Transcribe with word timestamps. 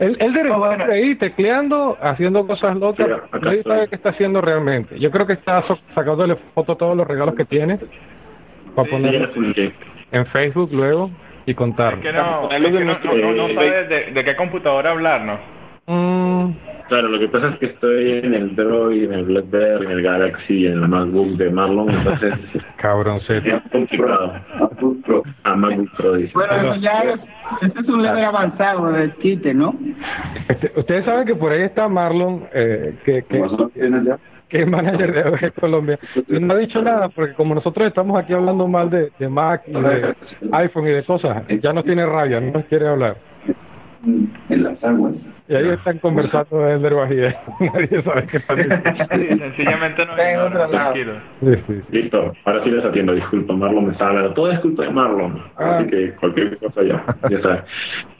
Él, 0.00 0.16
él 0.20 0.32
de 0.32 0.50
oh, 0.50 0.64
ahí 0.64 1.14
tecleando, 1.14 1.96
haciendo 2.00 2.46
cosas 2.46 2.76
locas. 2.76 3.08
Nadie 3.40 3.62
sabe 3.62 3.88
qué 3.88 3.96
está 3.96 4.10
haciendo 4.10 4.40
realmente. 4.40 4.98
Yo 4.98 5.10
creo 5.10 5.26
que 5.26 5.34
está 5.34 5.64
sacándole 5.94 6.36
foto 6.54 6.72
a 6.72 6.76
todos 6.76 6.96
los 6.96 7.06
regalos 7.06 7.34
que 7.34 7.44
tiene 7.44 7.78
para 8.74 8.88
poner 8.88 9.30
en 10.12 10.26
Facebook 10.26 10.70
luego 10.72 11.10
y 11.46 11.54
contar. 11.54 12.00
que 12.00 12.12
no, 12.12 12.48
no, 12.48 13.48
sabe 13.54 14.12
de, 14.12 14.24
qué 14.24 14.36
computadora 14.36 14.90
hablar, 14.90 15.20
¿no? 15.22 15.38
Mm. 15.86 16.23
Claro, 16.88 17.08
lo 17.08 17.18
que 17.18 17.28
pasa 17.28 17.48
es 17.48 17.58
que 17.58 17.66
estoy 17.66 18.12
en 18.24 18.34
el 18.34 18.54
Droid, 18.54 19.04
en 19.04 19.12
el 19.14 19.24
BlackBerry, 19.24 19.86
en 19.86 19.90
el 19.92 20.02
Galaxy, 20.02 20.66
en 20.66 20.82
la 20.82 20.88
MacBook 20.88 21.28
de 21.38 21.50
Marlon, 21.50 21.88
entonces... 21.90 22.34
Cabrón, 22.76 23.20
sí. 23.20 23.34
A 25.44 25.56
MacBook 25.56 25.90
Pro, 25.96 26.12
Bueno, 26.34 26.76
ya 26.76 27.00
es, 27.00 27.20
este 27.62 27.80
es 27.80 27.88
un 27.88 28.02
level 28.02 28.24
avanzado 28.24 28.92
del 28.92 29.14
quite, 29.14 29.54
¿no? 29.54 29.74
Este, 30.48 30.72
ustedes 30.76 31.06
saben 31.06 31.26
que 31.26 31.34
por 31.34 31.52
ahí 31.52 31.62
está 31.62 31.88
Marlon, 31.88 32.44
eh, 32.52 32.94
que, 33.04 33.22
que, 33.24 33.42
que 34.48 34.60
es 34.60 34.68
manager 34.68 35.40
de 35.40 35.50
Colombia, 35.52 35.98
y 36.28 36.38
no 36.38 36.52
ha 36.52 36.58
dicho 36.58 36.82
nada, 36.82 37.08
porque 37.08 37.32
como 37.32 37.54
nosotros 37.54 37.86
estamos 37.86 38.18
aquí 38.18 38.34
hablando 38.34 38.68
mal 38.68 38.90
de, 38.90 39.10
de 39.18 39.28
Mac 39.28 39.62
y 39.66 39.72
de 39.72 40.14
iPhone 40.52 40.86
y 40.86 40.90
de 40.90 41.02
cosas, 41.02 41.44
ya 41.62 41.72
nos 41.72 41.84
tiene 41.84 42.04
rabia, 42.04 42.40
no 42.40 42.52
nos 42.52 42.64
quiere 42.66 42.88
hablar. 42.88 43.16
En 44.04 44.62
las 44.62 44.84
aguas. 44.84 45.14
Y 45.46 45.54
ahí 45.54 45.68
están 45.68 45.98
conversando 45.98 46.58
de 46.58 46.72
Ender 46.74 46.94
Bajía. 46.94 47.42
Nadie 47.60 48.02
sabe 48.02 48.26
qué 48.26 48.40
pasa. 48.40 48.82
Sencillamente 49.08 50.06
no 50.06 50.12
hay 50.14 50.36
otro 50.36 50.68
tranquilo. 50.70 51.12
Listo, 51.90 52.32
ahora 52.44 52.64
sí 52.64 52.70
les 52.70 52.84
atiendo. 52.84 53.14
Disculpa, 53.14 53.54
Marlon 53.54 53.86
me 53.86 53.92
estaba 53.92 54.10
hablando. 54.10 54.34
Todo 54.34 54.50
es 54.50 54.60
culpa 54.60 54.84
de 54.84 54.90
Marlon. 54.90 55.42
Ah. 55.56 55.76
Así 55.78 55.88
que 55.88 56.12
cualquier 56.12 56.58
cosa 56.58 56.82
ya, 56.82 57.04
ya 57.28 57.42
sabes. 57.42 57.62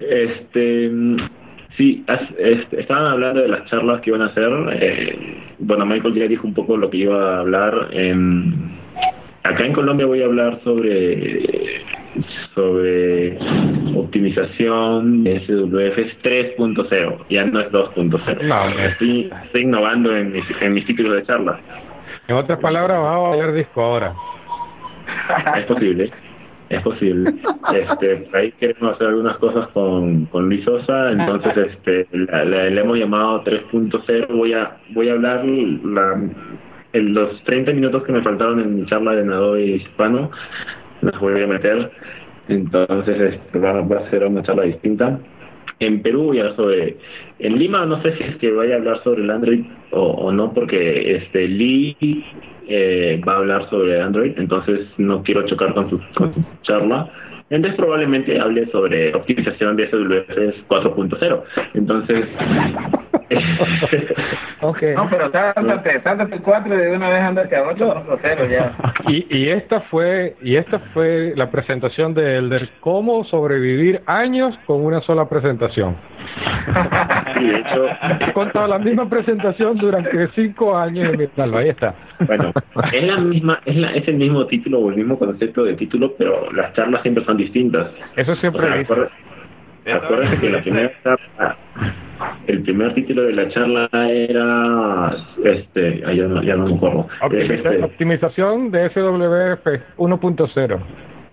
Este, 0.01 0.93
sí, 1.77 2.05
este, 2.39 2.81
estaban 2.81 3.07
hablando 3.07 3.41
de 3.41 3.49
las 3.49 3.65
charlas 3.67 4.01
que 4.01 4.11
iban 4.11 4.23
a 4.23 4.27
hacer. 4.27 4.51
Eh, 4.73 5.39
bueno, 5.61 5.87
Michael 5.87 6.15
ya 6.15 6.29
dijo 6.29 6.47
un 6.47 6.55
poco 6.55 6.77
lo 6.77 6.91
que 6.91 6.99
iba 6.99 7.37
a 7.37 7.41
hablar. 7.41 7.89
En, 7.93 8.84
acá 9.45 9.65
en 9.65 9.73
Colombia 9.73 10.07
voy 10.07 10.23
a 10.23 10.27
hablar 10.27 10.61
sobre 10.65 11.85
sobre 12.55 13.39
optimización 13.95 15.25
de 15.25 15.41
SWF 15.41 16.23
3.0, 16.23 17.25
ya 17.29 17.45
no 17.45 17.61
es 17.61 17.71
2.0. 17.71 18.43
No, 18.43 18.69
estoy, 18.81 19.31
estoy, 19.45 19.63
innovando 19.63 20.17
en 20.17 20.33
mis, 20.33 20.45
en 20.61 20.75
mis 20.75 20.87
títulos 20.87 21.17
de 21.17 21.25
charla. 21.25 21.61
En 22.29 22.37
otras 22.37 22.59
palabras, 22.59 22.99
vamos 23.01 23.35
a 23.35 23.45
ver 23.45 23.55
disco 23.55 23.83
ahora. 23.83 24.15
Es 25.57 25.65
posible, 25.65 26.11
es 26.69 26.83
posible. 26.83 27.35
Este, 27.75 28.29
ahí 28.33 28.53
queremos 28.53 28.95
hacer 28.95 29.09
algunas 29.09 29.37
cosas 29.39 29.69
con, 29.69 30.27
con 30.27 30.49
Luis 30.49 30.65
Sosa, 30.65 31.13
entonces 31.13 31.57
este, 31.57 32.09
le 32.13 32.81
hemos 32.81 32.97
llamado 32.97 33.45
3.0. 33.45 34.29
Voy 34.37 34.53
a, 34.55 34.77
voy 34.91 35.09
a 35.09 35.13
hablar 35.13 35.45
la, 35.45 36.21
en 36.95 37.13
los 37.13 37.43
30 37.43 37.73
minutos 37.73 38.05
que 38.05 38.13
me 38.13 38.23
faltaron 38.23 38.61
en 38.61 38.77
mi 38.77 38.87
charla 38.87 39.17
de 39.17 39.25
Nado 39.25 39.59
Hispano 39.59 40.31
nos 41.03 41.19
voy 41.21 41.43
a 41.43 41.47
meter. 41.47 41.91
Entonces 42.49 43.35
este, 43.35 43.59
va, 43.59 43.79
a 43.79 44.11
ser 44.11 44.25
una 44.25 44.43
charla 44.43 44.63
distinta. 44.63 45.19
En 45.81 46.03
Perú 46.03 46.33
hablar 46.33 46.55
sobre... 46.55 46.97
En 47.41 47.59
Lima 47.59 47.85
no 47.85 48.01
sé 48.01 48.17
si 48.17 48.23
es 48.23 48.37
que 48.37 48.53
vaya 48.53 48.75
a 48.75 48.79
hablar 48.79 49.03
sobre 49.03 49.23
el 49.23 49.31
Android 49.31 49.65
o, 49.91 50.33
no, 50.33 50.53
porque 50.53 51.17
este 51.17 51.47
Lee 51.49 52.25
eh, 52.69 53.21
va 53.27 53.35
a 53.35 53.37
hablar 53.39 53.69
sobre 53.71 54.01
Android, 54.01 54.33
entonces 54.39 54.87
no 54.97 55.23
quiero 55.23 55.43
chocar 55.47 55.75
con 55.75 55.91
su 55.91 56.01
charla. 56.63 57.11
Entonces 57.51 57.77
probablemente 57.77 58.41
hable 58.41 58.67
sobre 58.71 59.15
optimización 59.15 59.77
de 59.77 59.89
SWS 59.89 60.67
4.0. 60.69 61.43
Entonces 61.75 62.27
okay. 64.61 64.95
No, 64.95 65.09
pero 65.09 65.31
sándate, 65.31 66.03
sándate 66.03 66.41
cuatro 66.41 66.75
y 66.75 66.79
de 66.79 66.97
una 66.97 67.09
vez 67.09 67.21
andate 67.21 67.57
a 67.57 67.69
otro, 67.69 68.19
cero 68.23 68.47
ya. 68.51 68.77
Y, 69.09 69.27
y 69.37 69.49
esta 69.49 69.81
fue 69.83 70.37
y 70.43 70.57
esta 70.57 70.79
fue 70.93 71.33
la 71.37 71.51
presentación 71.51 72.15
de 72.15 72.37
Elder, 72.37 72.69
cómo 72.81 73.25
sobrevivir 73.25 74.03
años 74.07 74.59
con 74.67 74.85
una 74.85 75.01
sola 75.03 75.29
presentación. 75.29 75.97
Sí, 77.37 77.47
de 77.47 77.59
hecho, 77.59 77.87
he 78.29 78.33
contado 78.33 78.69
la 78.69 78.79
misma 78.79 79.09
presentación 79.09 79.77
durante 79.77 80.29
cinco 80.35 80.77
años 80.77 81.11
en 81.13 81.19
mi 81.19 81.57
ahí 81.57 81.69
está. 81.69 81.95
Bueno, 82.27 82.53
es 82.93 83.03
la 83.03 83.19
misma, 83.19 83.61
es, 83.65 83.77
la, 83.77 83.91
es 83.93 84.07
el 84.09 84.17
mismo 84.17 84.47
título 84.47 84.81
o 84.81 84.91
el 84.91 84.97
mismo 84.97 85.19
concepto 85.19 85.65
de 85.65 85.75
título, 85.75 86.15
pero 86.17 86.51
las 86.53 86.73
charlas 86.75 87.03
siempre 87.03 87.25
son 87.25 87.37
distintas. 87.37 87.91
Eso 88.17 88.35
siempre 88.37 88.67
o 88.67 89.09
Acuérdense 89.93 90.39
que 90.39 90.49
la 90.49 90.63
primera 90.63 90.91
el 92.47 92.63
primer 92.63 92.95
título 92.95 93.23
de 93.25 93.33
la 93.33 93.49
charla 93.49 93.89
era 93.93 95.15
este, 95.45 96.01
ya 96.01 96.25
no, 96.27 96.43
ya 96.43 96.57
no 96.57 96.67
me 96.67 96.75
acuerdo. 96.75 97.09
Este, 97.31 97.83
optimización 97.83 98.71
de 98.71 98.89
SWF 98.91 99.67
1.0. 99.99 100.81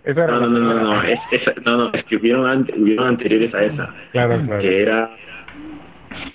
No, 0.06 0.40
no, 0.40 0.48
no, 0.48 0.60
no, 0.60 0.74
no, 0.74 1.04
es, 1.04 1.20
no, 1.64 1.78
no, 1.78 1.92
es 1.94 2.04
que 2.06 2.16
hubieron, 2.16 2.68
hubieron 2.76 3.08
anteriores 3.08 3.54
a 3.54 3.64
esa. 3.64 3.96
Claro, 4.12 4.42
claro. 4.46 4.62
Que 4.62 4.82
era, 4.82 5.12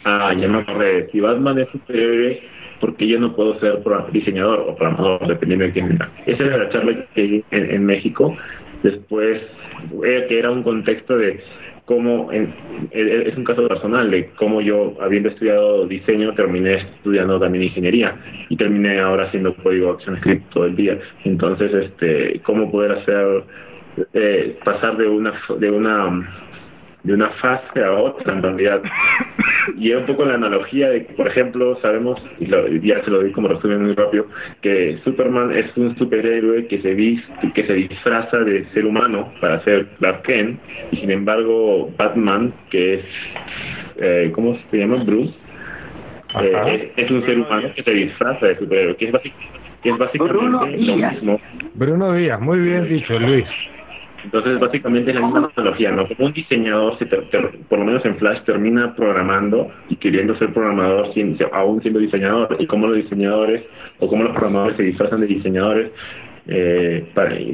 ah, 0.05 0.33
ya 0.39 0.49
me 0.49 0.59
acordé, 0.59 1.09
si 1.11 1.21
Batman 1.21 1.59
es 1.59 1.69
superior, 1.71 2.37
porque 2.81 3.09
yo 3.09 3.19
no 3.19 3.35
puedo 3.35 3.59
ser 3.59 3.83
diseñador 4.13 4.61
o 4.61 4.77
programador, 4.77 5.27
dependiendo 5.27 5.65
de 5.65 5.73
quién 5.73 5.93
era. 5.93 6.11
Esa 6.27 6.45
era 6.45 6.59
la 6.59 6.69
charla 6.69 7.07
que 7.15 7.45
en, 7.51 7.71
en 7.71 7.87
México. 7.87 8.37
Después, 8.83 9.43
eh, 10.05 10.27
que 10.29 10.39
era 10.39 10.51
un 10.51 10.63
contexto 10.63 11.17
de 11.17 11.41
cómo, 11.87 12.31
es 12.33 13.37
un 13.37 13.45
caso 13.45 13.67
personal 13.67 14.11
de 14.11 14.31
cómo 14.31 14.61
yo, 14.61 14.95
habiendo 15.01 15.31
estudiado 15.31 15.87
diseño, 15.87 16.35
terminé 16.35 16.75
estudiando 16.75 17.41
también 17.41 17.65
ingeniería 17.65 18.17
y 18.49 18.57
terminé 18.57 18.99
ahora 18.99 19.25
haciendo 19.25 19.57
código 19.57 19.93
ActionScript 19.93 20.53
todo 20.53 20.67
el 20.67 20.77
día. 20.77 20.99
Entonces, 21.25 21.73
este, 21.73 22.41
cómo 22.45 22.71
poder 22.71 22.93
hacer, 22.99 23.45
eh, 24.13 24.59
pasar 24.65 24.97
de 24.97 25.09
una, 25.09 25.33
de 25.59 25.71
una 25.71 26.29
de 27.07 27.15
una 27.15 27.31
fase 27.31 27.85
a 27.85 27.93
otra 27.93 28.35
en 28.35 28.43
realidad. 28.43 28.83
Y 29.79 29.91
es 29.91 29.97
un 29.97 30.07
poco 30.07 30.25
la 30.25 30.35
analogía 30.35 30.91
de 30.91 31.07
que, 31.07 31.13
por 31.15 31.27
ejemplo, 31.27 31.77
sabemos, 31.83 32.23
y 32.39 32.47
ya 32.87 33.05
se 33.05 33.11
lo 33.11 33.23
di 33.23 33.33
como 33.33 33.49
resumen 33.49 33.83
muy 33.83 33.95
rápido, 33.95 34.27
que 34.61 34.99
Superman 35.03 35.51
es 35.53 35.77
un 35.77 35.97
superhéroe 35.99 36.69
que 36.69 36.81
se, 36.81 36.95
viste, 36.95 37.53
que 37.53 37.67
se 37.67 37.75
disfraza 37.75 38.39
de 38.39 38.65
ser 38.73 38.87
humano 38.87 39.33
para 39.41 39.63
ser 39.65 39.89
Clark 39.99 40.23
Kent, 40.23 40.61
y 40.93 40.99
sin 40.99 41.11
embargo 41.11 41.93
Batman, 41.99 42.55
que 42.71 42.95
es, 42.95 43.05
eh, 43.97 44.31
¿cómo 44.33 44.57
se 44.71 44.79
llama? 44.79 45.03
Bruce, 45.03 45.35
eh, 46.41 46.93
es, 46.97 47.11
un 47.11 47.25
ser 47.25 47.41
humano 47.41 47.69
que 47.75 47.83
se 47.83 47.91
disfraza 47.91 48.47
de 48.47 48.59
superhéroe, 48.59 48.97
que 48.97 49.09
es, 49.09 49.13
que 49.83 49.91
es 49.91 49.99
básicamente 49.99 50.79
lo 50.79 50.97
mismo. 50.97 51.41
Bruno 51.75 52.13
Díaz, 52.13 52.41
muy 52.41 52.61
bien 52.61 52.89
dicho, 52.89 53.19
Luis. 53.19 53.47
Entonces, 54.25 54.59
básicamente 54.59 55.11
es 55.11 55.17
la 55.17 55.27
misma 55.27 55.51
analogía, 55.57 55.93
¿no? 55.93 56.07
Como 56.09 56.27
un 56.27 56.33
diseñador, 56.33 56.99
se 56.99 57.07
por 57.07 57.79
lo 57.79 57.85
menos 57.85 58.05
en 58.05 58.17
Flash, 58.17 58.43
termina 58.43 58.95
programando 58.95 59.71
y 59.89 59.97
queriendo 59.97 60.37
ser 60.37 60.53
programador 60.53 61.13
sin, 61.15 61.39
aún 61.53 61.81
siendo 61.83 62.01
diseñador, 62.01 62.57
y 62.59 62.67
cómo 62.67 62.89
los 62.89 62.97
diseñadores 62.97 63.65
o 63.99 64.09
cómo 64.09 64.25
los 64.25 64.33
programadores 64.33 64.77
se 64.77 64.83
disfrazan 64.83 65.21
de 65.21 65.27
diseñadores 65.27 65.91
eh, 66.49 67.05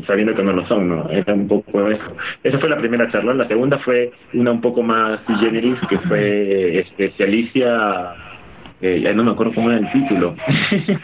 sabiendo 0.06 0.34
que 0.34 0.43
no 0.43 0.53
lo 0.53 0.67
son, 0.67 0.89
¿no? 0.89 1.09
Era 1.09 1.33
un 1.34 1.49
poco 1.49 1.89
eso. 1.89 2.17
Esa 2.43 2.59
fue 2.59 2.69
la 2.69 2.77
primera 2.77 3.11
charla. 3.11 3.34
La 3.34 3.49
segunda 3.49 3.78
fue 3.78 4.12
una 4.34 4.53
un 4.53 4.61
poco 4.61 4.83
más 4.83 5.21
generis, 5.41 5.78
que 5.89 5.99
fue 6.01 6.87
este, 6.99 7.25
Alicia, 7.25 8.15
eh, 8.81 9.01
ya 9.03 9.12
no 9.15 9.25
me 9.25 9.31
acuerdo 9.31 9.55
cómo 9.55 9.71
era 9.71 9.81
el 9.81 9.91
título, 9.93 10.34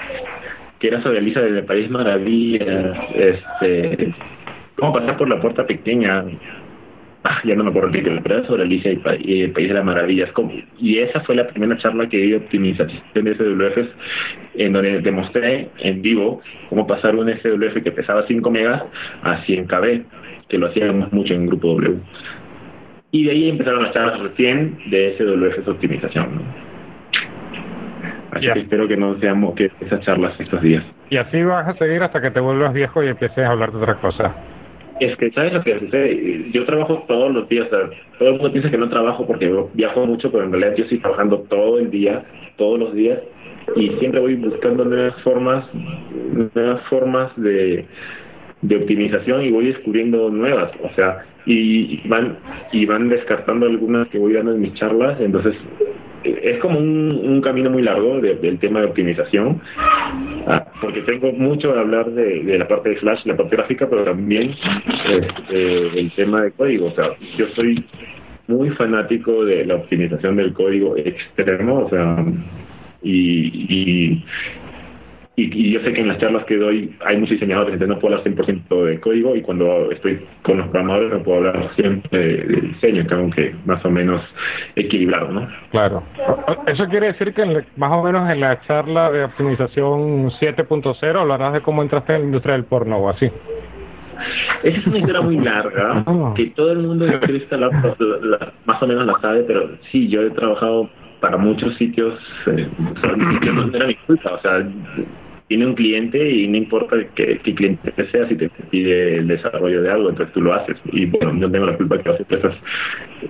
que 0.79 0.89
era 0.89 1.03
sobre 1.03 1.19
Alicia 1.19 1.41
del 1.43 1.65
País 1.65 1.89
Maravilla, 1.89 2.93
este 3.15 4.15
cómo 4.79 4.93
pasar 4.93 5.17
por 5.17 5.29
la 5.29 5.41
puerta 5.41 5.67
pequeña. 5.67 6.25
Ah, 7.25 7.41
ya 7.45 7.57
no 7.57 7.65
me 7.65 7.71
acuerdo 7.71 7.89
el 7.89 7.95
título, 7.97 8.21
pero 8.23 8.45
sobre 8.45 8.63
Alicia 8.63 8.93
y, 8.93 9.43
el 9.43 9.51
País 9.51 9.69
de 9.69 9.75
las 9.75 9.85
Maravillas. 9.85 10.31
Y 10.79 10.99
esa 10.99 11.21
fue 11.21 11.35
la 11.35 11.49
primera 11.49 11.77
charla 11.77 12.09
que 12.09 12.17
di 12.17 12.31
de 12.31 12.37
optimización 12.37 13.03
de 13.13 13.35
SWF, 13.35 13.89
en 14.55 14.73
donde 14.73 15.01
demostré 15.01 15.69
en 15.79 16.01
vivo 16.01 16.41
cómo 16.69 16.87
pasar 16.87 17.17
un 17.17 17.29
SWF 17.29 17.83
que 17.83 17.91
pesaba 17.91 18.25
5 18.27 18.51
megas 18.51 18.85
a 19.23 19.43
100 19.43 19.67
KB, 19.67 20.03
que 20.49 20.59
lo 20.59 20.69
hacíamos 20.69 21.13
mucho 21.13 21.35
en 21.35 21.47
Grupo 21.47 21.75
W. 21.75 21.99
Y 23.11 23.25
de 23.25 23.31
ahí 23.33 23.49
empezaron 23.49 23.83
las 23.83 23.93
charlas 23.93 24.21
recién 24.21 24.79
de 24.87 25.17
SWF 25.19 25.69
optimización. 25.69 26.43
Así 28.31 28.53
que 28.53 28.61
espero 28.61 28.87
que 28.87 28.97
no 28.97 29.19
seamos 29.19 29.55
que 29.55 29.73
esas 29.81 30.01
charlas 30.01 30.39
estos 30.39 30.63
días. 30.63 30.85
Y 31.11 31.17
así 31.17 31.43
vas 31.43 31.67
a 31.67 31.77
seguir 31.77 32.03
hasta 32.03 32.21
que 32.21 32.31
te 32.31 32.41
vuelvas 32.41 32.73
viejo 32.73 33.03
y 33.03 33.09
empieces 33.09 33.45
a 33.45 33.51
hablar 33.51 33.73
de 33.73 33.79
otra 33.79 33.95
cosa. 33.95 34.35
Es 35.01 35.17
que, 35.17 35.31
¿sabes 35.33 35.53
lo 35.53 35.63
que 35.63 35.79
sucede? 35.79 36.51
Yo 36.53 36.65
trabajo 36.65 37.05
todos 37.07 37.33
los 37.33 37.49
días, 37.49 37.69
todo 37.71 38.29
el 38.29 38.35
mundo 38.35 38.53
piensa 38.53 38.71
que 38.71 38.79
no 38.79 38.89
trabajo 38.89 39.27
porque 39.27 39.53
viajo 39.75 40.07
mucho, 40.07 40.31
pero 40.31 40.45
en 40.45 40.53
realidad 40.53 40.75
yo 40.77 40.85
estoy 40.85 40.99
trabajando 40.99 41.41
todo 41.49 41.79
el 41.79 41.91
día, 41.91 42.25
todos 42.57 42.79
los 42.79 42.95
días, 42.95 43.21
y 43.77 43.89
siempre 43.99 44.21
voy 44.21 44.35
buscando 44.35 44.85
nuevas 44.85 45.21
formas, 45.23 45.65
nuevas 46.55 46.83
formas 46.89 47.31
de, 47.37 47.87
de 48.63 48.77
optimización 48.77 49.43
y 49.43 49.51
voy 49.51 49.67
descubriendo 49.67 50.31
nuevas, 50.31 50.73
o 50.83 50.93
sea, 50.95 51.25
y 51.47 52.07
van 52.09 52.39
y 52.73 52.85
van 52.85 53.09
descartando 53.09 53.67
algunas 53.67 54.09
que 54.09 54.19
voy 54.19 54.35
dando 54.35 54.53
en 54.53 54.61
mis 54.61 54.75
charlas, 54.75 55.19
entonces 55.21 55.57
es 56.25 56.59
como 56.59 56.79
un, 56.79 57.41
camino 57.41 57.71
muy 57.71 57.83
largo 57.83 58.21
del 58.21 58.59
tema 58.59 58.81
de 58.81 58.87
optimización, 58.87 59.61
ah, 60.47 60.67
porque 60.81 61.03
tengo 61.03 61.33
mucho 61.33 61.73
de 61.73 61.81
hablar 61.81 62.11
de, 62.11 62.59
la 62.59 62.67
parte 62.67 62.91
de 62.91 62.97
Flash, 62.97 63.25
la 63.27 63.37
parte 63.37 63.57
gráfica, 63.57 63.89
pero 63.89 64.05
también 64.05 64.55
este, 65.09 66.01
el 66.01 66.11
tema 66.13 66.43
de 66.43 66.53
código. 66.53 66.87
O 66.87 66.91
sea, 66.93 67.11
yo 67.37 67.47
soy 67.55 67.85
muy 68.49 68.71
fanático 68.71 69.45
de 69.45 69.65
la 69.67 69.77
optimización 69.77 70.37
del 70.37 70.53
código 70.53 70.97
extremo, 70.97 71.85
o 71.85 71.91
sea, 71.91 72.25
y, 73.03 74.25
yo 75.47 75.81
sé 75.81 75.93
que 75.93 76.01
en 76.01 76.09
las 76.09 76.19
charlas 76.19 76.45
que 76.45 76.57
doy 76.57 76.97
hay 77.05 77.17
muchos 77.17 77.35
diseñadores, 77.35 77.75
entonces 77.75 77.95
no 77.95 78.01
puedo 78.01 78.17
hablar 78.17 78.35
100% 78.35 78.85
de 78.85 79.01
código 79.01 79.37
y 79.37 79.43
cuando 79.43 79.91
estoy 79.93 80.21
con 80.43 80.59
los 80.59 80.67
programadores 80.69 81.13
no 81.13 81.23
puedo 81.23 81.39
hablar 81.39 81.71
siempre 81.77 82.19
de, 82.19 82.61
diseño, 82.61 83.07
tengo 83.07 83.31
que 83.31 83.55
más 83.65 83.85
o 83.85 83.91
menos 83.91 84.23
equilibrado, 84.75 85.31
¿no? 85.31 85.49
Claro. 85.71 86.03
Eso 86.67 86.89
quiere 86.89 87.09
decir 87.09 87.33
que 87.35 87.65
más 87.77 87.93
o 87.93 88.03
menos 88.03 88.31
en 88.31 88.41
la 88.41 88.61
charla 88.63 89.11
de 89.11 89.25
optimización 89.25 90.31
7.0 90.31 91.21
hablarás 91.21 91.53
de 91.53 91.61
cómo 91.61 91.83
entraste 91.83 92.15
en 92.15 92.23
la 92.23 92.27
industria 92.27 92.55
del 92.55 92.65
porno 92.65 92.99
o 92.99 93.09
así. 93.09 93.31
Esa 94.63 94.81
es 94.81 94.87
una 94.87 94.99
historia 94.99 95.21
muy 95.21 95.39
larga, 95.39 96.03
ah. 96.07 96.33
que 96.35 96.47
todo 96.47 96.73
el 96.73 96.79
mundo 96.79 97.07
la, 97.07 98.53
más 98.65 98.83
o 98.83 98.87
menos 98.87 99.07
la 99.07 99.21
sabe, 99.21 99.45
pero 99.45 99.71
sí, 99.91 100.09
yo 100.09 100.23
he 100.23 100.31
trabajado 100.31 100.91
para 101.21 101.37
muchos 101.37 101.75
sitios, 101.77 102.19
eh, 102.47 102.69
no 102.79 103.77
era 103.77 103.87
mi 103.87 103.95
culpa, 103.95 104.35
o 104.35 104.41
sea, 104.41 104.67
tiene 105.49 105.65
un 105.65 105.75
cliente 105.75 106.31
y 106.31 106.47
no 106.47 106.59
importa 106.59 106.97
qué, 107.15 107.39
cliente 107.39 107.93
sea, 108.11 108.29
si 108.29 108.37
te, 108.37 108.51
pide 108.71 109.17
el 109.17 109.29
desarrollo 109.29 109.83
de 109.83 109.91
algo, 109.91 110.11
entonces 110.11 110.33
tú 110.35 110.43
lo 110.43 110.53
haces. 110.53 110.77
Y 110.93 111.07
bueno, 111.07 111.33
no 111.33 111.51
tengo 111.51 111.67
la 111.67 111.77
culpa 111.77 111.99
que 111.99 112.11
las 112.11 112.21
empresas 112.21 112.55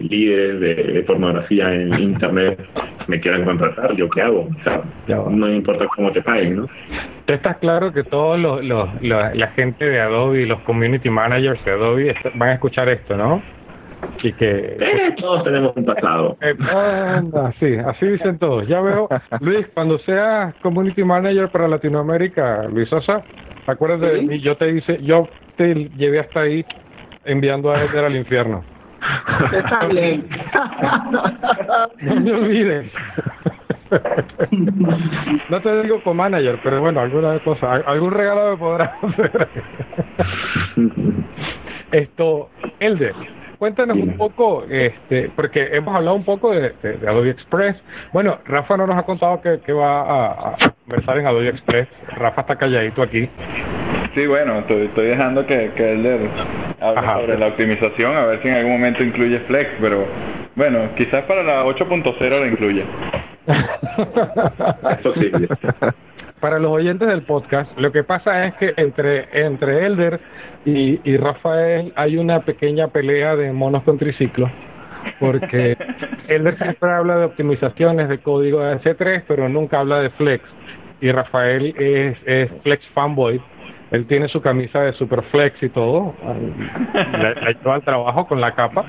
líderes 0.00 0.61
de, 0.61 1.03
pornografía 1.05 1.73
en 1.73 1.94
internet 1.94 2.61
me 3.06 3.20
quieran 3.20 3.44
contratar, 3.44 3.94
yo 3.94 4.11
qué 4.11 4.23
hago. 4.23 4.49
O 4.49 4.62
sea, 4.65 4.82
no 5.31 5.49
importa 5.49 5.87
cómo 5.94 6.11
te 6.11 6.20
paguen, 6.20 6.56
¿no? 6.56 6.69
Te 7.25 7.35
estás 7.35 7.59
claro 7.59 7.93
que 7.93 8.03
todos 8.03 8.38
los, 8.38 8.64
los, 8.64 8.88
la 9.00 9.53
gente 9.55 9.88
de 9.88 10.00
Adobe 10.00 10.44
los 10.47 10.61
community 10.61 11.11
managers 11.11 11.64
de 11.64 11.71
Adobe 11.71 12.14
van 12.35 12.49
a 12.49 12.53
escuchar 12.55 12.88
esto, 12.88 13.17
¿no? 13.17 13.43
Y 14.23 14.33
que 14.33 14.77
eh, 14.81 15.15
todos 15.19 15.45
tenemos 15.45 15.73
un 15.77 15.85
pasado 15.85 16.37
eh, 16.41 16.55
sí 17.59 17.77
así 17.77 18.06
dicen 18.06 18.39
todos. 18.39 18.67
Ya 18.67 18.81
veo 18.81 19.09
Luis 19.41 19.67
cuando 19.75 19.99
seas 19.99 20.55
community 20.56 21.05
manager 21.05 21.49
para 21.49 21.69
Latinoamérica 21.69 22.65
Luis 22.73 22.89
Sosa 22.89 23.23
acuérdate 23.67 24.15
de 24.15 24.23
mí 24.23 24.41
yo 24.41 24.56
te 24.56 24.71
hice 24.71 25.03
yo 25.03 25.29
te 25.56 25.75
llevé 25.97 26.21
hasta 26.21 26.41
ahí 26.41 26.65
enviando 27.25 27.73
a 27.73 27.83
Edgar 27.83 28.05
al 28.05 28.17
infierno. 28.17 28.65
Está 29.53 29.87
bien 29.87 30.29
no 32.00 32.21
me 32.21 32.33
olvides. 32.33 32.93
No 35.49 35.61
te 35.62 35.83
digo 35.83 36.03
como 36.03 36.15
manager 36.15 36.59
pero 36.62 36.81
bueno 36.81 37.00
alguna 37.00 37.39
cosa 37.41 37.75
algún 37.75 38.12
regalo 38.12 38.50
me 38.50 38.56
podrás 38.56 38.91
hacer. 39.03 39.49
Esto 41.93 42.50
Elder 42.81 43.15
Cuéntanos 43.58 43.96
un 43.96 44.16
poco, 44.16 44.64
este, 44.70 45.31
porque 45.34 45.70
hemos 45.72 45.94
hablado 45.94 46.14
un 46.14 46.25
poco 46.25 46.55
de, 46.55 46.72
Adobe 47.06 47.31
Express. 47.31 47.76
Bueno, 48.12 48.38
Rafa 48.44 48.76
no 48.76 48.87
nos 48.87 48.96
ha 48.96 49.02
contado 49.02 49.40
que, 49.43 49.72
va 49.72 50.52
a, 50.52 50.56
conversar 50.84 51.19
en 51.19 51.26
Adobe 51.26 51.49
Express. 51.49 51.88
Rafa 52.08 52.43
está 52.43 52.56
calladito 52.56 53.02
aquí. 53.02 53.28
Sí, 54.14 54.26
bueno, 54.28 54.58
estoy, 54.58 54.88
dejando 54.94 55.44
que, 55.44 55.72
que 55.75 55.93
él 55.93 56.31
hable 56.81 57.06
sobre 57.20 57.38
la 57.38 57.46
optimización, 57.49 58.16
a 58.16 58.26
ver 58.26 58.43
si 58.43 58.49
en 58.49 58.55
algún 58.55 58.72
momento 58.72 59.02
incluye 59.02 59.40
Flex, 59.40 59.70
pero 59.81 60.06
bueno, 60.54 60.78
quizás 60.96 61.25
para 61.25 61.43
la 61.43 61.64
8.0 61.64 62.31
lo 62.31 62.46
incluye. 62.46 62.84
es 64.90 64.96
posible 64.99 65.49
para 66.40 66.58
los 66.58 66.70
oyentes 66.70 67.08
del 67.08 67.23
podcast, 67.23 67.70
lo 67.79 67.93
que 67.93 68.05
pasa 68.05 68.46
es 68.46 68.55
que 68.55 68.75
entre, 68.76 69.29
entre 69.32 69.87
Elder 69.87 70.20
y, 70.64 71.00
y 71.05 71.17
Rafael 71.17 71.93
hay 71.96 72.17
una 72.17 72.40
pequeña 72.40 72.88
pelea 72.88 73.37
de 73.37 73.52
monos 73.52 73.82
con 73.82 73.99
triciclo, 73.99 74.50
porque 75.20 75.76
Elder 76.29 76.56
siempre 76.56 76.90
habla 76.90 77.17
de 77.19 77.25
optimizaciones 77.25 78.08
de 78.08 78.19
código 78.19 78.61
de 78.61 78.79
C3, 78.81 79.25
pero 79.26 79.49
nunca 79.49 79.81
habla 79.81 80.00
de 80.00 80.11
Flex. 80.11 80.44
Y 81.00 81.12
Rafael 81.12 81.75
es, 81.79 82.19
es 82.25 82.50
Flex 82.62 82.87
fanboy. 82.88 83.40
Él 83.90 84.06
tiene 84.06 84.29
su 84.29 84.43
camisa 84.43 84.82
de 84.82 84.93
Super 84.93 85.23
Flex 85.23 85.62
y 85.62 85.69
todo. 85.69 86.14
Le, 86.94 87.55
lleva 87.55 87.75
al 87.76 87.82
trabajo 87.82 88.26
con 88.26 88.40
la 88.40 88.55
capa. 88.55 88.85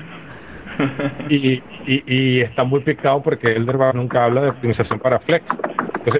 Y, 1.28 1.62
y, 1.86 2.02
y, 2.06 2.40
está 2.40 2.64
muy 2.64 2.80
picado 2.80 3.22
porque 3.22 3.52
Elder 3.52 3.94
nunca 3.94 4.24
habla 4.24 4.40
de 4.40 4.48
optimización 4.50 4.98
para 4.98 5.18
Flex 5.20 5.44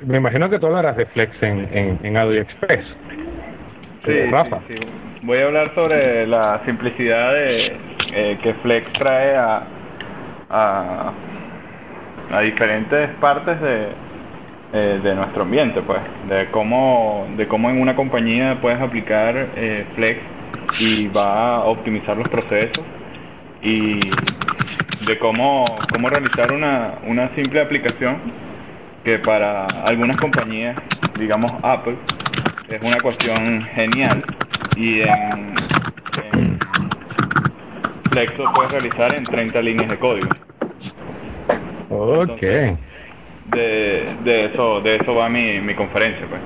me 0.06 0.18
imagino 0.18 0.50
que 0.50 0.58
tú 0.58 0.66
hablarás 0.66 0.96
de 0.96 1.06
Flex 1.06 1.42
en, 1.42 1.68
en, 1.72 1.98
en 2.02 2.16
Adobe 2.16 2.40
Express. 2.40 2.84
Sí, 4.04 4.30
Rafa. 4.30 4.60
Voy 5.22 5.38
a 5.38 5.46
hablar 5.46 5.74
sobre 5.74 6.26
la 6.26 6.62
simplicidad 6.64 7.32
de, 7.34 7.76
eh, 8.14 8.38
que 8.42 8.54
Flex 8.54 8.90
trae 8.94 9.36
a, 9.36 9.62
a, 10.48 11.12
a 12.32 12.40
diferentes 12.40 13.10
partes 13.20 13.60
de, 13.60 13.88
eh, 14.72 15.00
de 15.02 15.14
nuestro 15.14 15.42
ambiente, 15.42 15.82
pues, 15.82 16.00
de 16.28 16.46
cómo, 16.50 17.26
de 17.36 17.46
cómo 17.46 17.68
en 17.68 17.80
una 17.80 17.94
compañía 17.94 18.58
puedes 18.60 18.80
aplicar 18.80 19.50
eh, 19.56 19.84
Flex 19.94 20.20
y 20.78 21.08
va 21.08 21.56
a 21.56 21.64
optimizar 21.64 22.16
los 22.16 22.28
procesos 22.28 22.84
y 23.62 24.00
de 25.06 25.18
cómo, 25.18 25.66
cómo 25.92 26.08
realizar 26.08 26.52
una, 26.52 26.94
una 27.06 27.28
simple 27.34 27.60
aplicación 27.60 28.20
que 29.04 29.18
para 29.18 29.66
algunas 29.66 30.16
compañías, 30.18 30.76
digamos 31.18 31.52
Apple, 31.62 31.96
es 32.68 32.80
una 32.82 33.00
cuestión 33.00 33.62
genial 33.74 34.22
y 34.76 35.00
en, 35.00 35.58
Flex 38.10 38.36
lo 38.38 38.52
puedes 38.52 38.72
realizar 38.72 39.14
en 39.14 39.24
30 39.24 39.62
líneas 39.62 39.88
de 39.88 39.98
código. 39.98 40.28
Ok. 41.88 42.40
de, 43.46 44.16
de 44.24 44.44
eso 44.46 44.80
de 44.80 44.96
eso 44.96 45.14
va 45.14 45.28
mi, 45.28 45.60
mi 45.60 45.74
conferencia 45.74 46.26
pues 46.28 46.40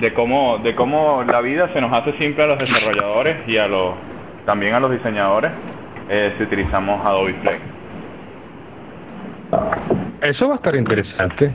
de 0.00 0.14
cómo 0.14 0.58
de 0.58 0.74
cómo 0.74 1.24
la 1.24 1.40
vida 1.40 1.68
se 1.72 1.80
nos 1.80 1.92
hace 1.92 2.12
simple 2.18 2.44
a 2.44 2.46
los 2.46 2.58
desarrolladores 2.58 3.36
y 3.48 3.56
a 3.56 3.66
los 3.66 3.94
también 4.46 4.74
a 4.74 4.80
los 4.80 4.92
diseñadores 4.92 5.50
eh, 6.08 6.34
si 6.36 6.44
utilizamos 6.44 7.04
Adobe 7.04 7.34
Flex 7.34 7.60
eso 10.22 10.48
va 10.48 10.54
a 10.54 10.56
estar 10.56 10.74
interesante. 10.74 11.52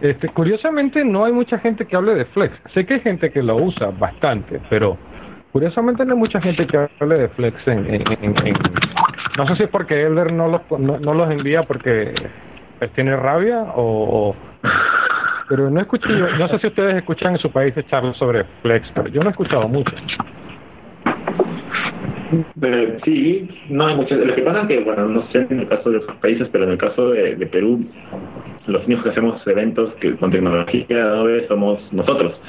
Este, 0.00 0.28
curiosamente 0.28 1.04
no 1.04 1.24
hay 1.24 1.32
mucha 1.32 1.58
gente 1.58 1.86
que 1.86 1.96
hable 1.96 2.14
de 2.14 2.24
Flex. 2.26 2.54
Sé 2.72 2.84
que 2.86 2.94
hay 2.94 3.00
gente 3.00 3.30
que 3.30 3.42
lo 3.42 3.56
usa 3.56 3.90
bastante, 3.90 4.60
pero 4.70 4.96
curiosamente 5.52 6.04
no 6.04 6.12
hay 6.12 6.18
mucha 6.18 6.40
gente 6.40 6.66
que 6.66 6.88
hable 7.00 7.18
de 7.18 7.28
Flex 7.28 7.68
en, 7.68 8.04
no 9.36 9.46
sé 9.46 9.56
si 9.56 9.62
es 9.64 9.68
porque 9.68 10.02
Elder 10.02 10.32
no 10.32 10.48
los 10.48 10.60
no, 10.78 11.14
los 11.14 11.30
envía 11.30 11.62
porque 11.62 12.14
pues, 12.78 12.90
tiene 12.92 13.16
rabia 13.16 13.64
o, 13.74 14.34
pero 15.48 15.70
no 15.70 15.80
escucho 15.80 16.08
no 16.08 16.48
sé 16.48 16.58
si 16.58 16.66
ustedes 16.66 16.94
escuchan 16.94 17.32
en 17.34 17.38
su 17.38 17.50
país 17.50 17.74
charlas 17.88 18.16
sobre 18.16 18.44
Flex, 18.62 18.90
pero 18.94 19.08
yo 19.08 19.20
no 19.22 19.28
he 19.28 19.30
escuchado 19.30 19.68
mucho. 19.68 19.94
Pero, 22.60 22.98
sí, 23.04 23.48
no 23.68 23.86
hay 23.86 23.96
mucho. 23.96 24.16
Lo 24.16 24.34
que 24.34 24.42
pasa 24.42 24.62
es 24.62 24.68
que, 24.68 24.80
bueno, 24.80 25.08
no 25.08 25.26
sé 25.30 25.46
en 25.50 25.60
el 25.60 25.68
caso 25.68 25.90
de 25.90 25.98
otros 25.98 26.16
países, 26.18 26.48
pero 26.50 26.64
en 26.64 26.70
el 26.70 26.78
caso 26.78 27.10
de, 27.10 27.46
Perú, 27.46 27.84
los 28.66 28.86
únicos 28.86 29.04
que 29.04 29.10
hacemos 29.10 29.46
eventos 29.46 29.94
que 29.94 30.16
con 30.16 30.30
tecnología 30.30 30.86
Adobe 30.90 31.46
somos 31.48 31.80
nosotros. 31.92 32.40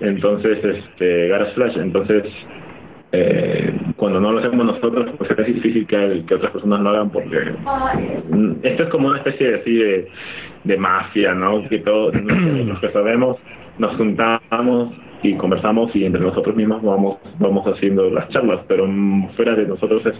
Entonces, 0.00 0.58
este, 0.62 1.28
Garage 1.28 1.54
Flash, 1.54 1.76
entonces, 1.78 2.24
eh, 3.12 3.72
cuando 3.96 4.20
no 4.20 4.32
lo 4.32 4.38
hacemos 4.38 4.66
nosotros, 4.66 5.10
pues 5.16 5.30
es 5.30 5.46
difícil 5.46 5.86
que, 5.86 6.24
que, 6.26 6.34
otras 6.34 6.50
personas 6.50 6.80
lo 6.80 6.90
hagan 6.90 7.10
porque 7.10 7.38
mm, 8.30 8.52
esto 8.62 8.82
es 8.84 8.88
como 8.88 9.08
una 9.08 9.18
especie 9.18 9.50
de, 9.50 9.54
así 9.56 10.08
de 10.64 10.76
mafia, 10.76 11.34
¿no? 11.34 11.68
Que 11.68 11.78
todos 11.78 12.14
los 12.14 12.80
que 12.80 12.90
sabemos 12.90 13.38
nos 13.78 13.96
juntamos 13.96 14.92
y 15.24 15.34
conversamos 15.34 15.94
y 15.96 16.04
entre 16.04 16.20
nosotros 16.20 16.54
mismos 16.54 16.82
vamos 16.82 17.16
vamos 17.38 17.66
haciendo 17.66 18.10
las 18.10 18.28
charlas 18.28 18.60
pero 18.68 18.86
mm, 18.86 19.30
fuera 19.30 19.54
de 19.54 19.66
nosotros 19.66 20.04
es 20.04 20.14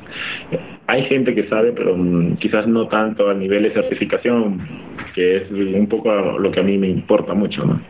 hay 0.86 1.02
gente 1.04 1.34
que 1.34 1.46
sabe 1.46 1.72
pero 1.72 1.94
mm, 1.96 2.36
quizás 2.36 2.66
no 2.66 2.88
tanto 2.88 3.28
a 3.28 3.34
nivel 3.34 3.64
de 3.64 3.72
certificación 3.72 4.66
que 5.14 5.36
es 5.36 5.50
un 5.50 5.86
poco 5.88 6.10
lo 6.38 6.50
que 6.50 6.60
a 6.60 6.62
mí 6.62 6.78
me 6.78 6.88
importa 6.88 7.34
mucho 7.34 7.66
no 7.66 7.80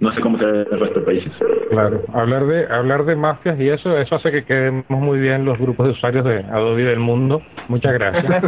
no 0.00 0.12
sé 0.12 0.20
cómo 0.20 0.36
se 0.38 0.44
ve 0.44 0.66
el 0.70 0.80
resto 0.80 1.00
de 1.00 1.06
países. 1.06 1.32
Claro 1.70 2.02
hablar 2.12 2.44
de 2.44 2.66
hablar 2.70 3.06
de 3.06 3.16
mafias 3.16 3.58
y 3.58 3.70
eso 3.70 3.96
eso 3.96 4.16
hace 4.16 4.30
que 4.30 4.44
quedemos 4.44 4.84
muy 4.90 5.18
bien 5.18 5.46
los 5.46 5.58
grupos 5.58 5.86
de 5.86 5.92
usuarios 5.92 6.26
de 6.26 6.40
Adobe 6.40 6.84
del 6.84 6.98
mundo. 6.98 7.40
Muchas 7.68 7.94
gracias. 7.94 8.42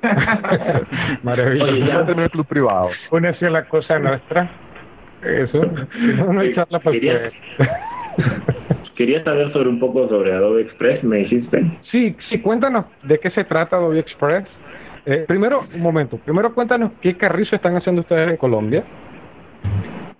Maravilloso. 1.24 1.72
Oye, 1.72 1.86
ya. 1.86 2.06
Tener 2.06 2.30
club 2.30 2.46
privado. 2.46 2.90
Una 3.10 3.30
a 3.30 3.50
la 3.50 3.64
cosa 3.64 3.98
nuestra 3.98 4.48
eso, 5.22 5.70
no, 6.16 6.32
no 6.32 6.40
hay 6.40 6.54
charla 6.54 6.78
porque... 6.80 7.30
quería 9.00 9.24
saber 9.24 9.50
sobre 9.54 9.70
un 9.70 9.80
poco 9.80 10.06
sobre 10.10 10.30
Adobe 10.30 10.60
Express, 10.60 11.02
me 11.02 11.18
dijiste. 11.18 11.78
Sí, 11.90 12.14
sí, 12.28 12.38
cuéntanos 12.38 12.84
de 13.02 13.18
qué 13.18 13.30
se 13.30 13.44
trata 13.44 13.76
Adobe 13.76 13.98
Express. 13.98 14.44
Eh, 15.06 15.24
primero, 15.26 15.64
un 15.74 15.80
momento, 15.80 16.18
primero 16.18 16.52
cuéntanos 16.54 16.92
qué 17.00 17.16
carrizo 17.16 17.56
están 17.56 17.74
haciendo 17.76 18.02
ustedes 18.02 18.30
en 18.32 18.36
Colombia. 18.36 18.84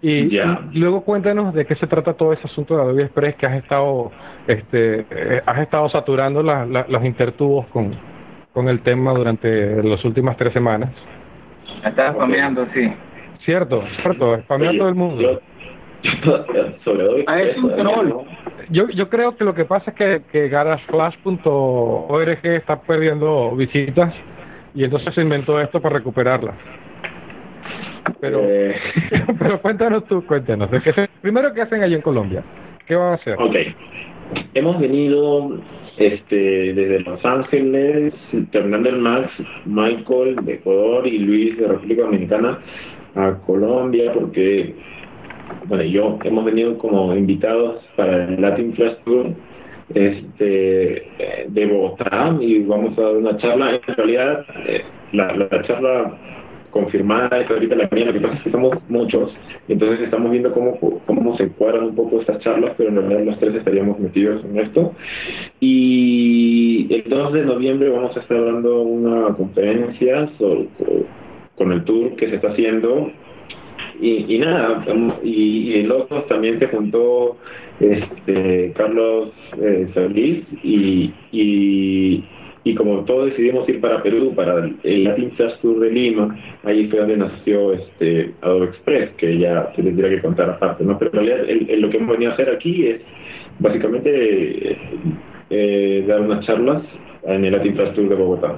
Y, 0.00 0.40
luego 0.72 1.02
cuéntanos 1.02 1.52
de 1.52 1.66
qué 1.66 1.74
se 1.74 1.86
trata 1.86 2.14
todo 2.14 2.32
ese 2.32 2.46
asunto 2.46 2.74
de 2.74 2.80
Adobe 2.80 3.02
Express 3.02 3.34
que 3.34 3.44
has 3.44 3.62
estado, 3.62 4.10
este, 4.46 5.04
eh, 5.10 5.42
has 5.44 5.58
estado 5.58 5.86
saturando 5.90 6.42
los 6.42 7.04
intertubos 7.04 7.66
con, 7.66 7.90
con 8.54 8.66
el 8.66 8.80
tema 8.80 9.12
durante 9.12 9.82
las 9.82 10.02
últimas 10.06 10.38
tres 10.38 10.54
semanas. 10.54 10.88
Estás 11.84 12.14
spameando, 12.14 12.66
sí. 12.72 12.90
Cierto, 13.44 13.82
cierto, 14.02 14.38
spameando 14.42 14.88
el 14.88 14.94
mundo. 14.94 15.40
Ah, 17.26 17.40
es 17.40 17.56
un 17.56 17.76
troll. 17.76 18.12
Yo, 18.70 18.88
yo 18.88 19.08
creo 19.08 19.36
que 19.36 19.44
lo 19.44 19.54
que 19.54 19.64
pasa 19.64 19.90
es 19.90 19.96
que, 19.96 20.22
que 20.30 20.48
GarageFlash.org 20.48 22.38
está 22.42 22.80
perdiendo 22.80 23.54
visitas 23.56 24.14
y 24.74 24.84
entonces 24.84 25.14
se 25.14 25.22
inventó 25.22 25.60
esto 25.60 25.80
para 25.80 25.96
recuperarla. 25.96 26.54
Pero, 28.20 28.40
eh. 28.42 28.76
pero 29.38 29.60
cuéntanos 29.60 30.04
tú, 30.06 30.24
cuéntanos. 30.26 30.70
De 30.70 30.80
qué 30.80 31.08
primero, 31.20 31.52
¿qué 31.52 31.62
hacen 31.62 31.82
allí 31.82 31.94
en 31.94 32.02
Colombia? 32.02 32.44
¿Qué 32.86 32.94
van 32.94 33.12
a 33.12 33.14
hacer? 33.14 33.36
Ok. 33.38 33.56
Hemos 34.54 34.78
venido 34.78 35.58
este, 35.96 36.72
desde 36.72 37.00
Los 37.00 37.24
Ángeles, 37.24 38.14
Fernando 38.52 38.92
Max, 38.92 39.32
Michael 39.64 40.36
de 40.44 40.54
Ecuador 40.54 41.06
y 41.06 41.18
Luis 41.18 41.58
de 41.58 41.66
República 41.66 42.02
Dominicana 42.02 42.58
a 43.14 43.32
Colombia 43.46 44.12
porque, 44.12 44.74
bueno, 45.66 45.84
yo 45.84 46.18
hemos 46.24 46.44
venido 46.44 46.78
como 46.78 47.14
invitados 47.14 47.82
para 47.96 48.24
el 48.24 48.40
Latin 48.40 48.74
Flash 48.74 48.96
Tour 49.04 49.34
este, 49.94 51.08
de 51.48 51.66
Bogotá 51.66 52.36
y 52.40 52.60
vamos 52.60 52.96
a 52.98 53.02
dar 53.02 53.16
una 53.16 53.36
charla. 53.36 53.74
En 53.74 53.94
realidad, 53.96 54.44
eh, 54.66 54.82
la, 55.12 55.34
la 55.34 55.62
charla 55.62 56.18
confirmada 56.70 57.40
es 57.40 57.50
ahorita 57.50 57.74
la 57.74 57.88
mía, 57.90 58.06
lo 58.06 58.12
que 58.12 58.20
pasa 58.20 58.34
es 58.34 58.42
que 58.42 58.50
somos 58.50 58.78
muchos, 58.88 59.34
entonces 59.68 60.00
estamos 60.00 60.30
viendo 60.30 60.52
cómo, 60.52 60.78
cómo 61.06 61.36
se 61.36 61.48
cuadran 61.48 61.86
un 61.86 61.94
poco 61.94 62.20
estas 62.20 62.38
charlas, 62.38 62.72
pero 62.76 62.90
en 62.90 62.96
realidad 62.96 63.24
los 63.24 63.38
tres 63.38 63.54
estaríamos 63.56 63.98
metidos 63.98 64.44
en 64.44 64.58
esto. 64.58 64.94
Y 65.58 66.86
el 66.90 67.10
2 67.10 67.32
de 67.32 67.44
noviembre 67.44 67.88
vamos 67.90 68.16
a 68.16 68.20
estar 68.20 68.44
dando 68.44 68.82
una 68.82 69.34
conferencia 69.34 70.30
con 71.60 71.72
el 71.72 71.84
tour 71.84 72.16
que 72.16 72.26
se 72.30 72.36
está 72.36 72.48
haciendo 72.48 73.12
y, 74.00 74.38
nada, 74.38 74.82
y, 75.22 75.74
el 75.74 75.92
otro 75.92 76.22
también 76.22 76.58
se 76.58 76.68
juntó 76.68 77.36
este, 77.78 78.72
Carlos 78.74 79.28
eh, 79.60 79.86
y, 80.62 81.12
y, 81.32 82.24
y 82.64 82.74
como 82.74 83.04
todos 83.04 83.26
decidimos 83.26 83.68
ir 83.68 83.78
para 83.78 84.02
Perú, 84.02 84.32
para 84.34 84.70
el 84.82 85.04
Latin 85.04 85.32
Jazz 85.36 85.60
Tour 85.60 85.80
de 85.80 85.90
Lima, 85.90 86.34
ahí 86.64 86.88
fue 86.88 87.00
donde 87.00 87.18
nació 87.18 87.74
este 87.74 88.32
Adobe 88.40 88.66
Express, 88.68 89.10
que 89.18 89.36
ya 89.36 89.70
se 89.76 89.82
tendría 89.82 90.08
que 90.08 90.22
contar 90.22 90.48
aparte, 90.48 90.82
¿no? 90.82 90.98
Pero 90.98 91.10
en 91.10 91.26
realidad 91.26 91.78
lo 91.78 91.90
que 91.90 91.98
hemos 91.98 92.12
venido 92.12 92.30
a 92.30 92.34
hacer 92.34 92.48
aquí 92.48 92.86
es 92.86 93.00
básicamente 93.58 94.78
eh, 95.50 96.04
dar 96.08 96.22
unas 96.22 96.42
charlas 96.46 96.82
en 97.24 97.44
el 97.44 97.52
Latin 97.52 97.74
Tour 97.74 98.08
de 98.08 98.14
Bogotá. 98.14 98.56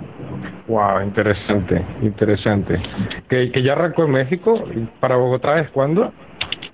Wow, 0.68 1.02
interesante, 1.02 1.84
interesante. 2.02 2.80
¿Que, 3.28 3.50
que 3.50 3.62
ya 3.62 3.72
arrancó 3.72 4.04
en 4.04 4.12
México? 4.12 4.62
¿Para 5.00 5.16
Bogotá 5.16 5.60
es 5.60 5.70
cuándo? 5.70 6.12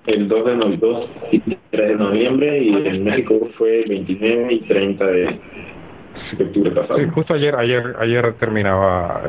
El 0.05 0.27
2 0.27 0.45
de, 0.45 0.55
noviembre, 0.55 0.89
2 0.89 1.09
y 1.31 1.39
3 1.71 1.87
de 1.89 1.95
noviembre 1.95 2.59
y 2.59 2.87
en 2.87 3.03
México 3.03 3.49
fue 3.57 3.83
el 3.83 3.89
29 3.89 4.53
y 4.53 4.59
30 4.61 5.05
de, 5.05 5.39
Sí, 6.37 7.07
justo 7.13 7.33
ayer, 7.33 7.55
ayer, 7.55 7.95
ayer 7.99 8.33
terminaba 8.33 9.21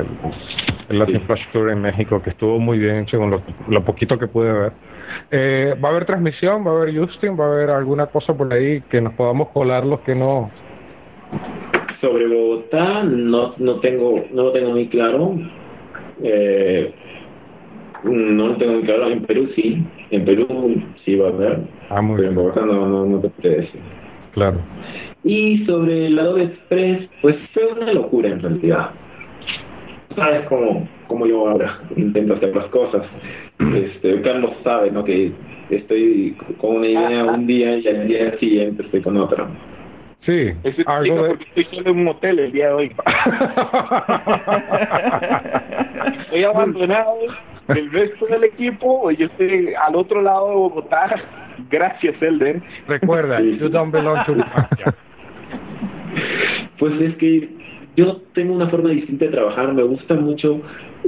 el, 0.89 0.99
Latin 0.99 1.21
Flash 1.21 1.47
Tour 1.53 1.69
en 1.69 1.81
México, 1.81 2.21
que 2.21 2.31
estuvo 2.31 2.59
muy 2.59 2.77
bien, 2.79 3.07
según 3.07 3.41
lo, 3.67 3.85
poquito 3.85 4.19
que 4.19 4.27
pude 4.27 4.51
ver. 4.51 4.73
Eh, 5.29 5.75
¿Va 5.83 5.89
a 5.89 5.91
haber 5.91 6.05
transmisión? 6.05 6.65
¿Va 6.65 6.71
a 6.71 6.75
haber 6.75 6.97
Justin? 6.97 7.39
¿Va 7.39 7.45
a 7.45 7.47
haber 7.47 7.69
alguna 7.69 8.07
cosa 8.07 8.35
por 8.35 8.51
ahí 8.53 8.81
que 8.89 8.99
nos 8.99 9.13
podamos 9.13 9.49
colar 9.49 9.85
los 9.85 10.01
que 10.01 10.15
no? 10.15 10.51
Sobre 12.01 12.27
Bogotá 12.27 13.03
no, 13.03 13.53
no 13.57 13.75
tengo 13.79 14.25
no 14.33 14.43
lo 14.45 14.51
tengo 14.51 14.71
muy 14.71 14.87
claro. 14.87 15.37
Eh, 16.23 16.91
no 18.03 18.47
lo 18.47 18.57
tengo 18.57 18.73
muy 18.73 18.83
claro. 18.83 19.07
En 19.09 19.21
Perú 19.21 19.47
sí. 19.55 19.83
En 20.09 20.25
Perú 20.25 20.81
sí 21.05 21.15
va 21.15 21.27
a 21.27 21.29
haber. 21.29 21.59
Ah, 21.89 22.01
muy 22.01 22.17
pero 22.17 22.29
en 22.29 22.35
Bogotá 22.35 22.61
no, 22.65 22.87
no, 22.87 23.05
no 23.05 23.19
te 23.19 23.29
puedo 23.29 23.55
decir. 23.55 23.81
Claro. 24.33 24.57
Y 25.23 25.65
sobre 25.65 26.07
el 26.07 26.17
Adobe 26.17 26.43
Express, 26.43 27.09
pues 27.21 27.35
fue 27.53 27.67
una 27.67 27.93
locura 27.93 28.29
en 28.29 28.39
realidad. 28.39 28.91
Sabes 30.15 30.45
cómo, 30.47 30.87
cómo 31.07 31.25
yo 31.27 31.47
ahora 31.47 31.79
intento 31.95 32.33
hacer 32.33 32.55
las 32.55 32.65
cosas. 32.65 33.05
Este, 33.75 34.21
Carlos 34.21 34.51
sabe, 34.63 34.89
¿no? 34.91 35.03
Que 35.03 35.31
estoy 35.69 36.35
con 36.57 36.77
una 36.77 36.87
idea 36.87 37.25
un 37.25 37.45
día 37.45 37.77
y 37.77 37.87
al 37.87 38.07
día 38.07 38.37
siguiente 38.39 38.83
estoy 38.83 39.01
con 39.01 39.17
otra. 39.17 39.47
Sí, 40.21 40.53
algo 40.85 41.27
porque 41.27 41.45
estoy 41.55 41.77
solo 41.77 41.89
en 41.89 41.99
un 42.01 42.07
hotel 42.09 42.39
el 42.39 42.51
día 42.51 42.67
de 42.67 42.73
hoy. 42.73 42.85
estoy 46.21 46.43
abandonado 46.43 47.15
del 47.67 47.91
resto 47.91 48.27
del 48.27 48.43
equipo, 48.43 49.09
yo 49.09 49.25
estoy 49.25 49.73
al 49.73 49.95
otro 49.95 50.21
lado 50.21 50.49
de 50.49 50.55
Bogotá. 50.55 51.15
Gracias, 51.71 52.21
Elder. 52.21 52.61
Recuerda, 52.87 53.41
you 53.41 53.67
don't 53.67 53.91
belong 53.91 54.23
to 54.25 54.35
Pues 56.77 57.01
es 57.01 57.15
que 57.15 57.49
yo 57.95 58.17
tengo 58.33 58.53
una 58.53 58.69
forma 58.69 58.89
distinta 58.89 59.25
de 59.25 59.31
trabajar, 59.31 59.73
me 59.73 59.83
gusta 59.83 60.15
mucho, 60.15 60.61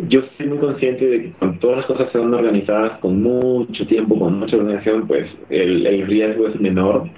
yo 0.08 0.24
soy 0.38 0.48
muy 0.48 0.58
consciente 0.58 1.06
de 1.06 1.22
que 1.22 1.32
cuando 1.34 1.60
todas 1.60 1.78
las 1.78 1.86
cosas 1.86 2.12
son 2.12 2.34
organizadas 2.34 2.98
con 3.00 3.22
mucho 3.22 3.86
tiempo, 3.86 4.18
con 4.18 4.40
mucha 4.40 4.58
organización, 4.58 5.08
pues 5.08 5.30
el, 5.50 5.86
el 5.86 6.08
riesgo 6.08 6.48
es 6.48 6.60
menor. 6.60 7.10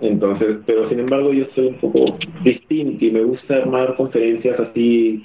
Entonces, 0.00 0.58
pero 0.66 0.88
sin 0.88 1.00
embargo 1.00 1.32
yo 1.32 1.46
soy 1.54 1.68
un 1.68 1.74
poco 1.74 2.18
distinto 2.44 3.04
y 3.04 3.10
me 3.10 3.22
gusta 3.22 3.56
armar 3.56 3.96
conferencias 3.96 4.58
así 4.60 5.24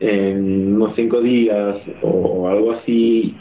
en 0.00 0.74
unos 0.74 0.94
cinco 0.96 1.20
días 1.20 1.76
o 2.02 2.48
algo 2.48 2.72
así 2.72 3.34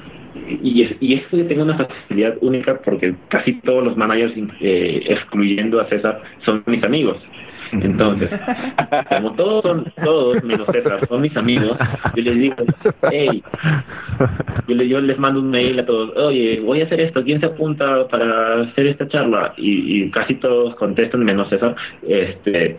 y, 0.48 0.98
y 1.00 1.14
esto 1.14 1.38
que 1.38 1.44
tengo 1.44 1.64
una 1.64 1.78
facilidad 1.78 2.38
única 2.42 2.80
porque 2.82 3.16
casi 3.30 3.54
todos 3.62 3.84
los 3.84 3.98
managers, 3.98 4.34
eh, 4.62 5.04
excluyendo 5.08 5.80
a 5.80 5.86
César, 5.86 6.22
son 6.44 6.64
mis 6.68 6.84
amigos. 6.84 7.18
Entonces, 7.82 8.30
como 9.10 9.34
todos 9.34 9.64
son, 9.64 9.94
todos 10.04 10.44
menos 10.44 10.68
César, 10.72 11.08
son 11.08 11.22
mis 11.22 11.36
amigos, 11.36 11.78
yo 12.16 12.24
les 12.24 12.36
digo, 12.36 12.56
hey, 13.12 13.44
yo, 14.68 14.76
les, 14.76 14.90
yo 14.90 15.02
les 15.02 15.18
mando 15.18 15.40
un 15.40 15.50
mail 15.50 15.80
a 15.80 15.86
todos, 15.86 16.16
oye, 16.18 16.62
voy 16.64 16.82
a 16.82 16.86
hacer 16.86 17.00
esto, 17.02 17.24
¿quién 17.24 17.40
se 17.40 17.48
apunta 17.48 18.08
para 18.08 18.62
hacer 18.62 18.88
esta 18.88 19.08
charla? 19.08 19.54
Y, 19.58 20.04
y 20.04 20.12
casi 20.12 20.36
todos 20.36 20.76
contestan 20.76 21.24
menos 21.24 21.50
César, 21.50 21.76
este, 22.08 22.78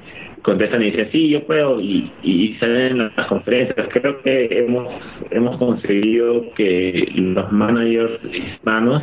contestan 0.48 0.82
y 0.82 0.90
dicen, 0.90 1.08
sí, 1.12 1.30
yo 1.30 1.44
puedo, 1.44 1.80
y, 1.80 2.10
y 2.22 2.54
salen 2.54 2.98
las 2.98 3.26
conferencias. 3.26 3.88
Creo 3.90 4.20
que 4.22 4.48
hemos, 4.50 4.88
hemos 5.30 5.56
conseguido 5.58 6.52
que 6.54 7.12
los 7.14 7.52
managers 7.52 8.18
hispanos 8.32 9.02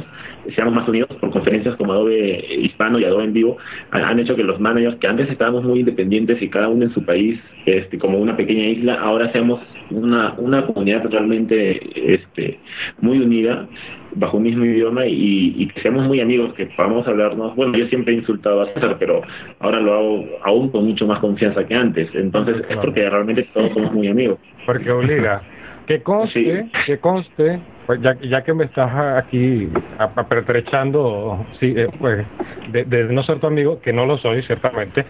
seamos 0.54 0.74
más 0.74 0.88
unidos 0.88 1.10
por 1.20 1.32
conferencias 1.32 1.76
como 1.76 1.94
Adobe 1.94 2.46
Hispano 2.50 3.00
y 3.00 3.06
Adobe 3.06 3.26
en 3.26 3.34
Vivo, 3.34 3.58
han 3.92 4.20
hecho 4.20 4.36
que 4.36 4.44
los 4.44 4.60
managers 4.60 4.98
que 4.98 5.08
antes 5.08 5.30
estábamos 5.30 5.64
muy 5.64 5.80
independientes 5.80 6.42
y 6.42 6.50
cada 6.50 6.70
uno 6.70 6.84
en 6.86 6.94
su 6.94 7.04
país, 7.04 7.40
este, 7.66 7.98
como 7.98 8.20
una 8.20 8.38
pequeña 8.38 8.66
isla, 8.66 8.96
ahora 8.96 9.32
seamos 9.32 9.62
una, 9.90 10.34
una 10.38 10.66
comunidad 10.66 11.06
realmente 11.10 11.80
este, 12.14 12.60
muy 13.00 13.20
unida 13.20 13.68
bajo 14.16 14.38
un 14.38 14.44
mismo 14.44 14.66
idioma 14.66 15.06
y, 15.06 15.68
que 15.74 15.82
seamos 15.82 16.06
muy 16.06 16.22
amigos, 16.22 16.54
que 16.54 16.68
podamos 16.68 17.08
hablarnos. 17.08 17.56
Bueno, 17.56 17.78
yo 17.78 17.88
siempre 17.88 18.14
he 18.14 18.18
insultado 18.18 18.62
a 18.62 18.68
César, 18.68 18.98
pero 19.00 19.22
ahora 19.60 19.80
lo 19.80 19.94
hago 19.94 20.26
aún 20.44 20.70
con 20.70 20.86
mucho 20.86 21.06
más 21.06 21.20
confianza 21.20 21.66
que 21.66 21.76
antes. 21.76 22.10
Entonces 22.14 22.64
es 22.70 22.78
porque 22.78 23.10
realmente 23.10 23.44
todos 23.54 23.72
somos 23.74 23.92
muy 23.92 24.08
amigos. 24.08 24.40
Porque 24.66 24.90
obliga. 24.92 25.42
Que 25.86 26.02
conste, 26.02 26.68
que 26.88 26.98
conste, 26.98 27.60
pues 27.86 28.02
ya, 28.02 28.20
ya 28.20 28.44
que 28.44 28.56
me 28.56 28.64
estás 28.64 28.92
aquí 29.24 29.70
apertrechando, 30.00 31.46
sí, 31.60 31.76
eh, 31.78 31.88
pues, 32.00 32.26
de, 32.72 32.86
de 32.86 33.04
no 33.14 33.22
ser 33.22 33.40
tu 33.40 33.46
amigo, 33.46 33.80
que 33.80 33.94
no 33.94 34.08
lo 34.08 34.18
soy, 34.18 34.42
ciertamente, 34.42 35.06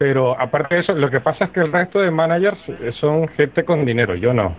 pero 0.00 0.34
aparte 0.40 0.76
de 0.76 0.80
eso, 0.80 0.94
lo 0.94 1.10
que 1.10 1.20
pasa 1.20 1.44
es 1.44 1.50
que 1.50 1.60
el 1.60 1.70
resto 1.70 2.00
de 2.00 2.10
managers 2.10 2.58
son 2.94 3.28
gente 3.28 3.66
con 3.66 3.84
dinero, 3.84 4.14
yo 4.14 4.32
no. 4.32 4.56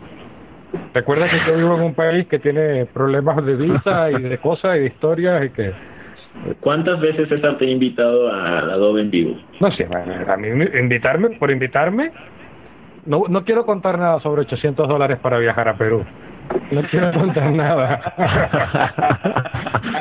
Recuerda 0.94 1.28
que 1.28 1.40
yo 1.48 1.58
vivo 1.58 1.74
en 1.78 1.82
un 1.82 1.96
país 1.96 2.28
que 2.28 2.38
tiene 2.38 2.86
problemas 2.86 3.44
de 3.44 3.56
visa 3.56 4.12
y 4.12 4.22
de 4.22 4.38
cosas 4.42 4.78
y 4.78 4.82
de 4.82 4.86
historias 4.86 5.46
y 5.46 5.50
que... 5.50 5.74
¿Cuántas 6.60 7.02
veces 7.02 7.28
César 7.28 7.58
te 7.58 7.66
ha 7.66 7.70
invitado 7.72 8.32
a 8.32 8.60
Adobe 8.60 9.02
en 9.02 9.10
vivo? 9.10 9.36
No 9.60 9.72
sé, 9.72 9.88
a 9.92 10.38
mí 10.38 10.48
invitarme, 10.80 11.30
por 11.32 11.50
invitarme, 11.50 12.12
no, 13.08 13.24
no 13.28 13.44
quiero 13.44 13.66
contar 13.66 13.98
nada 13.98 14.20
sobre 14.20 14.42
800 14.42 14.88
dólares 14.88 15.18
para 15.24 15.40
viajar 15.40 15.68
a 15.68 15.76
Perú. 15.76 16.06
No 16.70 16.84
quiero 16.84 17.12
contar 17.20 17.52
nada. 17.52 18.14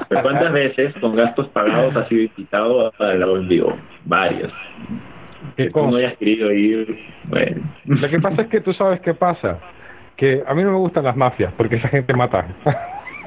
¿Cuántas 0.07 0.53
veces 0.53 0.95
con 1.01 1.17
gastos 1.17 1.49
pagados 1.49 1.97
has 1.97 2.09
sido 2.09 2.25
invitado 2.25 2.93
a 2.99 3.15
la 3.15 3.27
en 3.27 3.49
vivo? 3.49 3.75
Que 5.57 5.71
no 5.75 5.97
hayas 5.97 6.17
querido 6.17 6.53
ir, 6.53 6.99
bueno. 7.25 7.63
Lo 7.85 8.09
que 8.09 8.21
pasa 8.21 8.43
es 8.43 8.49
que 8.49 8.61
tú 8.61 8.73
sabes 8.73 9.01
qué 9.01 9.15
pasa. 9.15 9.59
Que 10.17 10.43
a 10.47 10.55
mí 10.55 10.63
no 10.63 10.73
me 10.73 10.79
gustan 10.79 11.05
las 11.05 11.17
mafias 11.17 11.53
porque 11.57 11.77
esa 11.77 11.89
gente 11.89 12.15
mata. 12.15 12.47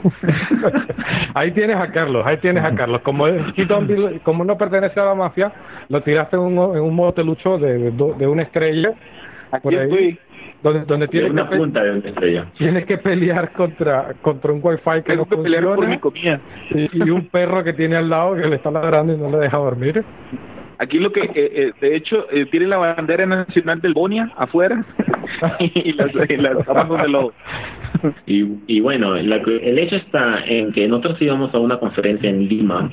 ahí 1.34 1.52
tienes 1.52 1.76
a 1.76 1.92
Carlos, 1.92 2.24
ahí 2.26 2.38
tienes 2.38 2.64
a 2.64 2.74
Carlos. 2.76 3.02
Como, 3.02 3.26
como 4.24 4.44
no 4.44 4.58
pertenece 4.58 5.00
a 5.00 5.06
la 5.06 5.16
mafia, 5.16 5.52
lo 5.90 6.02
tiraste 6.02 6.36
en 6.36 6.42
un, 6.44 6.76
en 6.76 6.84
un 6.84 6.96
motelucho 6.96 7.58
de, 7.58 7.92
de, 7.92 8.28
una 8.28 8.44
estrella. 8.44 8.94
Estoy. 9.52 10.20
Donde, 10.62 10.86
donde 10.86 11.08
tienes, 11.10 11.32
una 11.32 11.50
que 11.50 11.58
punta 11.58 11.84
de 11.84 11.92
una 11.92 12.08
estrella. 12.08 12.46
tienes 12.58 12.86
que 12.86 12.98
pelear 12.98 13.52
contra 13.52 14.14
contra 14.22 14.52
un 14.52 14.62
wifi 14.64 15.02
que 15.06 15.16
no 15.16 15.26
funciona 15.26 16.40
y, 16.72 16.90
y, 16.94 17.10
un 17.10 17.28
perro 17.28 17.64
que 17.64 17.74
tiene 17.74 17.98
al 17.98 18.10
lado 18.10 18.36
que 18.36 18.48
le 18.48 18.56
está 18.56 18.72
ladrando 18.72 19.14
y 19.14 19.18
no 19.18 19.30
le 19.30 19.38
deja 19.38 19.58
dormir. 19.58 20.04
Aquí 20.84 21.00
lo 21.00 21.14
que, 21.14 21.22
eh, 21.22 21.32
eh, 21.36 21.72
de 21.80 21.96
hecho, 21.96 22.28
eh, 22.30 22.46
tiene 22.46 22.68
la 22.68 22.78
bandera 22.78 23.26
nacional 23.26 23.80
del 23.80 23.94
Bonia 23.94 24.30
afuera 24.36 24.86
y 25.60 25.94
las, 25.94 26.12
y 26.30 26.38
las 26.38 26.58
de 26.58 27.08
lobo. 27.08 27.32
Y, 28.26 28.46
y 28.68 28.82
bueno, 28.82 29.16
el 29.16 29.80
hecho 29.80 29.96
está 29.96 30.44
en 30.46 30.74
que 30.74 30.86
nosotros 30.90 31.22
íbamos 31.22 31.54
a 31.56 31.60
una 31.60 31.78
conferencia 31.78 32.30
en 32.30 32.50
Lima 32.50 32.92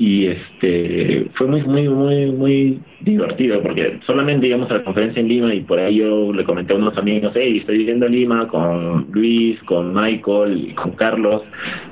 y 0.00 0.28
este 0.28 1.26
fue 1.34 1.46
muy 1.46 1.62
muy 1.62 1.86
muy 1.90 2.32
muy 2.32 2.80
divertido 3.02 3.62
porque 3.62 4.00
solamente 4.06 4.46
íbamos 4.46 4.70
a 4.70 4.78
la 4.78 4.82
conferencia 4.82 5.20
en 5.20 5.28
Lima 5.28 5.54
y 5.54 5.60
por 5.60 5.78
ahí 5.78 5.96
yo 5.96 6.32
le 6.32 6.42
comenté 6.42 6.72
a 6.72 6.76
unos 6.76 6.96
amigos 6.96 7.32
hey 7.34 7.58
estoy 7.58 7.76
viviendo 7.76 8.06
en 8.06 8.12
Lima 8.12 8.48
con 8.48 9.08
Luis 9.12 9.62
con 9.64 9.92
Michael 9.92 10.56
y 10.56 10.72
con 10.72 10.92
Carlos 10.92 11.42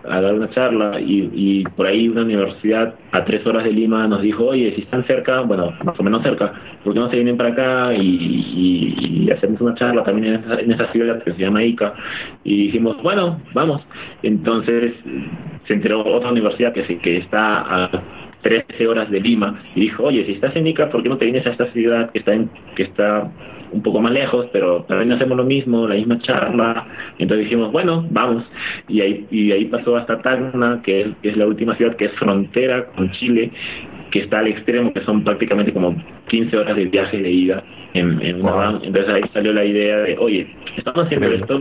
a 0.09 0.23
dar 0.23 0.35
una 0.35 0.49
charla 0.49 0.99
y, 0.99 1.31
y 1.35 1.65
por 1.77 1.87
ahí 1.87 2.09
una 2.09 2.23
universidad 2.23 2.95
a 3.13 3.25
tres 3.27 3.47
horas 3.47 3.65
de 3.65 3.73
Lima 3.73 4.09
nos 4.09 4.23
dijo 4.23 4.47
oye 4.47 4.73
si 4.75 4.83
están 4.83 5.05
cerca 5.05 5.43
bueno 5.43 5.75
más 5.85 6.01
o 6.01 6.03
menos 6.03 6.23
cerca 6.23 6.55
¿por 6.83 6.95
qué 6.95 7.01
no 7.01 7.11
se 7.11 7.17
vienen 7.17 7.37
para 7.37 7.51
acá 7.51 7.95
y, 7.95 9.27
y, 9.27 9.31
hacemos 9.31 9.61
una 9.61 9.75
charla 9.75 10.03
también 10.05 10.43
en 10.59 10.73
esa, 10.73 10.91
ciudad 10.93 11.23
que 11.23 11.33
se 11.33 11.39
llama 11.39 11.63
Ica 11.63 11.93
y 12.43 12.65
dijimos 12.65 13.03
bueno 13.03 13.39
vamos 13.53 13.83
entonces 14.23 14.95
se 15.67 15.75
enteró 15.75 16.03
otra 16.07 16.33
universidad 16.33 16.73
que, 16.73 16.83
que 16.99 17.19
está 17.19 17.61
a 17.61 17.98
13 18.43 18.87
horas 18.87 19.11
de 19.11 19.21
Lima 19.21 19.61
y 19.75 19.81
dijo, 19.81 20.05
oye, 20.05 20.25
si 20.25 20.33
estás 20.33 20.55
en 20.57 20.67
Ica, 20.67 20.91
¿por 20.91 21.03
qué 21.03 21.09
no 21.09 21.19
te 21.19 21.25
vienes 21.25 21.47
a 21.47 21.51
esta 21.51 21.67
ciudad 21.73 22.11
que 22.11 22.21
está 22.21 22.35
en, 22.35 22.51
que 22.75 22.85
está 22.85 23.31
un 23.73 23.83
poco 23.83 24.01
más 24.01 24.13
lejos, 24.13 24.47
pero 24.53 24.85
también 24.85 25.13
hacemos 25.13 25.37
lo 25.37 25.45
mismo, 25.45 25.87
la 25.87 25.97
misma 25.97 26.19
charla? 26.21 26.87
Entonces 27.19 27.47
dijimos, 27.47 27.73
bueno, 27.73 28.07
vamos. 28.11 28.45
Y 28.89 29.01
ahí, 29.01 29.27
y 29.31 29.53
ahí 29.53 29.65
pasó 29.67 29.97
hasta 29.97 30.19
Tacna, 30.19 30.81
que 30.83 31.13
es, 31.23 31.37
la 31.37 31.47
última 31.47 31.75
ciudad 31.75 31.97
que 31.97 32.07
es 32.07 32.13
frontera 32.13 32.87
con 32.87 33.11
Chile, 33.13 33.51
que 34.11 34.21
está 34.21 34.39
al 34.39 34.49
extremo, 34.49 34.93
que 34.93 35.03
son 35.03 35.25
prácticamente 35.25 35.73
como 35.73 35.97
15 36.29 36.57
horas 36.57 36.77
de 36.77 36.87
viaje 36.87 37.21
de 37.21 37.31
ida 37.31 37.65
en, 37.95 38.23
en 38.23 38.43
una. 38.43 38.81
Entonces 38.83 39.09
ahí 39.09 39.23
salió 39.35 39.53
la 39.53 39.65
idea 39.65 39.99
de, 39.99 40.17
oye, 40.19 40.47
estamos 40.77 41.05
haciendo 41.07 41.27
esto, 41.29 41.61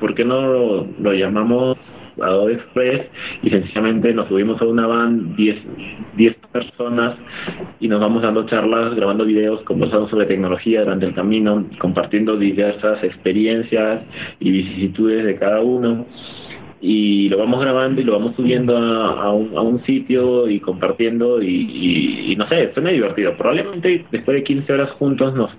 ¿por, 0.00 0.14
qué 0.14 0.24
no 0.24 0.86
lo 0.98 1.12
llamamos 1.12 1.76
Adobe 2.20 2.54
Express 2.54 3.02
y 3.42 3.50
sencillamente 3.50 4.12
nos 4.14 4.28
subimos 4.28 4.60
a 4.60 4.66
una 4.66 4.86
van 4.86 5.36
10, 5.36 5.56
10 6.16 6.36
personas 6.52 7.16
y 7.80 7.88
nos 7.88 8.00
vamos 8.00 8.22
dando 8.22 8.46
charlas, 8.46 8.94
grabando 8.94 9.24
videos, 9.24 9.62
conversando 9.62 10.08
sobre 10.08 10.26
tecnología 10.26 10.80
durante 10.80 11.06
el 11.06 11.14
camino, 11.14 11.66
compartiendo 11.78 12.36
diversas 12.36 13.02
experiencias 13.04 14.02
y 14.40 14.50
vicisitudes 14.50 15.24
de 15.24 15.36
cada 15.36 15.60
uno 15.60 16.06
y 16.80 17.28
lo 17.30 17.38
vamos 17.38 17.60
grabando 17.60 18.00
y 18.00 18.04
lo 18.04 18.12
vamos 18.12 18.36
subiendo 18.36 18.76
a, 18.76 19.32
un, 19.32 19.56
a 19.56 19.62
un, 19.62 19.82
sitio 19.84 20.48
y 20.48 20.60
compartiendo 20.60 21.42
y, 21.42 22.34
no 22.36 22.46
sé, 22.48 22.72
suena 22.74 22.90
divertido. 22.90 23.36
Probablemente 23.36 24.04
después 24.10 24.36
de 24.36 24.44
15 24.44 24.72
horas 24.72 24.90
juntos 24.92 25.34
nos 25.34 25.50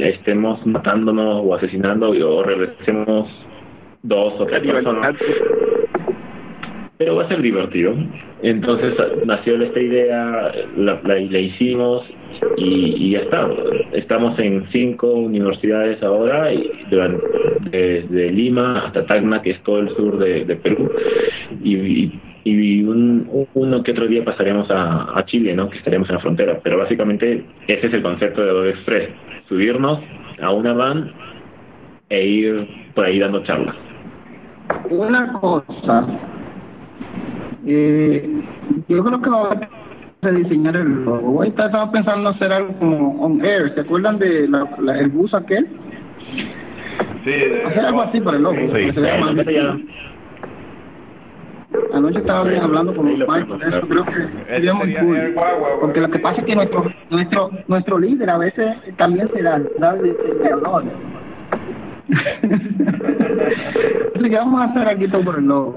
estemos 0.00 0.64
matándonos 0.66 1.42
o 1.44 1.54
asesinando 1.54 2.10
o 2.10 2.42
regresemos 2.42 3.28
dos 4.02 4.34
o 4.38 4.46
tres 4.46 4.60
personas 4.60 5.16
pero 6.98 7.16
va 7.16 7.24
a 7.24 7.28
ser 7.28 7.42
divertido. 7.42 7.94
Entonces 8.42 8.94
nació 9.24 9.60
esta 9.60 9.80
idea, 9.80 10.52
la, 10.76 11.00
la, 11.04 11.18
hicimos 11.18 12.04
y, 12.56 13.10
ya 13.10 13.20
está. 13.20 13.48
Estamos 13.92 14.38
en 14.38 14.66
cinco 14.70 15.12
universidades 15.12 16.02
ahora, 16.02 16.52
y 16.52 16.70
desde 17.70 18.32
Lima 18.32 18.86
hasta 18.86 19.04
Tacna, 19.06 19.42
que 19.42 19.50
es 19.50 19.62
todo 19.62 19.80
el 19.80 19.90
sur 19.90 20.18
de, 20.18 20.56
Perú, 20.56 20.90
y, 21.62 22.12
y 22.44 22.84
un, 22.84 23.46
uno 23.54 23.82
que 23.82 23.92
otro 23.92 24.06
día 24.06 24.24
pasaremos 24.24 24.70
a, 24.70 25.18
a, 25.18 25.24
Chile, 25.26 25.54
¿no? 25.54 25.68
que 25.68 25.78
estaremos 25.78 26.08
en 26.08 26.16
la 26.16 26.20
frontera. 26.20 26.60
Pero 26.62 26.78
básicamente 26.78 27.44
ese 27.66 27.86
es 27.88 27.94
el 27.94 28.02
concepto 28.02 28.42
de 28.42 28.50
Adobe 28.50 28.70
Express, 28.70 29.08
subirnos 29.48 30.00
a 30.40 30.52
una 30.52 30.72
van 30.72 31.12
e 32.08 32.24
ir 32.24 32.68
por 32.94 33.04
ahí 33.04 33.18
dando 33.18 33.42
charlas. 33.42 33.74
Una 34.90 35.32
cosa, 35.32 36.06
eh, 37.66 38.42
yo 38.88 39.04
creo 39.04 39.20
que 39.20 39.30
va 39.30 39.52
a 39.52 39.68
rediseñar 40.22 40.76
el 40.76 41.04
logo. 41.04 41.38
Ahorita 41.38 41.66
estaba 41.66 41.90
pensando 41.90 42.30
hacer 42.30 42.52
algo 42.52 42.72
como 42.78 43.22
on 43.22 43.44
air. 43.44 43.72
¿Se 43.74 43.80
acuerdan 43.80 44.18
de 44.18 44.48
la, 44.48 44.68
la, 44.78 44.98
el 44.98 45.08
bus 45.08 45.34
aquel? 45.34 45.66
Sí, 47.24 47.32
hacer 47.66 47.86
algo 47.86 48.02
así 48.02 48.20
para 48.20 48.36
el 48.36 48.44
logo. 48.44 48.56
Sí, 48.56 48.92
Anoche 51.92 52.18
estaba 52.18 52.44
bien 52.44 52.62
hablando 52.62 52.94
con 52.94 53.18
los 53.18 53.28
Mike, 53.28 53.54
eso 53.68 53.88
creo 53.88 54.04
que 54.04 54.28
sería 54.48 54.74
muy 54.74 54.94
cool. 54.94 55.34
Porque 55.80 56.00
lo 56.00 56.10
que 56.10 56.18
pasa 56.18 56.40
es 56.40 56.46
que 56.46 56.56
nuestro 56.56 56.84
nuestro 57.10 57.50
nuestro 57.68 57.98
líder 57.98 58.30
a 58.30 58.38
veces 58.38 58.76
también 58.96 59.28
se 59.28 59.42
da, 59.42 59.60
da 59.78 59.94
el 59.94 60.02
diseñador. 60.04 60.84
Así 64.14 64.30
que 64.30 64.36
vamos 64.36 64.60
a 64.60 64.64
hacer 64.64 64.88
aquí 64.88 65.08
todo 65.08 65.24
por 65.24 65.38
el 65.38 65.46
logo. 65.46 65.76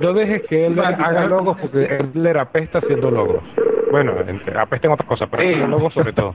No 0.00 0.12
dejes 0.12 0.42
que 0.48 0.66
él 0.66 0.78
haga 0.78 1.26
logos 1.26 1.56
porque 1.60 1.84
él 1.84 2.10
le 2.14 2.30
apesta 2.30 2.78
haciendo 2.78 3.10
logos. 3.10 3.42
Bueno, 3.90 4.14
apesta 4.56 4.86
en 4.86 4.92
otras 4.92 5.08
cosas, 5.08 5.28
pero 5.30 5.42
sí. 5.42 5.70
logos 5.70 5.94
sobre 5.94 6.12
todo. 6.12 6.34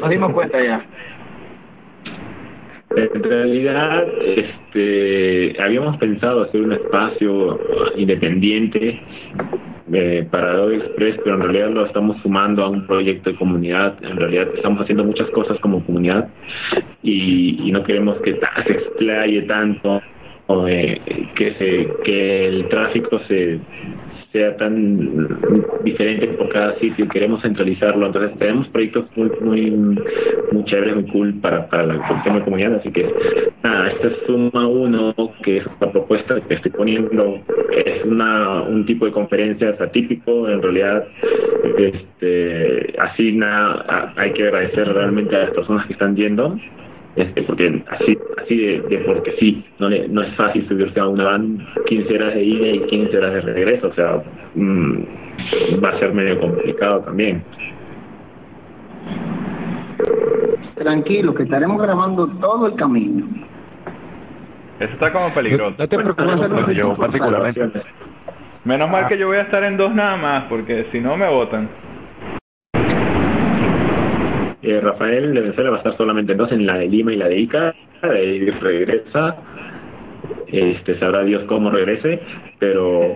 Nos 0.00 0.10
dimos 0.10 0.32
cuenta 0.32 0.62
ya. 0.62 0.84
En 2.94 3.22
realidad, 3.22 4.06
este, 4.20 5.56
habíamos 5.62 5.96
pensado 5.96 6.42
hacer 6.42 6.60
un 6.60 6.72
espacio 6.72 7.58
independiente 7.96 9.00
eh, 9.92 10.26
para 10.30 10.52
Adobe 10.52 10.76
Express, 10.76 11.18
pero 11.24 11.36
en 11.36 11.42
realidad 11.42 11.70
lo 11.70 11.86
estamos 11.86 12.20
sumando 12.22 12.64
a 12.64 12.68
un 12.68 12.86
proyecto 12.86 13.30
de 13.30 13.36
comunidad. 13.36 13.96
En 14.02 14.16
realidad 14.16 14.48
estamos 14.54 14.82
haciendo 14.82 15.04
muchas 15.04 15.30
cosas 15.30 15.58
como 15.60 15.84
comunidad 15.84 16.28
y, 17.02 17.66
y 17.66 17.72
no 17.72 17.82
queremos 17.82 18.18
que 18.18 18.38
se 18.66 18.72
explaye 18.72 19.42
tanto 19.42 20.02
que, 20.66 21.54
se, 21.58 21.88
que 22.04 22.46
el 22.46 22.68
tráfico 22.68 23.20
se 23.28 23.60
sea 24.32 24.56
tan 24.56 25.28
diferente 25.84 26.26
por 26.28 26.48
cada 26.48 26.74
sitio 26.78 27.04
y 27.04 27.08
queremos 27.08 27.42
centralizarlo. 27.42 28.06
Entonces 28.06 28.38
tenemos 28.38 28.66
proyectos 28.68 29.04
muy 29.14 29.30
muy 29.40 29.70
muy 30.52 30.64
chéveres, 30.64 30.94
muy 30.94 31.06
cool 31.08 31.34
para, 31.34 31.68
para 31.68 31.86
la 31.86 32.08
cuestión 32.08 32.36
de 32.36 32.44
comunidad. 32.44 32.74
Así 32.76 32.90
que 32.90 33.12
nada, 33.62 33.90
esta 33.90 34.08
es 34.08 34.14
suma 34.26 34.66
uno, 34.66 35.14
que 35.42 35.58
es 35.58 35.66
la 35.80 35.92
propuesta 35.92 36.40
que 36.40 36.54
estoy 36.54 36.70
poniendo. 36.70 37.42
Es 37.70 38.04
una, 38.04 38.62
un 38.62 38.86
tipo 38.86 39.04
de 39.04 39.12
conferencias 39.12 39.80
atípico, 39.80 40.48
en 40.48 40.62
realidad 40.62 41.06
este, 41.78 42.94
así 42.98 43.32
nada, 43.32 44.12
hay 44.16 44.32
que 44.32 44.44
agradecer 44.44 44.88
realmente 44.88 45.36
a 45.36 45.40
las 45.40 45.50
personas 45.50 45.86
que 45.86 45.92
están 45.92 46.16
yendo 46.16 46.56
este, 47.16 47.42
porque 47.42 47.84
así 47.90 48.18
así 48.42 48.56
de, 48.56 49.04
porque 49.06 49.32
sí, 49.38 49.64
no, 49.78 49.88
no 49.90 50.22
es 50.22 50.34
fácil 50.34 50.66
subirse 50.68 50.98
a 50.98 51.08
una 51.08 51.24
van 51.24 51.58
15 51.86 52.14
horas 52.14 52.34
de 52.34 52.42
ida 52.42 52.66
y 52.68 52.80
15 52.80 53.18
horas 53.18 53.32
de 53.34 53.40
regreso, 53.40 53.88
o 53.88 53.92
sea, 53.92 54.22
mm, 54.54 55.02
va 55.82 55.90
a 55.90 55.98
ser 55.98 56.14
medio 56.14 56.40
complicado 56.40 57.00
también. 57.00 57.44
Tranquilo, 60.74 61.34
que 61.34 61.44
estaremos 61.44 61.80
grabando 61.80 62.26
todo 62.26 62.66
el 62.66 62.74
camino. 62.74 63.26
Eso 64.80 64.92
está 64.94 65.12
como 65.12 65.32
peligroso. 65.32 65.76
No 65.78 65.88
te 65.88 65.96
preocupes, 65.96 66.76
yo 66.76 66.96
particularmente. 66.96 67.82
Menos 68.64 68.90
mal 68.90 69.06
que 69.06 69.18
yo 69.18 69.26
voy 69.26 69.36
a 69.36 69.42
estar 69.42 69.62
en 69.64 69.76
dos 69.76 69.94
nada 69.94 70.16
más, 70.16 70.44
porque 70.44 70.86
si 70.90 71.00
no 71.00 71.16
me 71.16 71.28
votan. 71.28 71.68
Eh, 74.62 74.80
Rafael 74.80 75.34
de 75.34 75.40
Venezuela 75.40 75.70
va 75.70 75.76
a 75.76 75.78
estar 75.78 75.96
solamente 75.96 76.34
dos 76.34 76.52
en 76.52 76.66
la 76.66 76.78
de 76.78 76.88
Lima 76.88 77.12
y 77.12 77.16
la 77.16 77.28
de 77.28 77.38
Ica, 77.38 77.74
y 78.02 78.50
regresa. 78.50 79.36
este 80.46 80.98
sabrá 80.98 81.24
Dios 81.24 81.44
cómo 81.44 81.70
regrese, 81.70 82.20
pero 82.58 83.14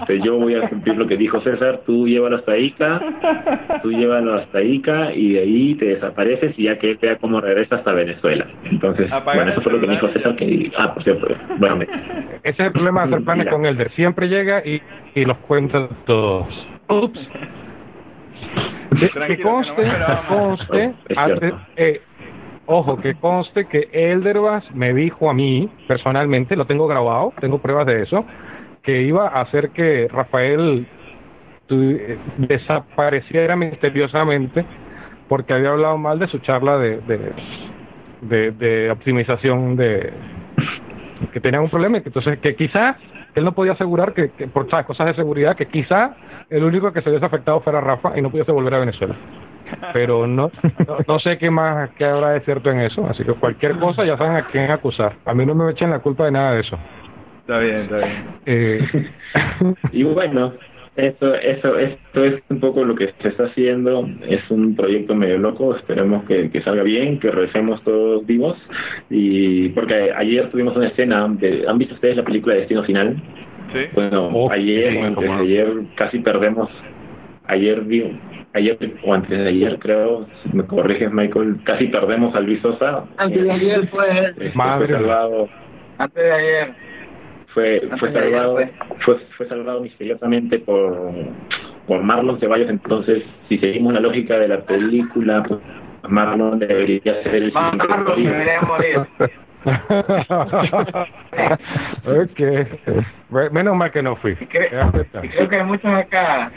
este 0.00 0.20
yo 0.20 0.36
voy 0.36 0.54
a 0.54 0.68
cumplir 0.68 0.96
lo 0.96 1.06
que 1.06 1.16
dijo 1.16 1.40
César, 1.40 1.80
tú 1.86 2.06
llévalo 2.06 2.36
hasta 2.36 2.58
Ica, 2.58 3.00
tú 3.82 3.90
llévalo 3.90 4.34
hasta 4.34 4.62
Ica 4.62 5.14
y 5.14 5.34
de 5.34 5.40
ahí 5.40 5.74
te 5.76 5.86
desapareces 5.86 6.58
y 6.58 6.64
ya 6.64 6.78
que 6.78 6.98
vea 7.00 7.16
cómo 7.16 7.40
regresa 7.40 7.76
hasta 7.76 7.92
Venezuela. 7.92 8.46
Entonces, 8.70 9.10
bueno, 9.24 9.52
eso 9.52 9.62
fue 9.62 9.72
lo 9.72 9.80
que 9.80 9.86
dijo 9.86 10.08
César 10.08 10.36
que 10.36 10.70
ah, 10.76 10.92
por 10.92 11.02
cierto, 11.02 11.28
bueno, 11.58 11.78
ese 11.82 12.38
es 12.42 12.60
el 12.60 12.72
problema 12.72 13.02
de 13.02 13.06
hacer 13.08 13.24
planes 13.24 13.46
con 13.46 13.64
Elder, 13.64 13.90
siempre 13.92 14.28
llega 14.28 14.62
y, 14.64 14.82
y 15.14 15.24
los 15.24 15.38
cuenta 15.38 15.88
todos. 16.04 16.66
Ups. 16.88 17.20
Que, 19.08 19.40
conste, 19.40 19.84
conste, 20.28 20.94
antes, 21.16 21.54
eh, 21.76 22.02
ojo, 22.66 22.98
que 22.98 23.14
conste 23.14 23.64
que 23.66 23.88
Elderbas 23.92 24.70
me 24.74 24.92
dijo 24.92 25.30
a 25.30 25.34
mí, 25.34 25.70
personalmente, 25.88 26.54
lo 26.56 26.66
tengo 26.66 26.86
grabado, 26.86 27.32
tengo 27.40 27.58
pruebas 27.58 27.86
de 27.86 28.02
eso, 28.02 28.24
que 28.82 29.02
iba 29.02 29.28
a 29.28 29.40
hacer 29.40 29.70
que 29.70 30.08
Rafael 30.08 30.86
desapareciera 32.36 33.56
misteriosamente 33.56 34.64
porque 35.28 35.52
había 35.52 35.70
hablado 35.70 35.96
mal 35.96 36.18
de 36.18 36.26
su 36.26 36.38
charla 36.40 36.76
de, 36.78 37.00
de, 38.22 38.50
de, 38.50 38.90
optimización 38.90 39.76
de 39.76 40.12
que 41.32 41.40
tenía 41.40 41.60
un 41.60 41.70
problema 41.70 41.98
y 41.98 42.00
que 42.00 42.08
entonces 42.08 42.38
que 42.38 42.56
quizás 42.56 42.96
él 43.36 43.44
no 43.44 43.52
podía 43.52 43.72
asegurar 43.72 44.12
que, 44.12 44.28
por 44.48 44.68
cosas 44.84 45.06
de 45.06 45.14
seguridad 45.14 45.54
que 45.54 45.66
quizá 45.66 46.16
el 46.50 46.64
único 46.64 46.92
que 46.92 47.00
se 47.00 47.08
hubiese 47.08 47.24
afectado 47.24 47.60
fuera 47.60 47.80
Rafa 47.80 48.12
y 48.16 48.22
no 48.22 48.30
pudiese 48.30 48.52
volver 48.52 48.74
a 48.74 48.80
Venezuela. 48.80 49.16
Pero 49.92 50.26
no, 50.26 50.50
no, 51.06 51.18
sé 51.20 51.38
qué 51.38 51.48
más 51.50 51.90
que 51.90 52.04
habrá 52.04 52.30
de 52.30 52.40
cierto 52.40 52.70
en 52.70 52.80
eso. 52.80 53.06
Así 53.06 53.24
que 53.24 53.32
cualquier 53.34 53.78
cosa 53.78 54.04
ya 54.04 54.18
saben 54.18 54.36
a 54.36 54.46
quién 54.46 54.70
acusar. 54.70 55.16
A 55.24 55.32
mí 55.32 55.46
no 55.46 55.54
me 55.54 55.70
echen 55.70 55.90
la 55.90 56.00
culpa 56.00 56.24
de 56.24 56.32
nada 56.32 56.54
de 56.54 56.60
eso. 56.60 56.76
Está 57.40 57.58
bien 57.60 57.76
está 57.82 57.96
bien. 57.98 58.24
Eh, 58.46 59.10
y 59.92 60.02
bueno 60.02 60.52
eso, 60.96 61.34
eso, 61.34 61.78
esto 61.78 62.24
es 62.24 62.42
un 62.48 62.60
poco 62.60 62.84
lo 62.84 62.94
que 62.94 63.14
se 63.20 63.28
está 63.28 63.44
haciendo, 63.44 64.08
es 64.26 64.50
un 64.50 64.74
proyecto 64.74 65.14
medio 65.14 65.38
loco, 65.38 65.74
esperemos 65.74 66.24
que, 66.24 66.50
salga 66.62 66.82
bien, 66.82 67.18
que 67.18 67.30
recemos 67.30 67.82
todos 67.84 68.26
vivos, 68.26 68.58
y 69.08 69.68
porque 69.70 70.12
ayer 70.14 70.50
tuvimos 70.50 70.76
una 70.76 70.88
escena, 70.88 71.28
de, 71.28 71.64
¿han 71.66 71.78
visto 71.78 71.94
ustedes 71.94 72.16
la 72.16 72.24
película 72.24 72.54
de 72.54 72.60
Destino 72.60 72.82
Final? 72.82 73.16
Sí. 73.72 73.86
Bueno, 73.94 74.28
oh, 74.32 74.50
ayer 74.50 74.96
o 74.98 75.04
antes 75.04 75.24
de 75.24 75.32
ayer 75.32 75.68
casi 75.94 76.18
perdemos, 76.18 76.68
ayer 77.46 77.82
vi, 77.82 78.20
ayer 78.52 78.78
o 79.04 79.14
antes 79.14 79.38
de 79.38 79.48
ayer 79.48 79.78
creo, 79.78 80.26
si 80.42 80.56
me 80.56 80.64
corriges 80.64 81.12
Michael, 81.12 81.60
casi 81.64 81.86
perdemos 81.86 82.34
al 82.34 82.46
Luis 82.46 82.60
Sosa. 82.60 83.04
Antes 83.16 83.42
de 83.42 83.50
ayer 83.50 83.88
fue, 83.88 84.34
este, 84.36 84.52
Madre. 84.54 84.96
Antes 85.98 86.24
de 86.24 86.32
ayer. 86.32 86.74
Fue 87.48 87.82
fue 87.98 88.12
salvado 88.12 88.58
fue, 89.00 89.16
fue 89.36 89.48
salvado 89.48 89.80
misteriosamente 89.80 90.60
por 90.60 91.10
por 91.88 92.02
Marlon 92.02 92.38
Ceballos. 92.38 92.70
Entonces 92.70 93.24
si 93.48 93.58
seguimos 93.58 93.92
la 93.92 94.00
lógica 94.00 94.38
de 94.38 94.46
la 94.46 94.60
película 94.60 95.42
pues 95.42 95.58
Marlon 96.08 96.60
debería 96.60 97.22
ser 97.24 97.34
el 97.34 97.52
Marlon 97.52 98.22
debería 98.22 98.60
morir 98.62 99.00
ok. 102.04 102.40
Menos 103.52 103.76
mal 103.76 103.90
que 103.90 104.02
no 104.02 104.16
fui. 104.16 104.34
Creo, 104.36 104.90
creo 104.90 105.48
que 105.48 105.56
hay 105.56 105.64
muchos 105.64 105.92
acá. 105.92 106.50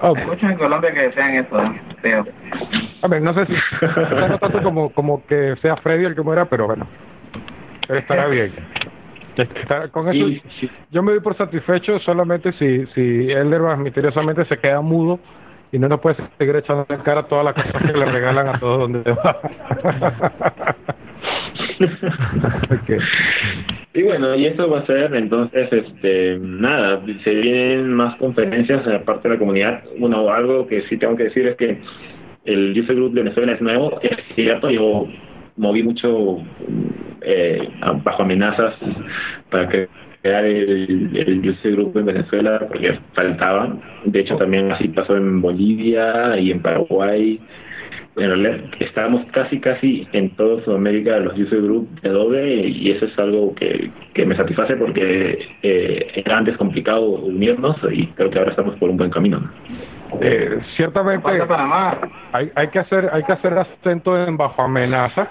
Oh. 0.00 0.14
hay 0.16 0.26
muchos 0.26 0.50
en 0.50 0.56
Colombia 0.56 0.92
que 0.92 1.02
desean 1.02 1.34
eso 1.34 1.74
pero 2.00 2.26
a 3.02 3.08
ver 3.08 3.22
no 3.22 3.32
sé 3.34 3.46
si 3.46 3.52
no 4.28 4.38
tanto 4.38 4.60
como 4.60 4.90
como 4.90 5.24
que 5.26 5.54
sea 5.62 5.76
Freddy 5.76 6.06
el 6.06 6.16
que 6.16 6.22
muera 6.22 6.46
pero 6.46 6.66
bueno 6.66 6.88
estará 7.88 8.26
bien. 8.26 8.52
Con 9.92 10.08
eso, 10.08 10.42
yo 10.90 11.02
me 11.02 11.12
doy 11.12 11.20
por 11.20 11.36
satisfecho 11.36 11.98
solamente 12.00 12.52
si, 12.52 12.86
si 12.88 13.30
Elder 13.30 13.76
misteriosamente 13.78 14.44
se 14.44 14.58
queda 14.58 14.80
mudo 14.82 15.18
y 15.70 15.78
no 15.78 15.88
nos 15.88 16.00
puede 16.00 16.16
seguir 16.38 16.56
echando 16.56 16.86
en 16.88 17.00
cara 17.00 17.22
todas 17.22 17.44
las 17.46 17.54
cosas 17.54 17.82
que 17.82 17.98
le 17.98 18.04
regalan 18.04 18.48
a 18.48 18.58
todos 18.58 18.80
donde 18.80 19.12
va. 19.12 19.40
Y 23.94 24.02
bueno, 24.04 24.34
y 24.34 24.46
esto 24.46 24.70
va 24.70 24.78
a 24.78 24.86
ser 24.86 25.14
entonces, 25.14 25.70
este, 25.70 26.38
nada, 26.40 27.02
se 27.24 27.34
vienen 27.34 27.92
más 27.92 28.16
conferencias 28.16 28.86
de 28.86 28.98
parte 29.00 29.28
de 29.28 29.34
la 29.34 29.38
comunidad. 29.38 29.84
Bueno, 29.98 30.30
algo 30.30 30.66
que 30.66 30.82
sí 30.88 30.96
tengo 30.96 31.16
que 31.16 31.24
decir 31.24 31.46
es 31.46 31.56
que 31.56 31.78
el 32.44 32.78
User 32.78 32.96
Group 32.96 33.12
de 33.12 33.22
Venezuela 33.22 33.52
es 33.52 33.60
nuevo, 33.60 34.00
es 34.02 34.16
cierto, 34.34 34.70
yo 34.70 35.06
moví 35.56 35.82
mucho 35.82 36.38
eh, 37.20 37.68
bajo 38.02 38.22
amenazas 38.22 38.74
para 39.50 39.68
crear 39.68 40.44
el, 40.44 41.10
el 41.14 41.72
Grupo 41.72 41.98
en 41.98 42.06
Venezuela 42.06 42.66
porque 42.66 42.98
faltaban. 43.12 43.80
De 44.04 44.20
hecho, 44.20 44.36
también 44.36 44.72
así 44.72 44.88
pasó 44.88 45.16
en 45.16 45.40
Bolivia 45.40 46.38
y 46.38 46.50
en 46.50 46.62
Paraguay. 46.62 47.40
En 48.16 48.28
realidad, 48.28 48.60
estábamos 48.78 49.24
casi, 49.32 49.58
casi 49.58 50.06
en 50.12 50.30
toda 50.36 50.62
Sudamérica 50.64 51.18
los 51.18 51.38
user 51.38 51.62
group 51.62 51.88
de 52.00 52.10
Adobe 52.10 52.66
y 52.66 52.90
eso 52.90 53.06
es 53.06 53.18
algo 53.18 53.54
que, 53.54 53.90
que 54.12 54.26
me 54.26 54.36
satisface 54.36 54.76
porque 54.76 55.48
eh, 55.62 56.12
era 56.14 56.38
antes 56.38 56.56
complicado 56.58 57.02
unirnos 57.02 57.78
y 57.90 58.08
creo 58.08 58.30
que 58.30 58.38
ahora 58.38 58.50
estamos 58.50 58.76
por 58.76 58.90
un 58.90 58.98
buen 58.98 59.10
camino. 59.10 59.50
Eh, 60.20 60.58
ciertamente 60.76 61.26
hay, 62.32 62.50
hay 62.54 62.68
que 62.68 62.78
hacer 62.78 63.08
hay 63.12 63.22
que 63.24 63.32
hacer 63.32 63.54
acento 63.54 64.22
en 64.22 64.36
bajo 64.36 64.62
amenaza 64.62 65.28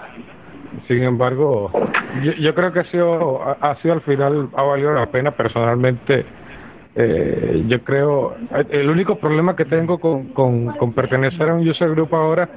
sin 0.88 1.02
embargo, 1.02 1.70
yo, 2.38 2.54
creo 2.54 2.72
que 2.72 2.80
ha 2.80 2.84
sido, 2.84 3.42
ha 3.42 3.76
sido 3.76 3.94
al 3.94 4.00
final, 4.02 4.48
ha 4.56 4.62
valido 4.62 4.92
la 4.92 5.10
pena 5.10 5.30
personalmente. 5.30 6.26
Eh, 6.94 7.64
yo 7.68 7.82
creo, 7.82 8.36
el 8.70 8.90
único 8.90 9.16
problema 9.16 9.56
que 9.56 9.64
tengo 9.64 9.98
con, 9.98 10.26
con, 10.28 10.92
pertenecer 10.92 11.48
a 11.48 11.54
un 11.54 11.66
user 11.66 11.90
group 11.90 12.14
ahora 12.14 12.48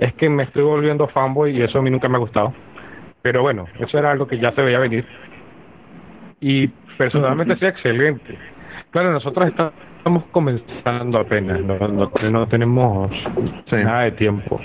es 0.00 0.12
que 0.14 0.28
me 0.28 0.42
estoy 0.42 0.64
volviendo 0.64 1.06
fanboy 1.06 1.56
y 1.56 1.62
eso 1.62 1.78
a 1.78 1.82
mí 1.82 1.90
nunca 1.90 2.08
me 2.08 2.16
ha 2.16 2.18
gustado. 2.18 2.52
Pero 3.22 3.42
bueno, 3.42 3.66
eso 3.78 3.98
era 3.98 4.10
algo 4.10 4.26
que 4.26 4.38
ya 4.38 4.52
se 4.52 4.62
veía 4.62 4.78
venir. 4.78 5.06
Y 6.40 6.66
personalmente 6.98 7.56
sí, 7.56 7.66
excelente. 7.66 8.36
Claro, 8.90 9.12
nosotros 9.12 9.46
estamos 9.46 10.24
comenzando 10.32 11.18
apenas, 11.18 11.60
no, 11.60 12.10
no, 12.30 12.48
tenemos 12.48 13.10
nada 13.70 14.02
de 14.02 14.12
tiempo. 14.12 14.60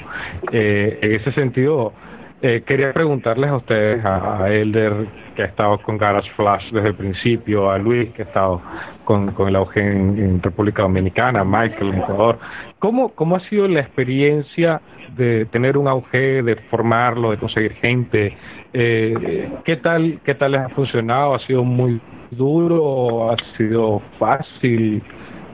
Eh, 0.51 0.99
en 1.01 1.11
ese 1.13 1.31
sentido, 1.31 1.93
eh, 2.41 2.63
quería 2.65 2.93
preguntarles 2.93 3.49
a 3.49 3.57
ustedes, 3.57 4.03
a, 4.05 4.45
Elder, 4.49 5.07
que 5.35 5.43
ha 5.43 5.45
estado 5.45 5.77
con 5.81 5.97
Garage 5.97 6.31
Flash 6.31 6.71
desde 6.71 6.89
el 6.89 6.95
principio, 6.95 7.69
a 7.69 7.77
Luis, 7.77 8.09
que 8.11 8.21
ha 8.21 8.25
estado 8.25 8.61
con, 9.03 9.35
el 9.47 9.55
auge 9.57 9.81
en, 9.81 10.41
República 10.41 10.83
Dominicana, 10.83 11.43
Michael 11.43 11.89
en 11.89 11.99
Ecuador, 11.99 12.39
¿cómo, 12.79 13.09
¿cómo 13.09 13.35
ha 13.35 13.39
sido 13.41 13.67
la 13.67 13.81
experiencia 13.81 14.81
de 15.17 15.45
tener 15.45 15.77
un 15.77 15.87
auge, 15.87 16.41
de 16.43 16.55
formarlo, 16.69 17.31
de 17.31 17.37
conseguir 17.37 17.73
gente? 17.73 18.37
Eh, 18.71 19.49
¿Qué 19.65 19.75
tal 19.75 20.21
qué 20.23 20.35
tal 20.35 20.53
les 20.53 20.61
ha 20.61 20.69
funcionado? 20.69 21.35
¿Ha 21.35 21.39
sido 21.39 21.63
muy 21.63 21.99
duro? 22.31 23.31
¿Ha 23.31 23.35
sido 23.57 24.01
fácil? 24.17 25.03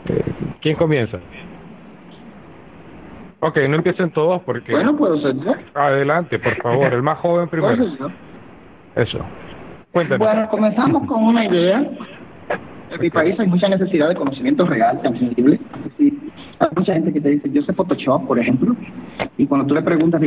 Eh, 0.08 0.24
¿Quién 0.62 0.76
comienza? 0.76 1.20
Ok, 3.46 3.60
no 3.70 3.76
empiecen 3.76 4.10
todos 4.10 4.42
porque... 4.42 4.72
Bueno, 4.72 4.98
puedo 4.98 5.18
ser 5.18 5.36
Adelante, 5.76 6.40
por 6.40 6.56
favor, 6.64 6.92
el 6.92 7.04
más 7.04 7.20
joven 7.20 7.48
primero. 7.48 7.86
Eso. 8.96 9.20
Cuéntanos. 9.92 10.28
Bueno, 10.28 10.50
comenzamos 10.50 11.06
con 11.06 11.24
una 11.24 11.46
idea. 11.46 11.88
En 12.90 13.00
mi 13.00 13.12
país 13.12 13.40
hay 13.40 13.46
mucha 13.46 13.70
necesidad 13.70 14.10
de 14.10 14.16
conocimiento 14.16 14.66
real, 14.66 15.00
tangible. 15.04 15.60
hay 16.00 16.70
mucha 16.76 16.94
gente 16.94 17.14
que 17.14 17.22
te 17.22 17.30
dice, 17.30 17.52
yo 17.52 17.62
sé 17.62 17.72
Photoshop, 17.74 18.26
por 18.26 18.40
ejemplo, 18.40 18.76
y 19.38 19.46
cuando 19.46 19.68
tú 19.68 19.76
le 19.76 19.84
preguntas, 19.84 20.22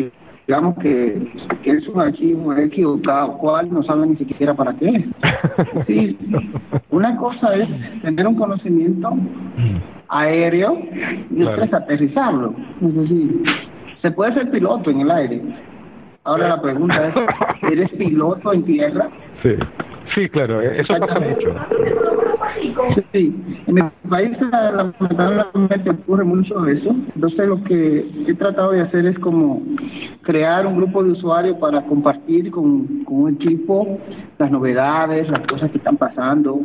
digamos 0.49 0.79
que, 0.79 1.31
que 1.63 1.73
es 1.73 1.87
un 1.89 2.01
archivo 2.01 2.55
equivocado, 2.55 3.37
cual 3.37 3.71
no 3.71 3.83
sabe 3.83 4.07
ni 4.07 4.17
siquiera 4.17 4.55
para 4.55 4.73
qué. 4.73 5.07
Sí, 5.87 6.19
una 6.91 7.15
cosa 7.19 7.55
es 7.55 7.69
tener 8.01 8.27
un 8.27 8.35
conocimiento 8.35 9.15
aéreo 10.09 10.79
y 11.31 11.43
otra 11.43 11.67
es 11.67 11.75
aterrizarlo. 11.75 12.55
Es 12.81 12.95
decir, 12.95 13.43
se 14.01 14.11
puede 14.11 14.33
ser 14.33 14.51
piloto 14.51 14.91
en 14.91 15.03
el 15.03 15.11
aire. 15.11 15.43
Ahora 16.25 16.49
la 16.49 16.63
pregunta 16.63 17.09
es, 17.09 17.71
¿eres 17.71 17.91
piloto 17.91 18.55
en 18.55 18.63
tierra? 18.63 19.11
Sí, 19.43 19.51
sí, 20.15 20.31
claro, 20.31 20.63
eso 20.63 20.95
pasa 20.99 21.21
mucho. 21.21 21.55
Sí, 23.13 23.35
en 23.67 23.75
mi 23.75 23.83
país 24.09 24.37
lamentablemente 24.51 25.91
ocurre 25.91 26.25
mucho 26.25 26.67
eso. 26.67 26.95
Entonces 27.15 27.49
lo 27.49 27.63
que 27.65 28.07
he 28.27 28.35
tratado 28.35 28.73
de 28.73 28.81
hacer 28.81 29.07
es 29.07 29.19
como 29.19 29.63
crear 30.23 30.67
un 30.67 30.77
grupo 30.77 31.03
de 31.03 31.13
usuarios 31.13 31.57
para 31.59 31.83
compartir 31.83 32.51
con, 32.51 33.05
con 33.05 33.23
un 33.23 33.35
equipo 33.35 33.99
las 34.39 34.51
novedades, 34.51 35.29
las 35.29 35.47
cosas 35.47 35.71
que 35.71 35.79
están 35.79 35.97
pasando, 35.97 36.61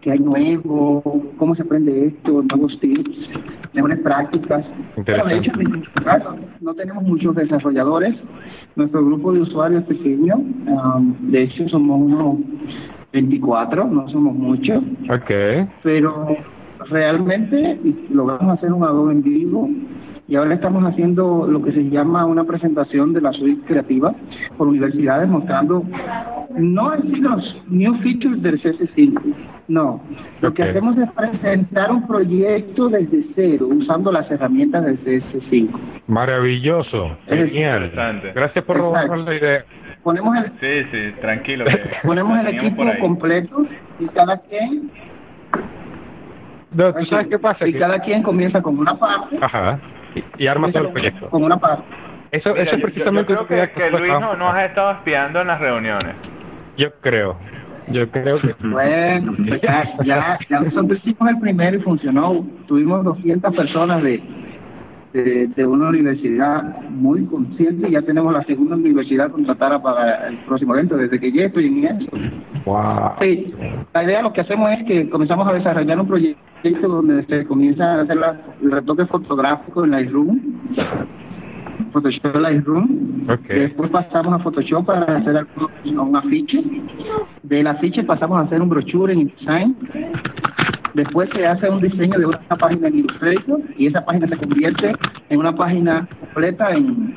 que 0.00 0.12
hay 0.12 0.18
nuevo, 0.18 1.02
cómo 1.38 1.54
se 1.54 1.62
aprende 1.62 2.06
esto, 2.06 2.42
nuevos 2.42 2.78
tips, 2.80 3.30
mejores 3.72 3.98
prácticas. 4.00 4.64
De 4.96 5.36
hecho, 5.36 5.52
en 5.58 5.82
no 6.60 6.74
tenemos 6.74 7.04
muchos 7.04 7.34
desarrolladores. 7.34 8.14
Nuestro 8.74 9.04
grupo 9.04 9.32
de 9.32 9.40
usuarios 9.40 9.82
es 9.82 9.88
pequeño. 9.88 10.36
Um, 10.36 11.14
de 11.30 11.42
hecho, 11.42 11.68
somos 11.68 12.00
unos 12.00 12.38
24, 13.16 13.86
no 13.86 14.08
somos 14.08 14.34
muchos. 14.34 14.82
Ok. 15.08 15.30
Pero 15.82 16.36
realmente 16.90 17.78
logramos 18.10 18.58
hacer 18.58 18.72
un 18.72 18.84
Adobe 18.84 19.12
en 19.12 19.22
vivo 19.22 19.70
y 20.28 20.36
ahora 20.36 20.54
estamos 20.54 20.84
haciendo 20.84 21.46
lo 21.46 21.62
que 21.62 21.72
se 21.72 21.88
llama 21.88 22.26
una 22.26 22.44
presentación 22.44 23.12
de 23.14 23.20
la 23.22 23.32
suite 23.32 23.64
creativa 23.66 24.14
por 24.58 24.68
universidades 24.68 25.28
mostrando 25.28 25.84
no 26.56 26.90
así 26.90 27.16
los 27.16 27.62
new 27.68 27.94
features 28.02 28.42
del 28.42 28.60
CS5, 28.60 29.20
no. 29.68 30.02
Lo 30.40 30.52
que 30.52 30.62
hacemos 30.62 30.96
es 30.98 31.10
presentar 31.12 31.90
un 31.92 32.06
proyecto 32.06 32.88
desde 32.88 33.24
cero 33.34 33.68
usando 33.70 34.10
las 34.10 34.30
herramientas 34.30 34.84
del 34.84 35.02
CS5. 35.04 35.70
Maravilloso, 36.06 37.16
genial. 37.26 37.92
Gracias 38.34 38.64
por 38.64 38.78
robar 38.78 39.18
la 39.18 39.34
idea 39.34 39.64
ponemos 40.06 40.36
el 40.36 40.52
sí 40.60 40.88
sí 40.92 41.12
tranquilo 41.20 41.64
ponemos 42.04 42.38
el 42.38 42.46
equipo 42.46 42.84
completo 43.00 43.66
y 43.98 44.06
cada 44.06 44.38
quien 44.38 44.88
no, 46.70 46.94
¿tú 46.94 47.06
sabes 47.06 47.28
qué 47.28 47.38
pasa? 47.38 47.66
Y 47.66 47.72
cada 47.72 47.98
quien 48.00 48.22
comienza 48.22 48.60
con 48.60 48.78
una 48.78 48.98
parte. 48.98 49.38
Ajá. 49.40 49.78
Y, 50.36 50.46
arma 50.46 50.70
todo 50.70 50.88
el 50.88 50.92
proyecto. 50.92 51.30
Con 51.30 51.42
una 51.42 51.56
parte. 51.56 51.84
Eso, 52.32 52.54
eso 52.54 52.76
es 52.76 52.82
precisamente 52.82 53.32
yo, 53.32 53.46
creo 53.46 53.72
que, 53.72 53.90
Luis 53.92 54.12
no, 54.20 54.36
no 54.36 54.48
has 54.48 54.64
estado 54.64 54.90
espiando 54.90 55.40
en 55.40 55.46
las 55.46 55.58
reuniones. 55.58 56.14
Yo 56.76 56.92
creo. 57.00 57.38
Yo 57.88 58.10
creo 58.10 58.38
que 58.40 58.54
Bueno, 58.66 59.34
ya, 59.62 59.90
ya, 60.04 60.38
ya 60.50 60.60
nosotros 60.60 60.98
hicimos 61.02 61.30
el 61.30 61.38
primero 61.38 61.78
y 61.78 61.80
funcionó. 61.80 62.44
Tuvimos 62.66 63.04
200 63.04 63.56
personas 63.56 64.02
de, 64.02 64.22
de, 65.22 65.66
una 65.66 65.88
universidad 65.88 66.82
muy 66.90 67.24
consciente 67.26 67.88
y 67.88 67.92
ya 67.92 68.02
tenemos 68.02 68.32
la 68.32 68.42
segunda 68.44 68.76
universidad 68.76 69.30
contratada 69.30 69.82
para 69.82 70.28
el 70.28 70.36
próximo 70.38 70.74
evento 70.74 70.96
desde 70.96 71.18
que 71.18 71.32
ya 71.32 71.44
estoy 71.44 71.66
en 71.66 71.84
eso. 71.84 72.10
Wow. 72.64 73.12
Sí, 73.20 73.54
la 73.94 74.04
idea 74.04 74.22
lo 74.22 74.32
que 74.32 74.42
hacemos 74.42 74.70
es 74.72 74.84
que 74.84 75.08
comenzamos 75.08 75.48
a 75.48 75.52
desarrollar 75.52 76.00
un 76.00 76.06
proyecto 76.06 76.36
donde 76.88 77.24
se 77.24 77.44
comienza 77.46 77.94
a 77.94 78.02
hacer 78.02 78.18
el 78.62 78.70
retoque 78.70 79.06
fotográfico 79.06 79.84
en 79.84 79.90
Lightroom, 79.92 80.40
Photoshop 81.96 82.36
Lightroom, 82.36 83.26
okay. 83.30 83.60
después 83.60 83.88
pasamos 83.88 84.34
a 84.34 84.38
Photoshop 84.38 84.84
para 84.84 85.16
hacer 85.16 85.46
un 85.86 86.14
afiche, 86.14 86.62
del 87.42 87.66
afiche 87.66 88.04
pasamos 88.04 88.38
a 88.38 88.42
hacer 88.42 88.60
un 88.60 88.68
brochure 88.68 89.14
en 89.14 89.20
InDesign, 89.20 89.74
Después 90.92 91.28
se 91.30 91.46
hace 91.46 91.68
un 91.68 91.80
diseño 91.80 92.18
de 92.18 92.26
una 92.26 92.38
página 92.38 92.88
en 92.88 92.98
Illustrator 93.00 93.60
y 93.76 93.86
esa 93.86 94.02
página 94.04 94.28
se 94.28 94.36
convierte 94.36 94.94
en 95.28 95.40
una 95.40 95.54
página 95.54 96.08
completa 96.20 96.70
en, 96.72 97.14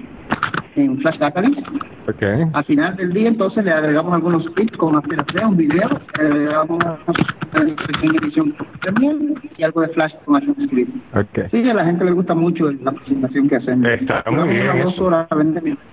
en 0.76 0.98
Flash 1.00 1.18
Catalyst. 1.20 1.60
Okay. 2.08 2.46
Al 2.54 2.64
final 2.66 2.96
del 2.96 3.14
día 3.14 3.28
entonces 3.28 3.64
le 3.64 3.72
agregamos 3.72 4.14
algunos 4.14 4.50
clips 4.52 4.76
con 4.78 4.96
After 4.96 5.24
un 5.46 5.58
video, 5.58 5.90
le 6.18 6.26
agregamos 6.26 6.84
una 6.84 7.76
pequeña 7.88 8.20
edición 8.20 8.56
también 8.82 9.36
y 9.58 9.64
algo 9.64 9.82
de 9.82 9.90
Flash 9.90 10.14
con 10.26 10.38
ActionScript. 10.38 11.16
Okay. 11.16 11.50
Sí, 11.52 11.70
a 11.70 11.74
la 11.74 11.86
gente 11.86 12.06
le 12.06 12.12
gusta 12.12 12.34
mucho 12.34 12.72
la 12.72 12.92
presentación 12.92 13.48
que 13.48 13.56
hacemos. 13.58 13.88
Está 13.88 14.24
muy 14.32 14.50
bien. 14.50 14.84
Dos 14.84 15.00
horas, 15.00 15.28
20 15.30 15.62
minutos. 15.62 15.86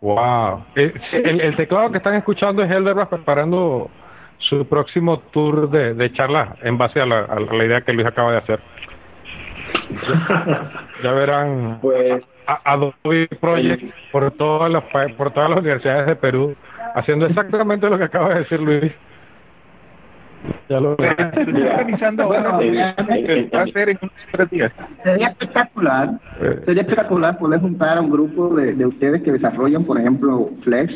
Wow. 0.00 0.64
El, 0.74 0.92
el, 1.12 1.40
el, 1.40 1.56
teclado 1.56 1.90
que 1.92 1.98
están 1.98 2.14
escuchando 2.14 2.62
es 2.62 2.70
Helderbach 2.70 3.08
preparando 3.08 3.88
su 4.38 4.66
próximo 4.66 5.20
tour 5.30 5.70
de, 5.70 5.94
de 5.94 6.12
charla 6.12 6.56
en 6.62 6.76
base 6.76 7.00
a 7.00 7.06
la, 7.06 7.20
a 7.20 7.38
la 7.38 7.64
idea 7.64 7.80
que 7.82 7.92
Luis 7.92 8.06
acaba 8.06 8.32
de 8.32 8.38
hacer. 8.38 8.60
ya 11.02 11.12
verán 11.12 11.78
pues 11.80 12.22
Adobe 12.46 13.28
Project 13.40 13.84
por 14.10 14.30
todas 14.32 14.70
las 14.70 14.84
por 15.16 15.30
todas 15.30 15.50
las 15.50 15.60
universidades 15.60 16.06
de 16.06 16.16
Perú 16.16 16.56
haciendo 16.94 17.26
exactamente 17.26 17.88
lo 17.88 17.98
que 17.98 18.04
acaba 18.04 18.30
de 18.30 18.40
decir 18.40 18.60
Luis. 18.60 18.92
Ya 20.68 20.80
lo 20.80 20.94
organizando 20.94 22.26
bueno, 22.26 22.58
Sería 22.58 22.96
espectacular, 25.28 26.18
sería 26.64 26.82
espectacular 26.82 27.38
poder 27.38 27.60
juntar 27.60 27.98
a 27.98 28.00
un 28.00 28.10
grupo 28.10 28.52
de, 28.56 28.74
de 28.74 28.86
ustedes 28.86 29.22
que 29.22 29.30
desarrollan, 29.30 29.84
por 29.84 30.00
ejemplo, 30.00 30.50
Flex, 30.62 30.92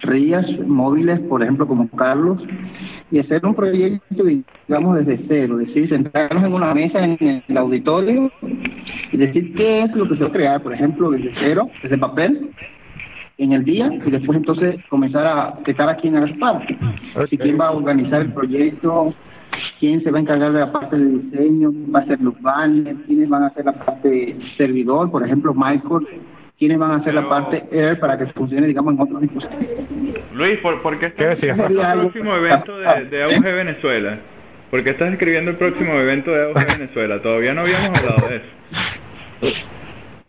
Rías, 0.00 0.46
móviles, 0.66 1.20
por 1.20 1.42
ejemplo, 1.42 1.66
como 1.66 1.86
Carlos, 1.90 2.42
y 3.10 3.18
hacer 3.18 3.44
un 3.44 3.54
proyecto, 3.54 4.24
digamos, 4.24 4.98
desde 4.98 5.24
cero, 5.28 5.60
es 5.60 5.68
decir, 5.68 5.88
sentarnos 5.88 6.44
en 6.44 6.52
una 6.52 6.74
mesa 6.74 7.04
en 7.04 7.42
el 7.46 7.56
auditorio 7.56 8.30
y 9.12 9.16
decir 9.16 9.54
qué 9.54 9.84
es 9.84 9.94
lo 9.94 10.08
que 10.08 10.16
se 10.16 10.24
va 10.24 10.28
a 10.28 10.32
crear, 10.32 10.62
por 10.62 10.74
ejemplo, 10.74 11.10
desde 11.10 11.32
cero, 11.38 11.70
desde 11.82 11.96
papel, 11.96 12.50
en 13.38 13.52
el 13.52 13.64
día 13.64 13.90
y 14.04 14.10
después 14.10 14.36
entonces 14.36 14.76
comenzar 14.88 15.26
a 15.26 15.58
que 15.64 15.74
cada 15.74 15.96
quien 15.96 16.16
haga 16.16 16.26
su 16.26 16.38
parte. 16.38 16.76
Si 17.30 17.38
quién 17.38 17.58
va 17.58 17.68
a 17.68 17.72
organizar 17.72 18.20
el 18.20 18.32
proyecto, 18.32 19.14
quién 19.78 20.02
se 20.02 20.10
va 20.10 20.18
a 20.18 20.22
encargar 20.22 20.52
de 20.52 20.60
la 20.60 20.72
parte 20.72 20.98
de 20.98 21.04
diseño, 21.04 21.70
quién 21.70 21.94
va 21.94 22.00
a 22.00 22.02
hacer 22.02 22.20
los 22.20 22.40
banners, 22.42 22.98
quiénes 23.06 23.28
van 23.28 23.44
a 23.44 23.46
hacer 23.46 23.64
la 23.64 23.72
parte 23.72 24.36
servidor, 24.56 25.10
por 25.10 25.24
ejemplo 25.24 25.54
Michael, 25.54 26.06
quiénes 26.58 26.78
van 26.78 26.90
a 26.90 26.96
hacer 26.96 27.14
la 27.14 27.28
parte 27.28 27.64
Air 27.70 27.98
para 28.00 28.18
que 28.18 28.26
funcione 28.26 28.66
digamos 28.66 28.94
en 28.94 29.00
otros 29.00 29.20
dispositivos. 29.20 29.84
Luis, 30.34 30.58
¿por, 30.58 30.82
por 30.82 30.98
qué 30.98 31.06
estás 31.06 31.42
el 31.42 31.56
próximo 31.56 32.34
evento 32.34 32.78
de, 32.78 33.04
de 33.04 33.22
Auge 33.22 33.52
Venezuela? 33.52 34.18
¿Por 34.70 34.84
qué 34.84 34.90
estás 34.90 35.12
escribiendo 35.12 35.52
el 35.52 35.56
próximo 35.56 35.94
evento 35.94 36.30
de 36.30 36.44
Auge 36.52 36.64
Venezuela? 36.64 37.22
Todavía 37.22 37.54
no 37.54 37.62
habíamos 37.62 37.98
hablado 37.98 38.28
de 38.28 38.36
eso. 38.36 38.46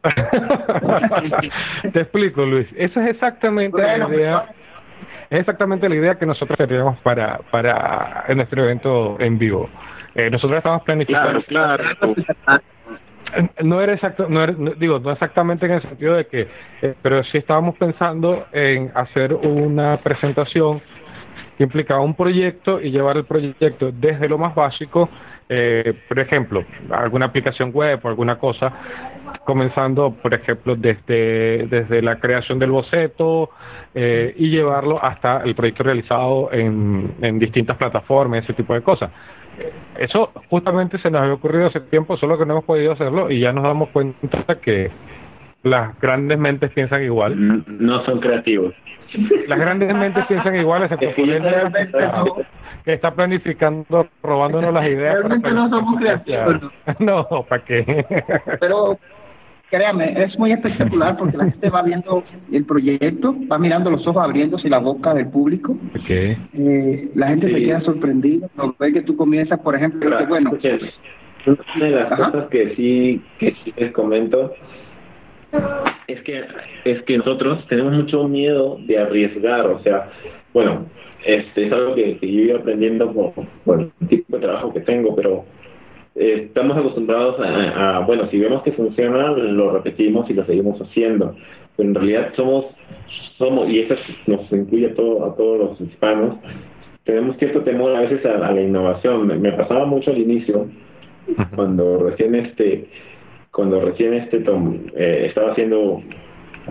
Te 1.92 2.00
explico, 2.00 2.46
Luis. 2.46 2.68
Esa 2.76 3.04
es 3.04 3.12
exactamente 3.12 3.82
la 3.82 4.08
idea. 4.08 4.46
Es 5.30 5.40
exactamente 5.42 5.90
la 5.90 5.96
idea 5.96 6.16
que 6.16 6.26
nosotros 6.26 6.58
teníamos 6.58 6.98
para 7.00 7.40
para 7.52 8.26
en 8.28 8.38
nuestro 8.38 8.64
evento 8.64 9.18
en 9.20 9.38
vivo. 9.38 9.70
Eh, 10.16 10.30
nosotros 10.30 10.58
estamos 10.58 10.84
planificando. 10.84 11.42
Claro, 11.44 11.84
No 13.64 13.82
era 13.82 13.94
exacto, 13.94 14.28
no, 14.30 14.42
era, 14.42 14.54
digo, 14.78 15.00
no 15.00 15.12
exactamente 15.12 15.66
en 15.66 15.74
el 15.74 15.82
sentido 15.82 16.16
de 16.16 16.28
que, 16.28 16.48
eh, 16.82 16.96
pero 17.02 17.24
sí 17.24 17.38
estábamos 17.38 17.76
pensando 17.78 18.48
en 18.52 18.92
hacer 18.96 19.34
una 19.34 19.98
presentación 19.98 20.82
que 21.58 21.64
implicaba 21.64 22.02
un 22.02 22.16
proyecto 22.16 22.82
y 22.82 22.92
llevar 22.92 23.18
el 23.18 23.26
proyecto 23.26 23.92
desde 23.92 24.30
lo 24.30 24.38
más 24.38 24.56
básico, 24.56 25.10
eh, 25.50 25.94
por 26.08 26.20
ejemplo, 26.20 26.64
alguna 26.90 27.26
aplicación 27.26 27.72
web 27.74 28.00
o 28.04 28.08
alguna 28.08 28.38
cosa, 28.38 28.72
comenzando, 29.46 30.12
por 30.14 30.34
ejemplo, 30.34 30.76
desde, 30.76 31.68
desde 31.68 32.02
la 32.02 32.20
creación 32.20 32.60
del 32.60 32.72
boceto 32.72 33.50
eh, 33.94 34.34
y 34.38 34.50
llevarlo 34.50 35.04
hasta 35.04 35.42
el 35.44 35.56
proyecto 35.56 35.84
realizado 35.84 36.50
en, 36.52 37.16
en 37.22 37.40
distintas 37.40 37.78
plataformas, 37.78 38.44
ese 38.44 38.54
tipo 38.54 38.74
de 38.74 38.82
cosas. 38.82 39.10
Eso 39.98 40.32
justamente 40.50 40.98
se 40.98 41.12
nos 41.12 41.22
había 41.22 41.34
ocurrido 41.34 41.68
hace 41.68 41.80
tiempo, 41.82 42.18
solo 42.18 42.38
que 42.38 42.46
no 42.46 42.54
hemos 42.54 42.66
podido 42.66 42.94
hacerlo 42.94 43.30
y 43.30 43.40
ya 43.40 43.54
nos 43.54 43.64
damos 43.64 43.90
cuenta 43.90 44.60
que 44.60 44.92
las 45.64 46.00
grandes 46.00 46.38
mentes 46.38 46.72
piensan 46.72 47.04
igual. 47.04 47.64
No 47.68 48.04
son 48.06 48.20
creativos. 48.20 48.74
Las 49.48 49.60
grandes 49.60 49.94
mentes 49.94 50.26
piensan 50.28 50.56
igual, 50.56 50.84
excepto 50.92 52.46
que 52.86 52.94
está 52.94 53.14
planificando, 53.14 54.08
robándonos 54.24 54.74
las 54.74 54.88
ideas. 54.88 55.16
Realmente 55.16 55.52
no 55.52 55.70
somos 55.70 56.00
creativos. 56.00 56.72
No, 57.00 57.28
¿para 57.48 57.64
qué? 57.64 58.06
Pero 58.60 58.98
créame, 59.70 60.14
es 60.24 60.38
muy 60.38 60.52
espectacular 60.52 61.18
porque 61.18 61.38
la 61.38 61.46
gente 61.46 61.70
va 61.70 61.82
viendo 61.84 62.24
el 62.52 62.66
proyecto, 62.66 63.36
va 63.52 63.58
mirando 63.58 63.92
los 63.92 64.06
ojos 64.08 64.24
abriéndose 64.24 64.68
y 64.68 64.72
la 64.72 64.80
boca 64.80 65.14
del 65.14 65.28
público. 65.28 65.78
Okay. 66.02 66.38
Eh, 66.54 67.10
la 67.16 67.28
gente 67.30 67.50
se 67.52 67.64
queda 67.64 67.82
sorprendida 67.82 68.48
cuando 68.56 68.76
ve 68.80 68.94
que 68.94 69.02
tú 69.02 69.16
comienzas, 69.16 69.60
por 69.60 69.76
ejemplo, 69.76 70.18
que, 70.18 70.26
bueno. 70.26 70.52
Una 71.76 71.86
de 71.86 71.92
las 71.92 72.10
cosas 72.10 72.46
que 72.50 72.76
sí, 72.76 73.24
que 73.40 73.56
sí 73.64 73.74
les 73.78 73.92
comento 73.92 74.54
es 76.08 76.22
que 76.22 76.44
es 76.84 77.02
que 77.04 77.18
nosotros 77.18 77.66
tenemos 77.68 77.94
mucho 77.94 78.28
miedo 78.28 78.78
de 78.86 79.00
arriesgar, 79.00 79.68
o 79.68 79.80
sea, 79.80 80.10
bueno, 80.54 80.86
este 81.26 81.68
es 81.68 81.74
algo 81.74 81.96
que, 81.96 82.18
yo 82.22 82.28
iba 82.28 82.60
aprendiendo 82.60 83.12
por, 83.12 83.34
por, 83.66 83.80
el 83.80 84.08
tipo 84.08 84.36
de 84.36 84.44
trabajo 84.44 84.74
que 84.74 84.82
tengo, 84.82 85.16
pero 85.16 85.46
eh, 86.20 86.44
estamos 86.48 86.78
acostumbrados 86.78 87.38
a, 87.40 88.00
bueno, 88.06 88.28
si 88.30 88.38
vemos 88.38 88.62
que 88.64 88.74
funciona, 88.74 89.32
lo 89.32 89.72
repetimos 89.72 90.30
y 90.30 90.34
lo 90.34 90.46
seguimos 90.46 90.82
haciendo. 90.82 91.34
Pero 91.78 91.90
en 91.90 91.96
realidad 91.96 92.34
somos, 92.36 92.66
somos 93.38 93.70
y 93.70 93.80
eso 93.80 93.96
nos 94.28 94.52
incluye 94.52 94.88
a, 94.88 94.94
todo, 94.94 95.26
a 95.26 95.36
todos 95.36 95.60
los 95.60 95.82
hispanos, 95.82 96.36
tenemos 97.06 97.38
cierto 97.38 97.62
temor 97.62 97.96
a 97.96 98.02
veces 98.02 98.26
a, 98.26 98.38
la 98.52 98.62
innovación. 98.62 99.42
Me, 99.42 99.52
pasaba 99.54 99.86
mucho 99.86 100.12
al 100.12 100.18
inicio, 100.18 100.68
cuando 101.56 102.10
recién 102.10 102.36
este, 102.36 102.90
cuando 103.52 103.80
recién 103.80 104.14
este 104.14 104.42
tom, 104.42 104.78
eh, 104.96 105.24
estaba 105.28 105.54
haciendo 105.54 106.02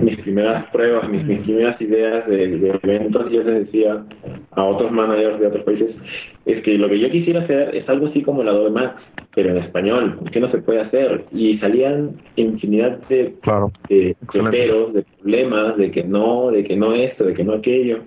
mis 0.00 0.16
primeras 0.18 0.64
pruebas, 0.70 1.08
mis, 1.08 1.24
mis 1.24 1.40
primeras 1.40 1.80
ideas 1.80 2.26
de, 2.26 2.78
eventos, 2.82 3.30
yo 3.30 3.42
les 3.42 3.66
decía 3.66 4.04
a 4.52 4.64
otros 4.64 4.90
managers 4.92 5.40
de 5.40 5.46
otros 5.46 5.64
países, 5.64 5.94
es 6.46 6.62
que 6.62 6.78
lo 6.78 6.88
que 6.88 6.98
yo 6.98 7.10
quisiera 7.10 7.40
hacer 7.40 7.74
es 7.74 7.88
algo 7.88 8.06
así 8.06 8.22
como 8.22 8.42
la 8.42 8.50
Adobe 8.50 8.70
Max, 8.70 9.02
pero 9.34 9.50
en 9.50 9.58
español, 9.58 10.18
¿qué 10.32 10.40
no 10.40 10.50
se 10.50 10.58
puede 10.58 10.80
hacer? 10.80 11.24
Y 11.32 11.58
salían 11.58 12.20
infinidad 12.36 12.98
de, 13.08 13.34
claro. 13.40 13.72
de, 13.88 14.16
de, 14.32 14.92
de 14.92 15.04
problemas, 15.20 15.76
de 15.76 15.90
que 15.90 16.04
no, 16.04 16.50
de 16.50 16.64
que 16.64 16.76
no 16.76 16.92
esto, 16.92 17.24
de 17.24 17.34
que 17.34 17.44
no 17.44 17.54
aquello. 17.54 18.00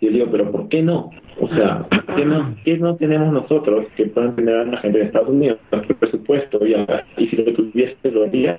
Y 0.00 0.06
yo 0.06 0.12
digo, 0.12 0.26
pero 0.30 0.52
¿por 0.52 0.68
qué 0.68 0.82
no? 0.82 1.10
O 1.40 1.48
sea, 1.48 1.86
¿qué 2.16 2.24
no, 2.24 2.54
qué 2.64 2.78
no 2.78 2.94
tenemos 2.96 3.32
nosotros 3.32 3.86
que 3.96 4.06
puedan 4.06 4.36
tener 4.36 4.68
la 4.68 4.76
gente 4.78 4.98
de 4.98 5.04
Estados 5.06 5.28
Unidos? 5.28 5.58
Nuestro 5.72 5.96
presupuesto, 5.96 6.64
y, 6.66 6.74
y 7.16 7.26
si 7.26 7.36
lo 7.36 7.52
tuviese, 7.52 8.10
lo 8.10 8.24
haría 8.24 8.58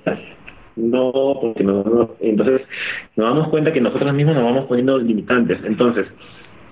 no, 0.76 1.12
porque 1.40 1.64
no, 1.64 2.10
entonces 2.20 2.62
nos 3.16 3.26
damos 3.26 3.48
cuenta 3.48 3.72
que 3.72 3.80
nosotros 3.80 4.12
mismos 4.12 4.34
nos 4.34 4.44
vamos 4.44 4.64
poniendo 4.66 4.98
limitantes. 4.98 5.58
Entonces, 5.64 6.06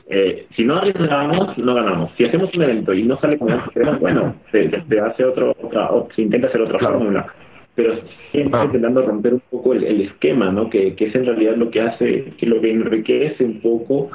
eh, 0.08 0.46
si 0.56 0.64
no 0.64 0.76
arriesgamos, 0.76 1.58
no 1.58 1.74
ganamos. 1.74 2.12
Si 2.16 2.24
hacemos 2.24 2.54
un 2.54 2.62
evento 2.62 2.94
y 2.94 3.02
no 3.02 3.18
sale 3.18 3.38
como 3.38 3.62
bueno, 4.00 4.36
se, 4.50 4.70
hace 5.00 5.24
otro, 5.24 5.54
otra, 5.62 5.90
o 5.90 6.08
se 6.14 6.22
intenta 6.22 6.48
hacer 6.48 6.62
otra 6.62 6.78
fórmula. 6.78 7.26
Pero 7.74 7.94
siempre 8.32 8.64
intentando 8.64 9.02
romper 9.02 9.34
un 9.34 9.42
poco 9.50 9.74
el, 9.74 10.00
esquema, 10.00 10.50
¿no? 10.50 10.68
Que, 10.68 10.94
que, 10.94 11.06
es 11.06 11.14
en 11.14 11.26
realidad 11.26 11.56
lo 11.56 11.70
que 11.70 11.80
hace, 11.80 12.32
que 12.36 12.46
lo 12.46 12.60
que 12.60 12.72
enriquece 12.72 13.44
un 13.44 13.60
poco 13.60 14.10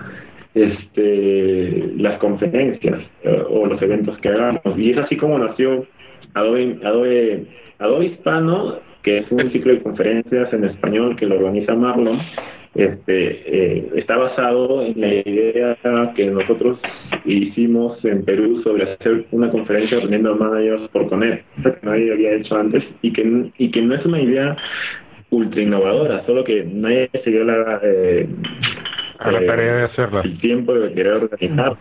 este 0.53 1.93
las 1.97 2.17
conferencias 2.17 2.99
eh, 3.23 3.43
o 3.49 3.65
los 3.65 3.81
eventos 3.81 4.17
que 4.17 4.29
hagamos. 4.29 4.61
Y 4.77 4.91
es 4.91 4.97
así 4.97 5.15
como 5.15 5.37
nació 5.37 5.85
Adobe, 6.33 6.79
Adobe, 6.83 7.45
Adobe 7.79 8.05
Hispano 8.05 8.79
que 9.03 9.19
es 9.19 9.31
un 9.31 9.51
ciclo 9.51 9.73
de 9.73 9.83
conferencias 9.83 10.51
en 10.53 10.63
español 10.63 11.15
que 11.15 11.27
lo 11.27 11.35
organiza 11.35 11.75
Marlon, 11.75 12.19
este, 12.73 13.77
eh, 13.77 13.91
está 13.95 14.17
basado 14.17 14.81
en 14.81 14.99
la 14.99 15.13
idea 15.13 15.77
que 16.15 16.25
nosotros 16.31 16.79
hicimos 17.25 18.03
en 18.03 18.23
Perú 18.25 18.61
sobre 18.63 18.83
hacer 18.83 19.25
una 19.31 19.51
conferencia 19.51 19.99
reuniendo 19.99 20.31
a 20.31 20.35
managers 20.35 20.87
por 20.87 21.07
poner, 21.07 21.43
que 21.61 21.75
nadie 21.83 22.11
había 22.11 22.33
hecho 22.33 22.57
antes 22.57 22.83
y 23.01 23.13
que, 23.13 23.51
y 23.57 23.69
que 23.69 23.81
no 23.81 23.93
es 23.93 24.05
una 24.05 24.19
idea 24.19 24.57
ultra 25.29 25.61
innovadora, 25.61 26.25
solo 26.25 26.43
que 26.43 26.63
nadie 26.65 27.09
se 27.23 27.29
dio 27.29 27.43
la, 27.43 27.79
eh, 27.83 28.27
a 29.19 29.31
la 29.31 29.45
tarea 29.45 29.75
de 29.75 29.83
hacerla. 29.83 30.21
el 30.21 30.39
tiempo 30.39 30.73
de 30.73 30.93
querer 30.93 31.13
organizar. 31.13 31.77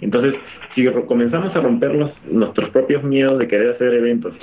Entonces, 0.00 0.34
si 0.74 0.86
comenzamos 0.86 1.54
a 1.56 1.60
romper 1.60 1.94
los, 1.94 2.10
nuestros 2.30 2.68
propios 2.70 3.02
miedos 3.04 3.38
de 3.38 3.48
querer 3.48 3.74
hacer 3.74 3.94
eventos 3.94 4.34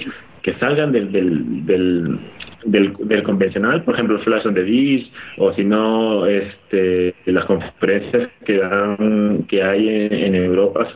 que 0.41 0.53
salgan 0.55 0.91
del, 0.91 1.11
del, 1.11 1.65
del, 1.65 2.93
del, 2.99 3.23
convencional, 3.23 3.83
por 3.83 3.93
ejemplo, 3.93 4.19
Flash 4.19 4.47
on 4.47 4.55
the 4.55 5.11
o 5.37 5.53
si 5.53 5.63
no, 5.63 6.25
este, 6.25 7.13
las 7.25 7.45
conferencias 7.45 8.29
que 8.45 8.57
dan, 8.57 9.43
que 9.47 9.63
hay 9.63 10.07
en, 10.11 10.35
Europa, 10.35 10.87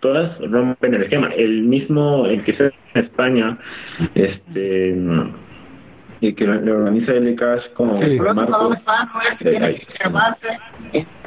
todas 0.00 0.38
rompen 0.48 0.94
el 0.94 1.02
esquema. 1.02 1.28
El 1.36 1.64
mismo, 1.64 2.26
el 2.26 2.42
que 2.44 2.52
se 2.54 2.64
en 2.94 3.04
España, 3.04 3.58
este 4.14 4.96
y 6.20 6.32
que 6.32 6.46
lo, 6.46 6.78
organiza 6.78 7.12
el 7.12 7.36
Cash 7.36 7.68
como 7.74 8.00
el 8.02 8.18
próximo 8.18 8.76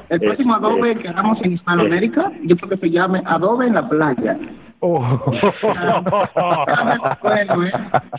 el 0.09 0.19
próximo 0.19 0.55
Adobe 0.55 0.95
que 0.95 1.07
hagamos 1.07 1.41
en 1.41 1.53
Hispanoamérica, 1.53 2.33
yo 2.43 2.57
creo 2.57 2.69
que 2.71 2.77
se 2.77 2.91
llame 2.91 3.23
Adobe 3.25 3.67
en 3.67 3.75
la 3.75 3.87
playa. 3.87 4.37
Oh. 4.84 5.00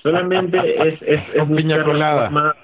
Solamente 0.02 0.88
es, 0.88 1.02
es, 1.02 1.20
es 1.34 1.44
piña 1.56 1.82
colada. 1.82 2.54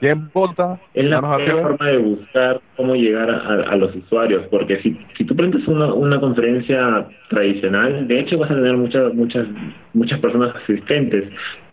Es 0.94 1.06
la 1.06 1.20
forma 1.20 1.86
de 1.86 1.98
buscar 1.98 2.60
cómo 2.76 2.94
llegar 2.94 3.28
a, 3.28 3.74
los 3.74 3.96
usuarios, 3.96 4.46
porque 4.52 4.76
si, 4.76 4.96
si 5.16 5.24
tú 5.24 5.34
prendes 5.34 5.66
una, 5.66 5.92
una 5.92 6.20
conferencia 6.20 7.08
tradicional, 7.28 8.06
de 8.06 8.20
hecho 8.20 8.38
vas 8.38 8.52
a 8.52 8.54
tener 8.54 8.76
muchas 8.76 9.12
muchas 9.14 9.48
muchas 9.94 10.20
personas 10.20 10.54
asistentes, 10.54 11.24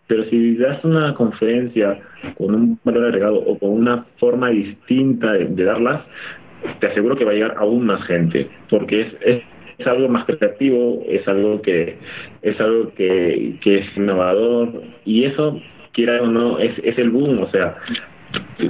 pero 0.08 0.24
si 0.24 0.58
das 0.58 0.84
una 0.84 1.14
conferencia 1.14 2.00
con 2.40 2.56
un 2.56 2.80
valor 2.84 3.06
agregado 3.06 3.38
o 3.38 3.60
con 3.60 3.70
una 3.70 4.04
forma 4.18 4.50
distinta 4.50 5.34
de, 5.34 5.46
de 5.46 5.64
darlas, 5.64 6.02
te 6.80 6.88
aseguro 6.88 7.16
que 7.16 7.26
va 7.26 7.32
a 7.32 7.36
llegar 7.36 7.56
aún 7.60 7.86
más 7.86 8.04
gente, 8.06 8.50
porque 8.68 9.02
es, 9.02 9.16
es 9.22 9.44
es 9.78 9.88
algo 9.88 10.08
más 10.10 10.26
creativo, 10.26 11.04
es 11.08 11.28
algo 11.28 11.62
que 11.62 11.98
es 12.42 12.60
algo 12.60 12.94
que, 12.94 13.58
que 13.62 13.80
es 13.80 13.98
innovador 13.98 14.84
y 15.06 15.26
eso, 15.26 15.60
quiera 15.92 16.22
o 16.22 16.28
no, 16.28 16.60
es, 16.60 16.78
es 16.84 16.98
el 16.98 17.10
boom, 17.10 17.42
o 17.42 17.50
sea, 17.50 17.76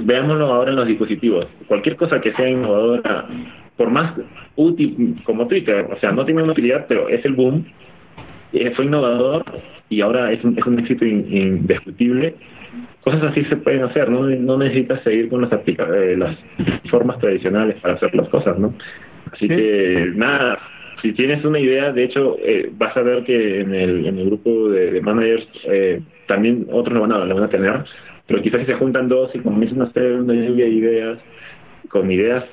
veámoslo 0.02 0.46
ahora 0.46 0.70
en 0.70 0.76
los 0.76 0.86
dispositivos, 0.86 1.46
cualquier 1.66 1.96
cosa 1.96 2.20
que 2.20 2.32
sea 2.32 2.48
innovadora, 2.48 3.26
por 3.76 3.90
más 3.90 4.14
útil 4.56 5.16
como 5.24 5.46
Twitter, 5.46 5.86
o 5.90 5.96
sea, 5.98 6.12
no 6.12 6.24
tiene 6.24 6.42
una 6.42 6.52
utilidad, 6.52 6.86
pero 6.88 7.08
es 7.08 7.24
el 7.24 7.34
boom, 7.34 7.66
eh, 8.52 8.70
fue 8.70 8.86
innovador 8.86 9.44
y 9.88 10.00
ahora 10.00 10.32
es 10.32 10.42
un, 10.44 10.58
es 10.58 10.66
un 10.66 10.78
éxito 10.78 11.04
indiscutible, 11.04 12.34
cosas 13.02 13.22
así 13.24 13.44
se 13.44 13.56
pueden 13.56 13.84
hacer, 13.84 14.08
no, 14.08 14.22
no 14.22 14.58
necesitas 14.58 15.02
seguir 15.02 15.28
con 15.28 15.42
las, 15.42 15.52
eh, 15.52 16.16
las 16.16 16.36
formas 16.90 17.18
tradicionales 17.18 17.76
para 17.80 17.94
hacer 17.94 18.14
las 18.14 18.28
cosas, 18.28 18.58
¿no? 18.58 18.74
Así 19.32 19.48
que 19.48 20.12
nada, 20.14 20.58
si 21.02 21.12
tienes 21.12 21.44
una 21.44 21.58
idea, 21.58 21.92
de 21.92 22.04
hecho, 22.04 22.36
eh, 22.42 22.70
vas 22.76 22.96
a 22.96 23.02
ver 23.02 23.24
que 23.24 23.60
en 23.60 23.74
el, 23.74 24.06
en 24.06 24.18
el 24.18 24.26
grupo 24.26 24.68
de, 24.68 25.00
managers 25.00 25.48
eh, 25.64 26.00
también 26.26 26.66
otros 26.70 26.94
lo 26.94 27.02
van, 27.02 27.12
a, 27.12 27.24
lo 27.24 27.34
van 27.34 27.44
a 27.44 27.48
tener, 27.48 27.84
pero 28.26 28.42
quizás 28.42 28.60
si 28.60 28.66
se 28.66 28.74
juntan 28.74 29.08
dos 29.08 29.34
y 29.34 29.40
comienzan 29.40 29.82
a 29.82 29.84
hacer 29.84 30.20
una 30.20 30.34
lluvia 30.34 30.64
de 30.64 30.70
ideas, 30.70 31.18
con 31.88 32.10
ideas 32.10 32.44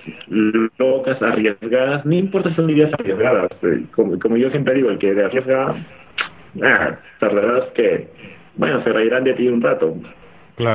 locas, 0.77 1.21
arriesgadas, 1.21 2.05
no 2.05 2.13
importa 2.13 2.49
si 2.49 2.55
son 2.55 2.69
ideas 2.69 2.93
arriesgadas, 2.93 3.49
eh, 3.63 3.85
como, 3.95 4.19
como, 4.19 4.37
yo 4.37 4.51
siempre 4.51 4.75
digo, 4.75 4.89
el 4.89 4.97
que 4.97 5.13
de 5.13 5.25
arriesga, 5.25 5.75
ah, 6.61 6.99
tardarás 7.19 7.69
que, 7.73 8.09
bueno, 8.55 8.83
se 8.83 8.93
reirán 8.93 9.23
de 9.23 9.33
ti 9.33 9.47
un 9.47 9.61
rato. 9.61 9.95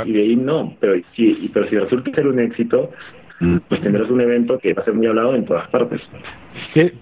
Y 0.05 0.13
de 0.13 0.23
ahí 0.23 0.35
no, 0.35 0.77
pero 0.81 0.95
si, 1.15 1.51
pero 1.55 1.69
si 1.69 1.79
resulta 1.79 2.13
ser 2.13 2.27
un 2.27 2.41
éxito, 2.41 2.91
pues 3.69 3.81
tendrás 3.81 4.11
un 4.11 4.21
evento 4.21 4.59
que 4.59 4.75
va 4.75 4.83
a 4.83 4.85
ser 4.85 4.95
muy 4.95 5.07
hablado 5.07 5.35
en 5.37 5.45
todas 5.45 5.69
partes. 5.69 6.01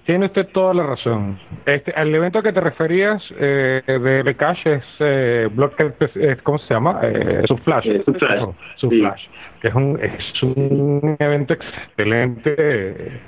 Tiene 0.05 0.27
usted 0.27 0.49
toda 0.49 0.75
la 0.75 0.87
razón. 0.87 1.39
Este, 1.65 1.93
el 2.01 2.15
evento 2.15 2.43
que 2.43 2.53
te 2.53 2.61
referías 2.61 3.23
eh, 3.39 3.83
de, 3.87 4.35
Cash 4.37 4.67
es 4.67 4.85
eh, 5.01 5.49
eh, 6.15 6.37
¿cómo 6.43 6.59
se 6.59 6.75
llama? 6.75 7.01
Eh, 7.03 7.43
Subflash. 7.47 8.03
Subflash. 8.77 9.27
que 9.61 9.69
es 9.69 9.75
un, 9.75 9.99
es 10.01 10.43
un 10.43 11.17
evento 11.19 11.55
excelente 11.55 13.21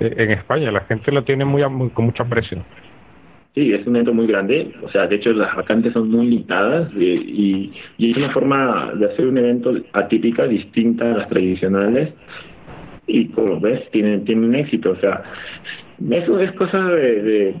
eh, 0.00 0.14
en 0.16 0.30
España. 0.30 0.70
La 0.70 0.80
gente 0.82 1.12
lo 1.12 1.22
tiene 1.24 1.44
muy, 1.44 1.66
muy 1.68 1.90
con 1.90 2.06
mucho 2.06 2.22
aprecio. 2.22 2.64
Sí, 3.54 3.72
es 3.72 3.86
un 3.86 3.96
evento 3.96 4.14
muy 4.14 4.28
grande, 4.28 4.72
o 4.80 4.88
sea, 4.88 5.08
de 5.08 5.16
hecho 5.16 5.32
las 5.32 5.56
vacantes 5.56 5.92
son 5.92 6.08
muy 6.08 6.26
limitadas 6.26 6.88
y, 6.94 7.72
y, 7.98 8.10
es 8.12 8.16
una 8.16 8.30
forma 8.30 8.92
de 8.94 9.06
hacer 9.06 9.26
un 9.26 9.38
evento 9.38 9.74
atípica, 9.92 10.46
distinta 10.46 11.12
a 11.12 11.16
las 11.18 11.28
tradicionales 11.28 12.10
y 13.10 13.26
como 13.28 13.60
ves, 13.60 13.90
tiene, 13.90 14.18
tiene 14.18 14.46
un 14.46 14.54
éxito, 14.54 14.92
o 14.92 14.96
sea, 14.96 15.22
eso 16.10 16.38
es 16.38 16.52
cosa 16.52 16.88
de, 16.92 17.54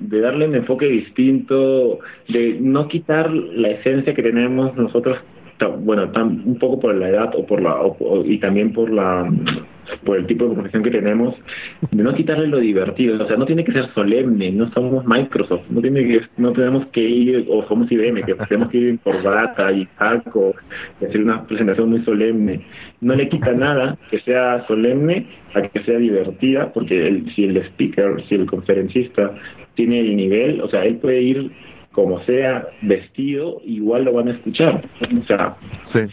de, 0.00 0.20
darle 0.20 0.48
un 0.48 0.54
enfoque 0.54 0.86
distinto, 0.86 1.98
de 2.28 2.56
no 2.60 2.88
quitar 2.88 3.30
la 3.30 3.68
esencia 3.68 4.14
que 4.14 4.22
tenemos 4.22 4.74
nosotros, 4.76 5.18
bueno, 5.68 6.10
tan, 6.10 6.42
un 6.44 6.58
poco 6.58 6.80
por 6.80 6.94
la 6.94 7.08
edad 7.08 7.32
o 7.36 7.46
por 7.46 7.60
la 7.60 7.76
y 8.24 8.38
también 8.38 8.72
por 8.72 8.90
la 8.90 9.30
por 10.04 10.16
el 10.16 10.26
tipo 10.26 10.46
de 10.46 10.54
profesión 10.54 10.82
que 10.82 10.90
tenemos, 10.90 11.34
de 11.90 12.02
no 12.02 12.14
quitarle 12.14 12.46
lo 12.46 12.58
divertido, 12.58 13.22
o 13.22 13.26
sea, 13.26 13.36
no 13.36 13.44
tiene 13.44 13.64
que 13.64 13.72
ser 13.72 13.88
solemne, 13.94 14.52
no 14.52 14.70
somos 14.72 15.04
Microsoft, 15.04 15.64
no 15.70 15.80
tiene 15.80 16.06
que, 16.06 16.20
no 16.36 16.52
tenemos 16.52 16.86
que 16.86 17.00
ir, 17.00 17.46
o 17.48 17.64
somos 17.66 17.90
IBM, 17.90 18.22
que 18.22 18.34
tenemos 18.34 18.70
que 18.70 18.78
ir 18.78 18.88
en 18.88 18.96
corbata 18.98 19.72
y 19.72 19.88
saco, 19.98 20.54
y 21.00 21.04
hacer 21.04 21.22
una 21.22 21.46
presentación 21.46 21.90
muy 21.90 22.04
solemne. 22.04 22.64
No 23.00 23.14
le 23.14 23.28
quita 23.28 23.52
nada 23.52 23.98
que 24.10 24.20
sea 24.20 24.64
solemne 24.66 25.26
a 25.54 25.62
que 25.62 25.82
sea 25.82 25.98
divertida, 25.98 26.72
porque 26.72 27.08
el, 27.08 27.30
si 27.32 27.44
el 27.44 27.56
speaker, 27.56 28.22
si 28.28 28.36
el 28.36 28.46
conferencista 28.46 29.34
tiene 29.74 30.00
el 30.00 30.16
nivel, 30.16 30.60
o 30.60 30.68
sea, 30.68 30.84
él 30.84 30.96
puede 30.96 31.22
ir 31.22 31.50
como 31.92 32.20
sea 32.22 32.68
vestido, 32.80 33.60
igual 33.64 34.04
lo 34.04 34.14
van 34.14 34.28
a 34.28 34.32
escuchar. 34.32 34.82
O 35.20 35.24
sea, 35.24 35.56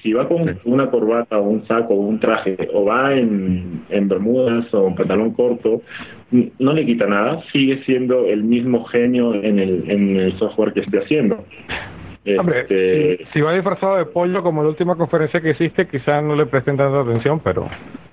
si 0.02 0.14
va 0.14 0.28
con 0.28 0.60
una 0.66 0.92
corbata 0.92 1.40
o 1.40 1.44
un 1.44 1.66
saco 1.66 1.94
o 1.94 2.02
un 2.02 2.20
traje, 2.20 2.58
o 2.74 2.86
va 2.86 3.16
en, 3.16 3.84
en 3.90 4.08
bermudas 4.08 4.72
o 4.74 4.88
en 4.88 4.96
pantalón 4.96 5.32
corto, 5.32 5.82
no 6.32 6.74
le 6.74 6.86
quita 6.86 7.08
nada, 7.08 7.42
sigue 7.52 7.82
siendo 7.84 8.26
el 8.26 8.44
mismo 8.44 8.84
genio 8.86 9.34
en 9.34 9.58
el, 9.60 9.90
en 9.90 10.18
el 10.18 10.38
software 10.38 10.74
que 10.74 10.82
esté 10.82 11.00
haciendo. 11.00 11.44
Hombre, 12.38 12.60
este, 12.60 13.26
si, 13.34 13.42
va 13.42 13.54
disfrazado 13.54 13.96
de 13.96 14.06
pollo 14.06 14.44
como 14.44 14.62
la 14.62 14.70
última 14.70 14.96
conferencia 14.96 15.42
que 15.42 15.52
hiciste, 15.52 15.88
quizás 15.88 16.22
no 16.22 16.36
le 16.36 16.46
presten 16.46 16.78
tanta 16.78 17.02
atención, 17.02 17.40
pero... 17.40 17.68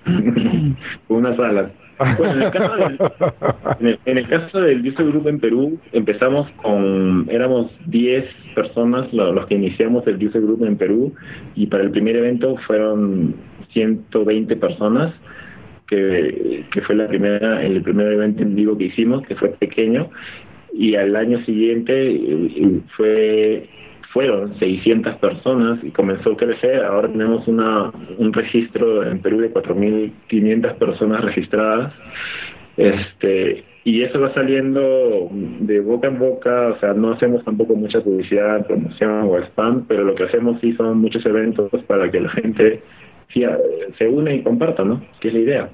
una 1.09 1.35
sala. 1.35 1.71
Bueno, 2.17 2.33
en 2.33 2.41
el 2.41 2.51
caso 2.51 2.75
del, 4.59 4.77
en 4.77 4.85
el, 4.85 4.87
User 4.87 5.05
Group 5.07 5.27
en 5.27 5.39
Perú, 5.39 5.79
empezamos 5.91 6.49
con, 6.61 7.27
éramos 7.29 7.71
10 7.87 8.25
personas 8.55 9.11
los, 9.13 9.45
que 9.47 9.55
iniciamos 9.55 10.05
el 10.07 10.15
User 10.25 10.41
Group 10.41 10.63
en 10.65 10.77
Perú 10.77 11.13
y 11.55 11.67
para 11.67 11.83
el 11.83 11.91
primer 11.91 12.15
evento 12.15 12.55
fueron 12.67 13.35
120 13.71 14.55
personas, 14.57 15.13
que, 15.87 16.65
que 16.71 16.81
fue 16.81 16.95
la 16.95 17.07
primera, 17.07 17.63
el 17.63 17.81
primer 17.81 18.11
evento 18.11 18.43
en 18.43 18.55
vivo 18.55 18.77
que 18.77 18.85
hicimos, 18.85 19.25
que 19.25 19.35
fue 19.35 19.49
pequeño, 19.49 20.09
y 20.73 20.95
al 20.95 21.15
año 21.15 21.43
siguiente 21.45 22.11
eh, 22.11 22.81
fue 22.95 23.67
fueron 24.17 24.57
600 24.57 25.13
personas 25.17 25.77
y 25.83 25.91
comenzó 25.91 26.31
a 26.31 26.37
crecer. 26.37 26.83
Ahora 26.83 27.07
tenemos 27.07 27.47
una, 27.47 27.91
un 28.17 28.33
registro 28.33 29.03
en 29.03 29.19
Perú 29.19 29.41
de 29.41 29.53
4.500 29.53 30.73
personas 30.73 31.23
registradas. 31.23 31.93
Este, 32.77 33.63
y 33.83 34.01
eso 34.01 34.19
va 34.19 34.33
saliendo 34.33 35.29
de 35.31 35.81
boca 35.81 36.07
en 36.07 36.17
boca, 36.17 36.69
o 36.69 36.79
sea, 36.79 36.95
no 36.95 37.11
hacemos 37.11 37.45
tampoco 37.45 37.75
mucha 37.75 38.01
publicidad, 38.01 38.65
promoción 38.65 39.29
o 39.29 39.37
spam, 39.37 39.85
pero 39.87 40.03
lo 40.03 40.15
que 40.15 40.23
hacemos 40.23 40.59
sí 40.61 40.73
son 40.73 40.97
muchos 40.97 41.23
eventos 41.23 41.69
para 41.83 42.09
que 42.09 42.19
la 42.19 42.29
gente 42.29 42.81
se 43.29 44.07
une 44.07 44.33
y 44.33 44.41
comparta, 44.41 44.83
¿no? 44.83 44.99
Que 45.19 45.27
es 45.27 45.33
la 45.35 45.39
idea. 45.41 45.69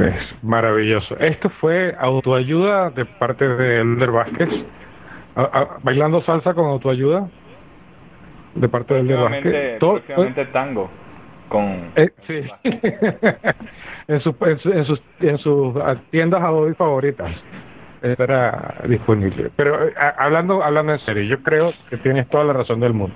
Es 0.00 0.42
maravilloso. 0.42 1.16
Esto 1.20 1.50
fue 1.50 1.94
autoayuda 2.00 2.90
de 2.90 3.04
parte 3.04 3.46
de 3.46 3.82
Elder 3.82 4.10
Vázquez 4.10 4.48
bailando 5.82 6.22
salsa 6.22 6.54
con 6.54 6.66
autoayuda 6.66 7.28
de 8.54 8.68
parte 8.68 8.94
del 8.94 9.08
de. 9.08 9.76
Todo, 9.78 10.00
tango 10.52 10.90
con 11.48 11.92
eh, 11.94 12.10
sí. 12.26 12.42
en, 14.08 14.20
sus, 14.20 14.34
en, 14.40 14.84
sus 14.84 15.02
en 15.20 15.38
sus 15.38 15.74
tiendas 16.10 16.42
Adobe 16.42 16.74
favoritas 16.74 17.30
era 18.02 18.82
disponible. 18.88 19.50
Pero 19.56 19.88
eh, 19.88 19.94
hablando 20.18 20.62
hablando 20.62 20.92
en 20.92 21.00
serio, 21.00 21.22
yo 21.24 21.42
creo 21.42 21.72
que 21.90 21.96
tienes 21.98 22.28
toda 22.28 22.44
la 22.44 22.52
razón 22.52 22.80
del 22.80 22.94
mundo. 22.94 23.14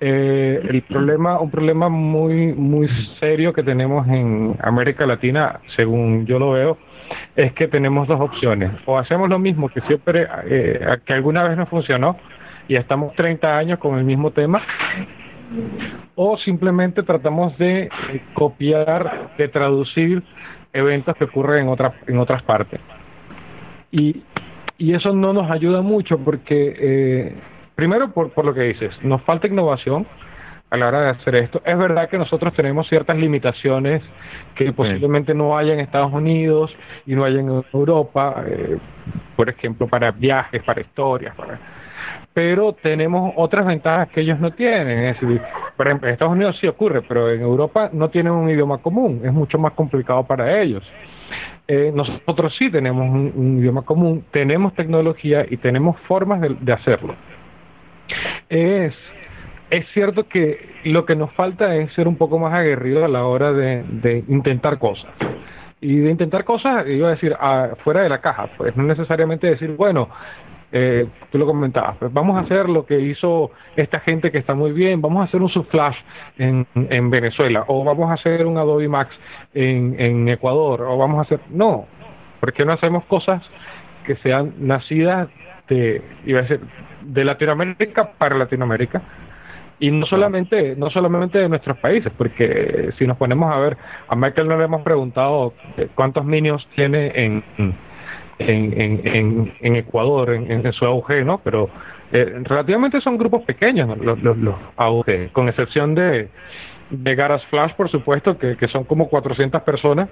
Eh, 0.00 0.60
el 0.68 0.82
problema, 0.82 1.40
un 1.40 1.50
problema 1.50 1.88
muy 1.88 2.52
muy 2.52 2.88
serio 3.20 3.52
que 3.52 3.62
tenemos 3.62 4.06
en 4.08 4.56
América 4.62 5.06
Latina, 5.06 5.60
según 5.76 6.26
yo 6.26 6.38
lo 6.38 6.52
veo, 6.52 6.78
es 7.36 7.52
que 7.52 7.68
tenemos 7.68 8.08
dos 8.08 8.20
opciones. 8.20 8.70
O 8.86 8.98
hacemos 8.98 9.28
lo 9.28 9.38
mismo 9.38 9.68
que 9.68 9.80
siempre, 9.82 10.26
eh, 10.44 10.98
que 11.04 11.12
alguna 11.12 11.42
vez 11.42 11.56
no 11.56 11.66
funcionó 11.66 12.16
y 12.68 12.76
estamos 12.76 13.14
30 13.14 13.58
años 13.58 13.78
con 13.78 13.98
el 13.98 14.04
mismo 14.04 14.30
tema, 14.30 14.62
o 16.14 16.36
simplemente 16.36 17.02
tratamos 17.02 17.56
de 17.58 17.84
eh, 17.84 17.90
copiar, 18.34 19.32
de 19.36 19.48
traducir 19.48 20.22
eventos 20.72 21.16
que 21.16 21.24
ocurren 21.24 21.64
en, 21.64 21.68
otra, 21.68 21.94
en 22.06 22.18
otras 22.18 22.42
partes. 22.42 22.80
Y, 23.90 24.22
y 24.78 24.94
eso 24.94 25.12
no 25.14 25.32
nos 25.32 25.50
ayuda 25.50 25.82
mucho 25.82 26.18
porque, 26.18 26.74
eh, 26.78 27.34
primero 27.74 28.12
por, 28.12 28.30
por 28.30 28.46
lo 28.46 28.54
que 28.54 28.62
dices, 28.62 28.98
nos 29.02 29.22
falta 29.22 29.46
innovación, 29.46 30.06
a 30.72 30.76
la 30.78 30.88
hora 30.88 31.02
de 31.02 31.08
hacer 31.10 31.34
esto. 31.34 31.60
Es 31.66 31.76
verdad 31.76 32.08
que 32.08 32.16
nosotros 32.16 32.54
tenemos 32.54 32.88
ciertas 32.88 33.18
limitaciones 33.18 34.02
que 34.54 34.72
posiblemente 34.72 35.34
no 35.34 35.56
haya 35.56 35.74
en 35.74 35.80
Estados 35.80 36.10
Unidos 36.10 36.74
y 37.04 37.14
no 37.14 37.24
haya 37.24 37.40
en 37.40 37.62
Europa, 37.74 38.42
eh, 38.46 38.78
por 39.36 39.50
ejemplo, 39.50 39.86
para 39.86 40.10
viajes, 40.10 40.62
para 40.62 40.80
historias, 40.80 41.34
para... 41.36 41.60
pero 42.32 42.72
tenemos 42.72 43.34
otras 43.36 43.66
ventajas 43.66 44.08
que 44.08 44.22
ellos 44.22 44.40
no 44.40 44.50
tienen. 44.50 44.98
Es 45.00 45.20
decir, 45.20 45.42
por 45.76 45.88
ejemplo, 45.88 46.08
en 46.08 46.14
Estados 46.14 46.32
Unidos 46.32 46.56
sí 46.58 46.66
ocurre, 46.66 47.02
pero 47.02 47.30
en 47.30 47.42
Europa 47.42 47.90
no 47.92 48.08
tienen 48.08 48.32
un 48.32 48.48
idioma 48.48 48.78
común, 48.78 49.20
es 49.22 49.32
mucho 49.32 49.58
más 49.58 49.72
complicado 49.72 50.24
para 50.24 50.58
ellos. 50.58 50.90
Eh, 51.68 51.92
nosotros 51.94 52.56
sí 52.56 52.70
tenemos 52.70 53.10
un, 53.10 53.58
idioma 53.58 53.82
común, 53.82 54.24
tenemos 54.30 54.72
tecnología 54.72 55.44
y 55.50 55.58
tenemos 55.58 56.00
formas 56.08 56.40
de, 56.40 56.56
de 56.58 56.72
hacerlo. 56.72 57.14
Es 58.48 58.94
es 59.72 59.88
cierto 59.88 60.28
que 60.28 60.68
lo 60.84 61.06
que 61.06 61.16
nos 61.16 61.32
falta 61.32 61.74
es 61.76 61.94
ser 61.94 62.06
un 62.06 62.16
poco 62.16 62.38
más 62.38 62.52
aguerrido 62.52 63.06
a 63.06 63.08
la 63.08 63.24
hora 63.24 63.52
de, 63.54 64.22
intentar 64.28 64.78
cosas. 64.78 65.10
Y 65.80 65.96
de 65.96 66.10
intentar 66.10 66.44
cosas, 66.44 66.86
iba 66.86 67.08
a 67.08 67.12
decir, 67.12 67.34
fuera 67.82 68.02
de 68.02 68.10
la 68.10 68.20
caja, 68.20 68.50
pues 68.58 68.76
no 68.76 68.82
necesariamente 68.82 69.46
decir, 69.48 69.74
bueno, 69.74 70.10
eh, 70.70 71.08
tú 71.30 71.38
lo 71.38 71.46
comentabas, 71.46 71.96
pues 71.96 72.12
vamos 72.12 72.36
a 72.36 72.40
hacer 72.40 72.68
lo 72.68 72.84
que 72.84 73.00
hizo 73.00 73.50
esta 73.74 73.98
gente 74.00 74.30
que 74.30 74.38
está 74.38 74.54
muy 74.54 74.72
bien, 74.72 75.00
vamos 75.00 75.22
a 75.22 75.24
hacer 75.24 75.40
un 75.40 75.48
subflash 75.48 75.96
en, 76.36 76.66
en 76.74 77.10
Venezuela, 77.10 77.64
o 77.66 77.82
vamos 77.82 78.10
a 78.10 78.14
hacer 78.14 78.46
un 78.46 78.58
Adobe 78.58 78.88
Max 78.88 79.18
en, 79.54 79.96
en 79.98 80.28
Ecuador, 80.28 80.82
o 80.82 80.98
vamos 80.98 81.18
a 81.18 81.22
hacer, 81.22 81.40
no, 81.48 81.86
porque 82.40 82.66
no 82.66 82.72
hacemos 82.72 83.04
cosas 83.06 83.42
que 84.04 84.16
sean 84.16 84.52
nacidas 84.58 85.28
de, 85.66 86.02
iba 86.26 86.40
a 86.40 86.42
decir, 86.42 86.60
de 87.00 87.24
Latinoamérica 87.24 88.12
para 88.12 88.36
Latinoamérica, 88.36 89.02
y 89.82 89.90
no 89.90 90.06
solamente 90.06 90.76
no 90.76 90.90
solamente 90.90 91.40
de 91.40 91.48
nuestros 91.48 91.76
países 91.78 92.12
porque 92.16 92.90
si 92.96 93.04
nos 93.04 93.16
ponemos 93.16 93.52
a 93.52 93.58
ver 93.58 93.76
a 94.06 94.14
Michael 94.14 94.46
no 94.46 94.56
le 94.56 94.64
hemos 94.64 94.82
preguntado 94.82 95.54
cuántos 95.96 96.24
minions 96.24 96.68
tiene 96.76 97.10
en 97.16 97.42
en, 98.38 98.80
en, 98.80 99.52
en, 99.60 99.76
Ecuador 99.76 100.30
en, 100.30 100.72
su 100.72 100.84
auge 100.84 101.24
no 101.24 101.38
pero 101.38 101.68
eh, 102.12 102.42
relativamente 102.44 103.00
son 103.00 103.18
grupos 103.18 103.42
pequeños 103.42 103.98
los, 103.98 104.22
los, 104.22 104.36
los 104.36 104.54
AUG 104.76 105.32
con 105.32 105.48
excepción 105.48 105.96
de 105.96 106.28
de 106.90 107.14
Garas 107.16 107.44
Flash 107.46 107.72
por 107.74 107.88
supuesto 107.88 108.38
que, 108.38 108.56
que 108.56 108.68
son 108.68 108.84
como 108.84 109.08
400 109.08 109.62
personas 109.62 110.08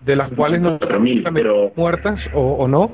de 0.00 0.14
las 0.14 0.30
cuales 0.30 0.60
no 0.60 0.78
pero... 0.78 1.72
muertas 1.74 2.20
o, 2.34 2.52
o 2.52 2.68
no 2.68 2.92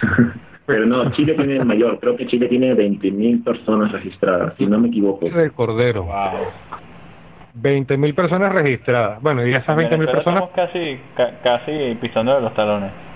Pero 0.70 0.86
no, 0.86 1.10
Chile 1.12 1.34
tiene 1.34 1.56
el 1.56 1.64
mayor. 1.64 1.98
Creo 2.00 2.16
que 2.16 2.26
Chile 2.26 2.48
tiene 2.48 2.74
20.000 2.74 3.44
personas 3.44 3.92
registradas, 3.92 4.54
si 4.56 4.66
no 4.66 4.78
me 4.78 4.88
equivoco. 4.88 5.28
De 5.28 5.50
Cordero. 5.50 6.04
Wow. 6.04 6.14
20.000 7.60 8.14
personas 8.14 8.52
registradas. 8.52 9.20
Bueno, 9.20 9.46
y 9.46 9.52
esas 9.52 9.76
20.000 9.76 10.10
personas... 10.10 10.44
Estamos 10.44 10.50
casi, 10.54 11.00
casi 11.42 11.94
pisando 12.00 12.34
de 12.36 12.40
los 12.42 12.54
talones. 12.54 13.09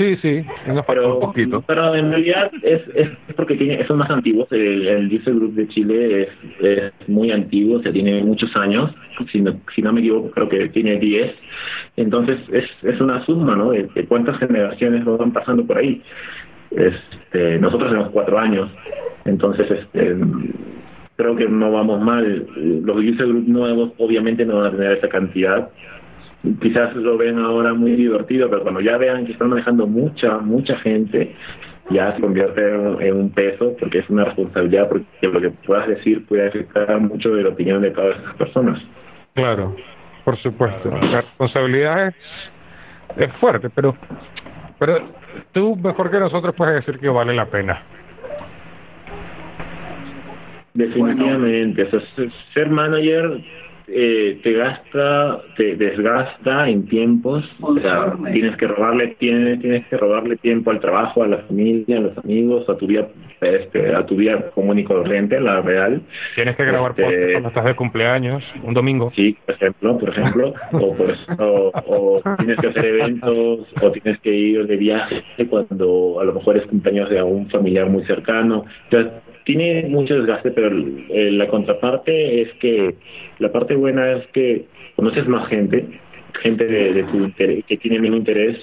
Sí, 0.00 0.16
sí, 0.22 0.42
pero, 0.86 1.16
un 1.16 1.20
poquito. 1.20 1.62
Pero 1.66 1.94
en 1.94 2.10
realidad 2.10 2.50
es, 2.62 2.80
es 2.94 3.10
porque 3.36 3.54
tiene, 3.54 3.84
son 3.84 3.98
más 3.98 4.08
antiguos. 4.08 4.50
El, 4.50 4.88
el 4.88 5.14
User 5.14 5.34
Group 5.34 5.52
de 5.52 5.68
Chile 5.68 6.22
es, 6.22 6.64
es 6.64 6.92
muy 7.06 7.30
antiguo, 7.30 7.78
o 7.78 7.82
sea, 7.82 7.92
tiene 7.92 8.24
muchos 8.24 8.56
años. 8.56 8.94
Si 9.30 9.42
no, 9.42 9.60
si 9.74 9.82
no 9.82 9.92
me 9.92 10.00
equivoco, 10.00 10.30
creo 10.30 10.48
que 10.48 10.70
tiene 10.70 10.96
10. 10.96 11.34
Entonces 11.98 12.38
es, 12.50 12.64
es 12.82 12.98
una 12.98 13.22
suma, 13.26 13.56
¿no? 13.56 13.72
De, 13.72 13.90
cuántas 14.08 14.38
generaciones 14.38 15.04
van 15.04 15.34
pasando 15.34 15.66
por 15.66 15.76
ahí. 15.76 16.00
Este, 16.70 17.58
nosotros 17.58 17.90
tenemos 17.90 18.10
cuatro 18.10 18.38
años. 18.38 18.70
Entonces, 19.26 19.70
este, 19.70 20.16
creo 21.16 21.36
que 21.36 21.46
no 21.46 21.72
vamos 21.72 22.00
mal. 22.00 22.46
Los 22.56 22.96
User 22.96 23.26
Group 23.26 23.46
nuevos 23.46 23.92
obviamente 23.98 24.46
no 24.46 24.60
van 24.60 24.66
a 24.68 24.70
tener 24.70 24.96
esa 24.96 25.10
cantidad 25.10 25.68
quizás 26.60 26.94
lo 26.94 27.18
ven 27.18 27.38
ahora 27.38 27.74
muy 27.74 27.92
divertido, 27.92 28.48
pero 28.48 28.62
cuando 28.62 28.80
ya 28.80 28.96
vean 28.96 29.26
que 29.26 29.32
están 29.32 29.50
manejando 29.50 29.86
mucha, 29.86 30.38
mucha 30.38 30.76
gente, 30.78 31.34
ya 31.90 32.14
se 32.14 32.20
convierte 32.20 32.74
en, 33.06 33.16
un 33.16 33.30
peso 33.30 33.74
porque 33.78 33.98
es 33.98 34.10
una 34.10 34.24
responsabilidad, 34.24 34.88
porque 34.88 35.06
lo 35.22 35.40
que 35.40 35.50
puedas 35.50 35.88
decir 35.88 36.24
puede 36.26 36.48
afectar 36.48 37.00
mucho 37.00 37.34
de 37.34 37.42
la 37.42 37.50
opinión 37.50 37.82
de 37.82 37.90
todas 37.90 38.18
esas 38.18 38.34
personas. 38.34 38.82
Claro, 39.34 39.76
por 40.24 40.36
supuesto. 40.36 40.90
La 40.90 41.20
responsabilidad 41.20 42.08
es, 42.08 42.14
es 43.16 43.32
fuerte, 43.34 43.68
pero, 43.70 43.96
pero 44.78 45.00
tú 45.52 45.76
mejor 45.76 46.10
que 46.10 46.20
nosotros 46.20 46.54
puedes 46.54 46.74
decir 46.74 46.98
que 46.98 47.08
vale 47.08 47.34
la 47.34 47.46
pena. 47.46 47.82
Definitivamente, 50.72 51.88
ser 52.54 52.70
manager 52.70 53.42
eh, 53.92 54.40
te 54.42 54.52
gasta, 54.52 55.40
te 55.56 55.76
desgasta 55.76 56.68
en 56.68 56.86
tiempos, 56.86 57.50
o 57.60 57.76
sea, 57.78 58.16
tienes 58.32 58.56
que 58.56 58.68
robarle, 58.68 59.16
tienes, 59.18 59.60
tienes 59.60 59.86
que 59.86 59.96
robarle 59.96 60.36
tiempo 60.36 60.70
al 60.70 60.80
trabajo, 60.80 61.22
a 61.22 61.28
la 61.28 61.38
familia, 61.38 61.98
a 61.98 62.00
los 62.00 62.18
amigos, 62.18 62.68
a 62.68 62.76
tu 62.76 62.86
vida, 62.86 63.08
este, 63.40 63.94
a 63.94 64.06
tu 64.06 64.16
vida 64.16 64.50
común 64.50 64.78
y 64.78 64.84
corriente, 64.84 65.40
la 65.40 65.60
real. 65.60 66.02
Tienes 66.34 66.56
que 66.56 66.64
grabar 66.64 66.94
este, 66.96 67.32
cuando 67.32 67.48
estás 67.48 67.64
de 67.64 67.74
cumpleaños, 67.74 68.44
un 68.62 68.74
domingo. 68.74 69.12
Sí, 69.14 69.36
por 69.44 69.54
ejemplo, 69.56 69.98
por 69.98 70.08
ejemplo, 70.08 70.54
o, 70.72 70.94
por 70.94 71.10
eso, 71.10 71.72
o, 71.86 72.22
tienes 72.38 72.58
que 72.58 72.68
hacer 72.68 72.84
eventos, 72.84 73.66
o 73.80 73.90
tienes 73.90 74.20
que 74.20 74.32
ir 74.32 74.66
de 74.66 74.76
viaje 74.76 75.22
cuando 75.48 76.18
a 76.20 76.24
lo 76.24 76.34
mejor 76.34 76.56
es 76.56 76.66
cumpleaños 76.66 77.10
de 77.10 77.18
algún 77.18 77.48
familiar 77.50 77.88
muy 77.88 78.04
cercano. 78.04 78.64
Entonces, 78.84 79.12
tiene 79.56 79.88
mucho 79.88 80.16
desgaste, 80.16 80.52
pero 80.52 80.70
la 80.72 81.48
contraparte 81.48 82.42
es 82.42 82.52
que 82.54 82.94
la 83.40 83.50
parte 83.50 83.74
buena 83.74 84.12
es 84.12 84.26
que 84.28 84.66
conoces 84.94 85.26
más 85.26 85.48
gente, 85.48 85.86
gente 86.40 86.66
de, 86.66 87.02
tu 87.04 87.16
interés, 87.16 87.64
que 87.64 87.76
tiene 87.76 87.96
el 87.96 88.02
mismo 88.02 88.16
interés, 88.16 88.58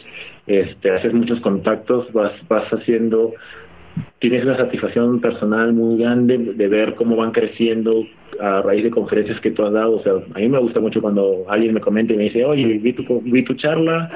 este, 0.46 0.92
haces 0.92 1.14
muchos 1.14 1.42
contactos, 1.42 2.12
vas, 2.14 2.32
vas 2.48 2.72
haciendo 2.72 3.34
tienes 4.20 4.44
una 4.44 4.58
satisfacción 4.58 5.20
personal 5.20 5.74
muy 5.74 5.98
grande 5.98 6.38
de 6.38 6.68
ver 6.68 6.96
cómo 6.96 7.16
van 7.16 7.32
creciendo 7.32 8.06
a 8.40 8.62
raíz 8.62 8.84
de 8.84 8.92
conferencias 8.92 9.40
que 9.40 9.52
tú 9.52 9.64
has 9.64 9.72
dado. 9.72 9.98
O 9.98 10.04
sea, 10.04 10.14
a 10.34 10.40
mí 10.40 10.50
me 10.50 10.60
gusta 10.60 10.80
mucho 10.80 11.02
cuando 11.02 11.46
alguien 11.48 11.74
me 11.74 11.82
comenta 11.82 12.14
y 12.14 12.18
me 12.18 12.24
dice, 12.24 12.46
oye, 12.46 12.78
vi 12.78 12.94
tu, 13.44 13.54
charla 13.56 14.12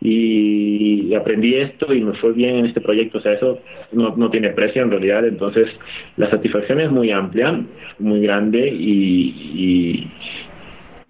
y 0.00 1.14
aprendí 1.14 1.54
esto 1.54 1.92
y 1.92 2.02
me 2.02 2.14
fue 2.14 2.32
bien 2.32 2.56
en 2.56 2.66
este 2.66 2.80
proyecto. 2.80 3.18
O 3.18 3.20
sea, 3.20 3.34
eso 3.34 3.60
no, 3.92 4.14
no 4.16 4.30
tiene 4.30 4.50
precio 4.50 4.82
en 4.82 4.90
realidad. 4.90 5.26
Entonces, 5.26 5.70
la 6.16 6.30
satisfacción 6.30 6.80
es 6.80 6.90
muy 6.90 7.10
amplia, 7.10 7.64
muy 7.98 8.20
grande 8.20 8.68
y, 8.68 10.08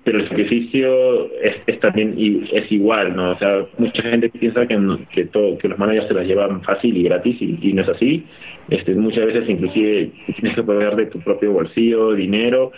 pero 0.07 0.20
el 0.20 0.28
sacrificio 0.28 1.28
es, 1.42 1.80
también 1.80 2.14
y 2.16 2.48
es 2.52 2.70
igual, 2.70 3.16
¿no? 3.16 3.32
O 3.32 3.38
sea, 3.38 3.66
mucha 3.76 4.02
gente 4.02 4.28
piensa 4.28 4.64
que, 4.64 4.78
que, 5.11 5.24
todo, 5.24 5.59
que 5.59 5.68
los 5.68 5.76
managers 5.80 6.07
se 6.07 6.14
las 6.14 6.28
llevan 6.28 6.62
fácil 6.62 6.96
y 6.96 7.02
gratis 7.02 7.36
y, 7.40 7.72
no 7.72 7.82
es 7.82 7.88
así. 7.88 8.24
Este, 8.70 8.94
muchas 8.94 9.26
veces 9.26 9.48
inclusive 9.48 10.12
tienes 10.36 10.54
que 10.54 10.62
poner 10.62 10.94
de 10.94 11.07
tu 11.07 11.18
propio 11.18 11.50
bolsillo 11.50 12.12
dinero 12.12 12.70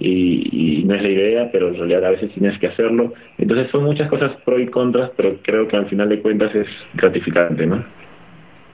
y, 0.00 0.82
no 0.84 0.96
es 0.96 1.02
la 1.02 1.08
idea, 1.08 1.50
pero 1.52 1.68
en 1.68 1.76
realidad 1.76 2.06
a 2.06 2.10
veces 2.10 2.32
tienes 2.32 2.58
que 2.58 2.66
hacerlo. 2.66 3.14
Entonces 3.38 3.70
son 3.70 3.84
muchas 3.84 4.08
cosas 4.08 4.32
pro 4.44 4.58
y 4.58 4.66
contras, 4.66 5.12
pero 5.16 5.36
creo 5.44 5.68
que 5.68 5.76
al 5.76 5.86
final 5.86 6.08
de 6.08 6.20
cuentas 6.22 6.52
es 6.56 6.66
gratificante, 6.94 7.68
¿no? 7.68 7.84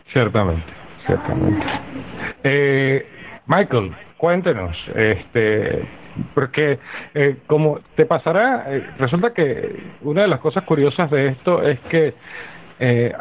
Ciertamente, 0.06 0.72
ciertamente. 1.04 1.66
Eh, 2.44 3.04
Michael, 3.46 3.90
cuéntenos, 4.16 4.74
este, 4.96 5.82
porque 6.34 6.78
eh, 7.14 7.36
como 7.46 7.80
te 7.94 8.06
pasará, 8.06 8.64
eh, 8.68 8.86
resulta 8.98 9.32
que 9.32 9.82
una 10.02 10.22
de 10.22 10.28
las 10.28 10.40
cosas 10.40 10.64
curiosas 10.64 11.10
de 11.10 11.28
esto 11.28 11.62
es 11.62 11.78
que 11.80 12.14
eh, 12.78 13.14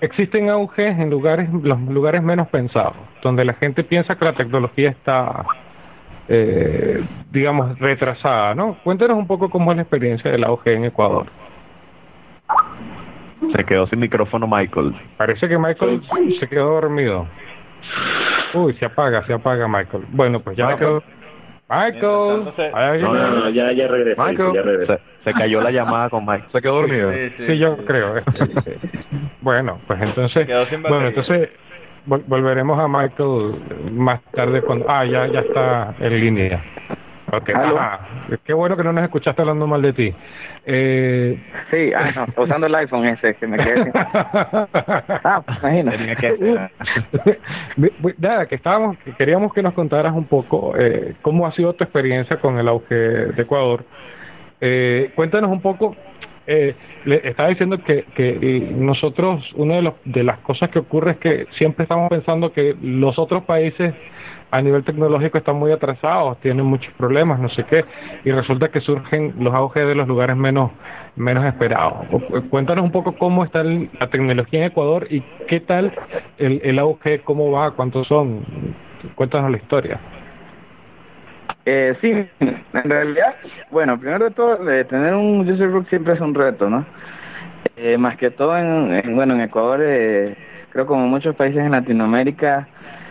existen 0.00 0.50
auges 0.50 0.98
en 0.98 1.10
lugares, 1.10 1.48
los 1.52 1.80
lugares 1.80 2.22
menos 2.22 2.48
pensados, 2.48 2.96
donde 3.22 3.44
la 3.44 3.54
gente 3.54 3.82
piensa 3.82 4.16
que 4.16 4.24
la 4.24 4.34
tecnología 4.34 4.90
está, 4.90 5.44
digamos, 7.32 7.76
retrasada, 7.80 8.54
¿no? 8.54 8.76
Cuéntanos 8.84 9.16
un 9.16 9.26
poco 9.26 9.50
cómo 9.50 9.72
es 9.72 9.76
la 9.76 9.82
experiencia 9.82 10.30
del 10.30 10.44
auge 10.44 10.74
en 10.74 10.84
Ecuador. 10.84 11.26
Se 13.52 13.64
quedó 13.64 13.88
sin 13.88 13.98
micrófono 13.98 14.46
Michael. 14.46 14.94
Parece 15.16 15.48
que 15.48 15.58
Michael 15.58 16.02
se 16.38 16.48
quedó 16.48 16.80
dormido. 16.80 17.26
Uy, 18.54 18.74
se 18.74 18.84
apaga, 18.84 19.26
se 19.26 19.32
apaga 19.32 19.66
Michael. 19.66 20.04
Bueno, 20.12 20.38
pues 20.38 20.56
ya 20.56 20.76
quedó... 20.76 21.02
Michael. 21.70 22.52
No, 23.00 23.14
no, 23.14 23.30
no, 23.30 23.50
ya, 23.50 23.70
ya 23.72 23.86
regresé. 23.86 24.20
Michael. 24.20 24.52
Ya 24.52 24.62
regresé. 24.62 24.98
Se, 25.24 25.32
cayó 25.32 25.60
la 25.60 25.70
llamada 25.70 26.10
con 26.10 26.26
Mike. 26.26 26.46
Se 26.50 26.60
quedó 26.60 26.82
dormido. 26.82 27.12
Sí, 27.46 27.58
yo 27.58 27.76
creo. 27.84 28.14
bueno, 29.40 29.80
pues 29.86 30.02
entonces, 30.02 30.48
bueno, 30.82 31.06
entonces 31.06 31.48
volveremos 32.06 32.78
a 32.78 32.88
Michael 32.88 33.54
más 33.92 34.20
tarde 34.32 34.62
cuando, 34.62 34.86
ah, 34.88 35.04
ya, 35.04 35.26
ya 35.26 35.40
está 35.40 35.94
en 36.00 36.20
línea. 36.20 36.64
Okay. 37.32 37.54
Ah, 37.56 38.00
qué 38.44 38.52
bueno 38.52 38.76
que 38.76 38.82
no 38.82 38.92
nos 38.92 39.04
escuchaste 39.04 39.42
hablando 39.42 39.66
mal 39.66 39.80
de 39.82 39.92
ti. 39.92 40.14
Eh... 40.66 41.40
Sí, 41.70 41.92
ah, 41.94 42.10
no, 42.14 42.26
usando 42.42 42.66
el 42.66 42.74
iPhone 42.74 43.06
ese 43.06 43.34
que 43.34 43.46
me 43.46 43.56
quedé. 43.56 43.92
ah, 43.94 45.42
imagínate. 45.62 46.70
Nada, 48.18 48.46
que 48.46 48.56
estábamos, 48.56 48.98
que 48.98 49.12
queríamos 49.12 49.52
que 49.54 49.62
nos 49.62 49.74
contaras 49.74 50.12
un 50.12 50.24
poco 50.24 50.74
eh, 50.76 51.14
cómo 51.22 51.46
ha 51.46 51.52
sido 51.52 51.72
tu 51.74 51.84
experiencia 51.84 52.40
con 52.40 52.58
el 52.58 52.66
auge 52.66 52.94
de 52.94 53.42
Ecuador. 53.42 53.84
Eh, 54.60 55.12
cuéntanos 55.14 55.50
un 55.50 55.60
poco. 55.60 55.96
Eh, 56.46 56.74
le 57.04 57.20
estaba 57.22 57.48
diciendo 57.48 57.78
que, 57.78 58.06
que 58.14 58.72
nosotros, 58.74 59.52
una 59.54 59.76
de, 59.76 59.82
los, 59.82 59.94
de 60.04 60.24
las 60.24 60.38
cosas 60.38 60.68
que 60.70 60.80
ocurre 60.80 61.12
es 61.12 61.16
que 61.18 61.46
siempre 61.52 61.84
estamos 61.84 62.08
pensando 62.08 62.52
que 62.52 62.74
los 62.82 63.20
otros 63.20 63.44
países 63.44 63.94
a 64.50 64.62
nivel 64.62 64.84
tecnológico 64.84 65.38
están 65.38 65.56
muy 65.56 65.72
atrasados, 65.72 66.38
tienen 66.40 66.66
muchos 66.66 66.92
problemas, 66.94 67.38
no 67.38 67.48
sé 67.48 67.64
qué, 67.64 67.84
y 68.24 68.32
resulta 68.32 68.68
que 68.68 68.80
surgen 68.80 69.34
los 69.38 69.54
auges 69.54 69.86
de 69.86 69.94
los 69.94 70.08
lugares 70.08 70.36
menos 70.36 70.70
menos 71.16 71.44
esperados. 71.44 72.06
Cuéntanos 72.48 72.84
un 72.84 72.92
poco 72.92 73.12
cómo 73.12 73.44
está 73.44 73.62
la 73.62 74.08
tecnología 74.10 74.60
en 74.60 74.66
Ecuador 74.66 75.06
y 75.10 75.20
qué 75.46 75.60
tal 75.60 75.92
el, 76.38 76.60
el 76.64 76.78
auge, 76.78 77.20
cómo 77.20 77.50
va, 77.50 77.72
cuántos 77.72 78.06
son. 78.06 78.44
Cuéntanos 79.14 79.50
la 79.50 79.56
historia. 79.56 80.00
Eh, 81.66 81.94
sí, 82.00 82.26
en 82.40 82.90
realidad, 82.90 83.34
bueno, 83.70 83.98
primero 83.98 84.24
de 84.26 84.30
todo, 84.30 84.56
tener 84.86 85.14
un 85.14 85.48
user 85.48 85.68
group 85.68 85.86
siempre 85.88 86.14
es 86.14 86.20
un 86.20 86.34
reto, 86.34 86.70
¿no? 86.70 86.86
Eh, 87.76 87.98
más 87.98 88.16
que 88.16 88.30
todo 88.30 88.56
en, 88.56 89.14
bueno, 89.14 89.34
en 89.34 89.42
Ecuador, 89.42 89.80
eh, 89.82 90.36
creo 90.70 90.86
como 90.86 91.06
muchos 91.06 91.34
países 91.34 91.62
en 91.62 91.72
Latinoamérica, 91.72 92.68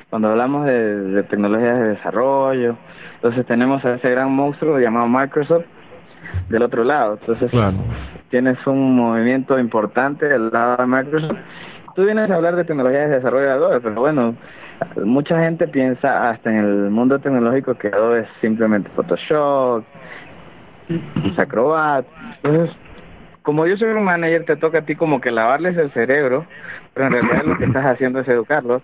cuando 0.09 0.29
hablamos 0.29 0.65
de, 0.65 1.23
tecnologías 1.29 1.79
de 1.79 1.89
desarrollo, 1.89 2.75
entonces 3.15 3.45
tenemos 3.45 3.83
a 3.85 3.95
ese 3.95 4.09
gran 4.09 4.31
monstruo 4.31 4.79
llamado 4.79 5.07
Microsoft 5.07 5.65
del 6.49 6.63
otro 6.63 6.83
lado. 6.83 7.17
Entonces 7.19 7.51
tienes 8.29 8.65
un 8.65 8.95
movimiento 8.95 9.59
importante 9.59 10.27
del 10.27 10.49
lado 10.49 10.77
de 10.77 10.85
Microsoft. 10.85 11.37
Tú 11.95 12.05
vienes 12.05 12.29
a 12.29 12.35
hablar 12.35 12.55
de 12.55 12.63
tecnologías 12.63 13.09
de 13.09 13.15
desarrollo 13.15 13.45
de 13.45 13.51
Adobe, 13.51 13.81
pero 13.81 13.95
bueno, 13.95 14.35
mucha 15.03 15.41
gente 15.43 15.67
piensa 15.67 16.29
hasta 16.29 16.49
en 16.49 16.57
el 16.57 16.89
mundo 16.89 17.19
tecnológico 17.19 17.75
que 17.75 17.89
Adobe 17.89 18.21
es 18.21 18.27
simplemente 18.41 18.89
Photoshop, 18.95 19.83
Acrobat. 21.37 22.05
Entonces, 22.43 22.75
como 23.41 23.65
yo 23.65 23.77
soy 23.77 23.89
un 23.89 24.03
manager, 24.03 24.45
te 24.45 24.55
toca 24.55 24.79
a 24.79 24.81
ti 24.81 24.95
como 24.95 25.21
que 25.21 25.31
lavarles 25.31 25.77
el 25.77 25.91
cerebro, 25.91 26.45
pero 26.93 27.07
en 27.07 27.13
realidad 27.13 27.43
lo 27.45 27.57
que 27.57 27.65
estás 27.65 27.85
haciendo 27.85 28.19
es 28.19 28.27
educarlos 28.27 28.81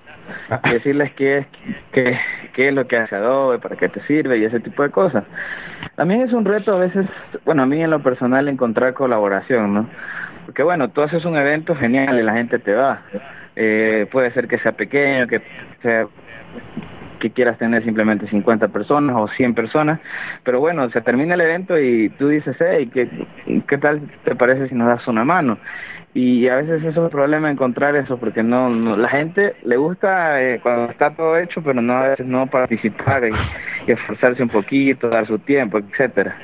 y 0.64 0.70
decirles 0.70 1.12
qué 1.14 1.40
es, 1.40 1.48
qué, 1.92 2.18
qué 2.54 2.70
es 2.70 2.74
lo 2.74 2.88
que 2.88 2.98
hace 2.98 3.16
Adobe, 3.16 3.60
para 3.60 3.76
qué 3.76 3.90
te 3.90 4.02
sirve 4.02 4.38
y 4.38 4.46
ese 4.46 4.60
tipo 4.60 4.84
de 4.84 4.90
cosas. 4.90 5.24
También 5.96 6.22
es 6.22 6.34
un 6.34 6.46
reto 6.46 6.76
a 6.76 6.80
veces, 6.80 7.06
bueno, 7.46 7.64
a 7.64 7.66
mí 7.66 7.82
en 7.82 7.90
lo 7.90 8.02
personal 8.02 8.48
encontrar 8.48 8.94
colaboración, 8.94 9.74
¿no? 9.74 9.90
Porque 10.46 10.64
bueno, 10.64 10.90
tú 10.90 11.02
haces 11.02 11.26
un 11.26 11.38
evento 11.38 11.76
genial 11.76 12.20
y 12.20 12.24
la 12.24 12.34
gente 12.34 12.60
te 12.60 12.74
va. 12.74 13.02
Eh, 13.56 14.08
puede 14.12 14.32
ser 14.32 14.48
que 14.48 14.60
sea 14.60 14.74
pequeño, 14.74 15.28
que 15.28 15.42
sea 15.82 16.08
que 17.20 17.32
quieras 17.32 17.58
tener 17.58 17.84
simplemente 17.84 18.28
50 18.28 18.68
personas 18.68 19.16
o 19.18 19.28
100 19.28 19.56
personas, 19.56 20.00
pero 20.44 20.60
bueno, 20.60 20.90
se 20.90 21.02
termina 21.02 21.34
el 21.34 21.42
evento 21.42 21.80
y 21.80 22.10
tú 22.10 22.28
dices, 22.28 22.56
hey, 22.60 22.90
¿qué, 22.94 23.10
qué 23.68 23.78
tal 23.78 24.02
te 24.24 24.36
parece 24.36 24.68
si 24.68 24.76
nos 24.76 24.88
das 24.88 25.08
una 25.08 25.24
mano? 25.24 25.58
Y 26.16 26.48
a 26.48 26.56
veces 26.56 26.80
eso 26.80 26.90
es 26.92 26.98
un 26.98 27.10
problema 27.10 27.52
encontrar 27.52 27.94
eso, 27.98 28.18
porque 28.18 28.42
no, 28.42 28.70
la 28.96 29.10
gente 29.10 29.58
le 29.64 29.76
gusta 29.76 30.42
eh, 30.42 30.62
cuando 30.64 30.90
está 30.90 31.14
todo 31.14 31.38
hecho, 31.38 31.62
pero 31.62 31.82
no 31.82 31.92
a 31.92 32.08
veces 32.08 32.26
no 32.26 32.48
participar 32.48 33.26
y, 33.26 33.92
esforzarse 33.92 34.42
un 34.42 34.48
poquito, 34.48 35.10
dar 35.10 35.28
su 35.28 35.38
tiempo, 35.40 35.78
etcétera. 35.78 36.38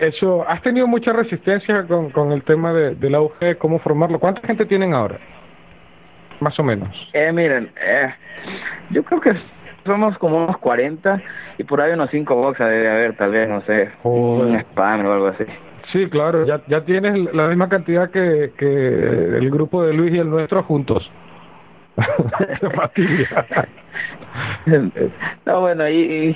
Eso, 0.00 0.46
¿has 0.46 0.60
tenido 0.60 0.86
mucha 0.86 1.14
resistencia 1.14 1.86
con, 1.86 2.10
con 2.10 2.30
el 2.30 2.42
tema 2.42 2.74
de, 2.74 2.94
del 2.94 3.14
auge, 3.14 3.56
cómo 3.56 3.78
formarlo? 3.78 4.20
¿Cuánta 4.20 4.46
gente 4.46 4.66
tienen 4.66 4.92
ahora? 4.92 5.18
Más 6.40 6.58
o 6.58 6.62
menos. 6.62 7.10
Eh, 7.14 7.32
miren, 7.32 7.72
eh, 7.82 8.14
yo 8.90 9.02
creo 9.02 9.20
que 9.22 9.32
somos 9.86 10.18
como 10.18 10.44
unos 10.44 10.58
40 10.58 11.22
y 11.56 11.64
por 11.64 11.80
ahí 11.80 11.92
unos 11.94 12.10
5 12.10 12.36
boxes 12.36 12.66
debe 12.66 12.90
haber, 12.90 13.16
tal 13.16 13.30
vez, 13.30 13.48
no 13.48 13.62
sé, 13.62 13.90
un 14.02 14.56
spam 14.56 15.06
o 15.06 15.12
algo 15.12 15.28
así. 15.28 15.46
Sí, 15.90 16.08
claro, 16.08 16.46
ya, 16.46 16.62
ya 16.68 16.84
tienes 16.84 17.34
la 17.34 17.48
misma 17.48 17.68
cantidad 17.68 18.10
que, 18.10 18.52
que 18.56 18.66
el 18.66 19.50
grupo 19.50 19.82
de 19.82 19.92
Luis 19.94 20.12
y 20.14 20.18
el 20.18 20.30
nuestro 20.30 20.62
juntos. 20.62 21.10
no, 25.46 25.60
bueno, 25.60 25.88
y, 25.88 26.34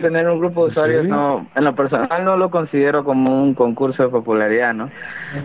tener 0.00 0.28
un 0.28 0.40
grupo 0.40 0.64
de 0.64 0.70
usuarios, 0.70 1.06
no, 1.06 1.46
en 1.54 1.64
lo 1.64 1.74
personal 1.74 2.24
no 2.24 2.36
lo 2.36 2.50
considero 2.50 3.04
como 3.04 3.42
un 3.42 3.54
concurso 3.54 4.02
de 4.02 4.08
popularidad, 4.08 4.74
¿no? 4.74 4.90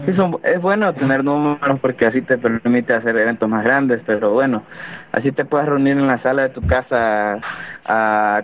Es, 0.07 0.15
es 0.43 0.61
bueno 0.61 0.93
tener 0.93 1.23
números 1.23 1.79
porque 1.79 2.05
así 2.05 2.21
te 2.21 2.37
permite 2.37 2.93
hacer 2.93 3.15
eventos 3.17 3.47
más 3.49 3.63
grandes, 3.63 4.01
pero 4.05 4.31
bueno, 4.31 4.63
así 5.11 5.31
te 5.31 5.45
puedes 5.45 5.67
reunir 5.67 5.97
en 5.97 6.07
la 6.07 6.19
sala 6.19 6.43
de 6.43 6.49
tu 6.49 6.65
casa 6.65 7.39
a, 7.85 8.43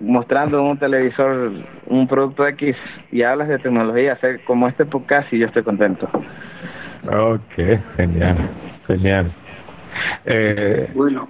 mostrando 0.00 0.58
en 0.60 0.66
un 0.66 0.78
televisor 0.78 1.52
un 1.86 2.06
producto 2.06 2.46
X 2.46 2.76
y 3.12 3.22
hablas 3.22 3.48
de 3.48 3.58
tecnología, 3.58 4.12
hacer 4.14 4.42
como 4.44 4.68
este 4.68 4.84
podcast 4.84 5.32
y 5.32 5.38
yo 5.38 5.46
estoy 5.46 5.62
contento. 5.62 6.08
Ok, 7.06 7.80
genial, 7.96 8.36
genial. 8.86 9.32
Eh, 10.24 10.90
bueno, 10.94 11.28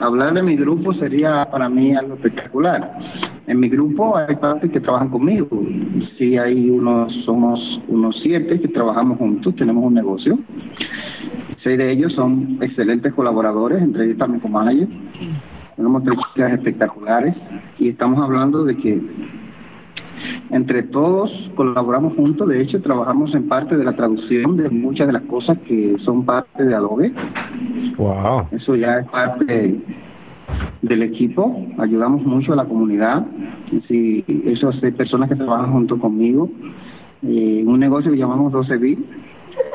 hablar 0.00 0.34
de 0.34 0.42
mi 0.42 0.56
grupo 0.56 0.92
sería 0.94 1.48
para 1.50 1.68
mí 1.68 1.94
algo 1.94 2.14
espectacular. 2.14 2.98
En 3.46 3.60
mi 3.60 3.68
grupo 3.68 4.16
hay 4.16 4.36
partes 4.36 4.70
que 4.70 4.80
trabajan 4.80 5.10
conmigo. 5.10 5.48
Sí, 6.18 6.36
hay 6.38 6.70
unos, 6.70 7.12
somos 7.24 7.80
unos 7.88 8.20
siete 8.22 8.60
que 8.60 8.68
trabajamos 8.68 9.18
juntos, 9.18 9.54
tenemos 9.56 9.84
un 9.84 9.94
negocio. 9.94 10.38
Seis 11.62 11.78
de 11.78 11.90
ellos 11.92 12.12
son 12.14 12.58
excelentes 12.60 13.12
colaboradores, 13.12 13.82
entre 13.82 14.04
ellos 14.06 14.18
también 14.18 14.40
como 14.40 14.58
manager. 14.58 14.88
Tenemos 15.76 16.02
tres 16.04 16.52
espectaculares 16.52 17.34
y 17.78 17.88
estamos 17.88 18.22
hablando 18.22 18.64
de 18.64 18.76
que 18.76 19.00
entre 20.50 20.82
todos 20.82 21.50
colaboramos 21.54 22.14
juntos, 22.14 22.48
de 22.48 22.60
hecho 22.60 22.80
trabajamos 22.80 23.34
en 23.34 23.48
parte 23.48 23.76
de 23.76 23.84
la 23.84 23.94
traducción 23.94 24.56
de 24.56 24.70
muchas 24.70 25.06
de 25.06 25.14
las 25.14 25.22
cosas 25.22 25.58
que 25.66 25.96
son 25.98 26.24
parte 26.24 26.64
de 26.64 26.74
Adobe. 26.74 27.12
Wow. 27.96 28.46
Eso 28.52 28.76
ya 28.76 28.98
es 28.98 29.08
parte 29.08 29.80
del 30.82 31.02
equipo, 31.02 31.66
ayudamos 31.78 32.22
mucho 32.22 32.52
a 32.52 32.56
la 32.56 32.64
comunidad, 32.64 33.24
sí, 33.88 34.24
esas 34.44 34.76
personas 34.92 35.28
que 35.28 35.36
trabajan 35.36 35.72
junto 35.72 35.98
conmigo, 35.98 36.50
eh, 37.22 37.62
un 37.64 37.78
negocio 37.78 38.10
que 38.10 38.18
llamamos 38.18 38.52
12 38.52 38.78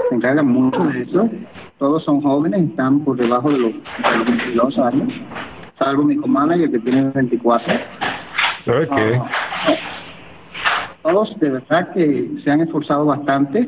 se 0.09 0.15
encargan 0.15 0.47
mucho 0.47 0.83
de 0.85 1.03
eso, 1.03 1.29
todos 1.77 2.03
son 2.03 2.21
jóvenes, 2.21 2.61
están 2.61 2.99
por 3.01 3.17
debajo 3.17 3.51
de 3.51 3.59
los, 3.59 3.73
22 4.25 4.79
años, 4.79 5.13
salvo 5.77 6.03
mi 6.03 6.15
co-manager 6.15 6.71
que 6.71 6.79
tiene 6.79 7.09
24. 7.13 7.73
Okay. 8.67 8.87
Ah, 8.91 9.75
todos 11.07 11.39
de 11.39 11.49
verdad 11.49 11.93
que 11.93 12.31
se 12.43 12.51
han 12.51 12.61
esforzado 12.61 13.05
bastante. 13.05 13.67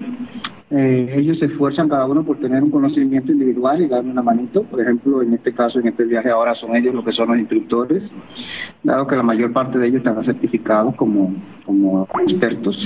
Eh, 0.72 1.14
ellos 1.16 1.40
se 1.40 1.46
esfuerzan 1.46 1.90
cada 1.90 2.06
uno 2.06 2.24
por 2.24 2.38
tener 2.40 2.62
un 2.62 2.70
conocimiento 2.70 3.32
individual 3.32 3.82
y 3.82 3.88
darme 3.88 4.12
una 4.12 4.22
manito. 4.22 4.64
Por 4.64 4.82
ejemplo, 4.82 5.22
en 5.24 5.34
este 5.34 5.54
caso, 5.54 5.80
en 5.80 5.88
este 5.88 6.04
viaje 6.04 6.30
ahora 6.30 6.54
son 6.56 6.76
ellos 6.76 6.94
los 6.94 7.04
que 7.04 7.12
son 7.12 7.30
los 7.30 7.38
instructores, 7.38 8.04
dado 8.84 9.08
que 9.08 9.16
la 9.16 9.24
mayor 9.24 9.52
parte 9.54 9.80
de 9.80 9.88
ellos 9.88 10.00
están 10.00 10.24
certificados 10.24 10.96
como, 10.96 11.34
como 11.66 12.08
expertos, 12.28 12.78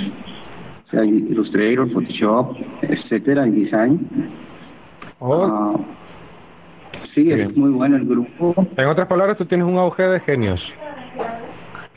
o 0.87 0.89
sea, 0.91 1.03
Illustrator, 1.03 1.91
Photoshop, 1.91 2.55
etcétera, 2.83 3.43
en 3.43 3.55
design. 3.55 4.07
Oh. 5.19 5.43
Ah, 5.45 5.73
sí, 7.13 7.31
es 7.31 7.55
muy 7.57 7.71
bueno 7.71 7.97
el 7.97 8.05
grupo. 8.05 8.53
En 8.77 8.87
otras 8.87 9.07
palabras, 9.07 9.35
tú 9.37 9.45
tienes 9.45 9.65
un 9.65 9.77
auge 9.77 10.03
de 10.03 10.19
genios. 10.21 10.61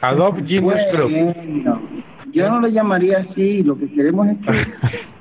Adobe 0.01 0.43
Genius 0.45 0.81
Group. 0.93 2.16
Yo 2.37 2.51
no 2.51 2.61
lo 2.61 2.69
llamaría 2.69 3.27
así, 3.31 3.63
lo 3.63 3.79
que 3.79 3.91
queremos 3.91 4.27
es 4.29 4.37
que 4.41 4.53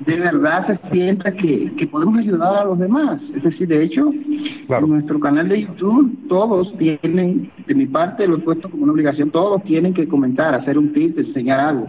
de 0.12 0.20
verdad 0.20 0.66
se 0.66 0.90
sienta 0.90 1.32
que, 1.32 1.72
que 1.74 1.86
podemos 1.86 2.18
ayudar 2.18 2.58
a 2.58 2.64
los 2.66 2.78
demás. 2.78 3.22
Es 3.34 3.42
decir, 3.42 3.68
de 3.68 3.82
hecho, 3.82 4.12
en 4.12 4.88
nuestro 4.90 5.18
canal 5.18 5.48
de 5.48 5.62
YouTube 5.62 6.28
todos 6.28 6.76
tienen, 6.76 7.50
de 7.66 7.74
mi 7.74 7.86
parte 7.86 8.28
lo 8.28 8.36
he 8.36 8.40
puesto 8.40 8.70
como 8.70 8.82
una 8.82 8.92
obligación, 8.92 9.30
todos 9.30 9.62
tienen 9.62 9.94
que 9.94 10.06
comentar, 10.06 10.54
hacer 10.54 10.76
un 10.76 10.92
tip, 10.92 11.18
enseñar 11.18 11.58
algo. 11.58 11.86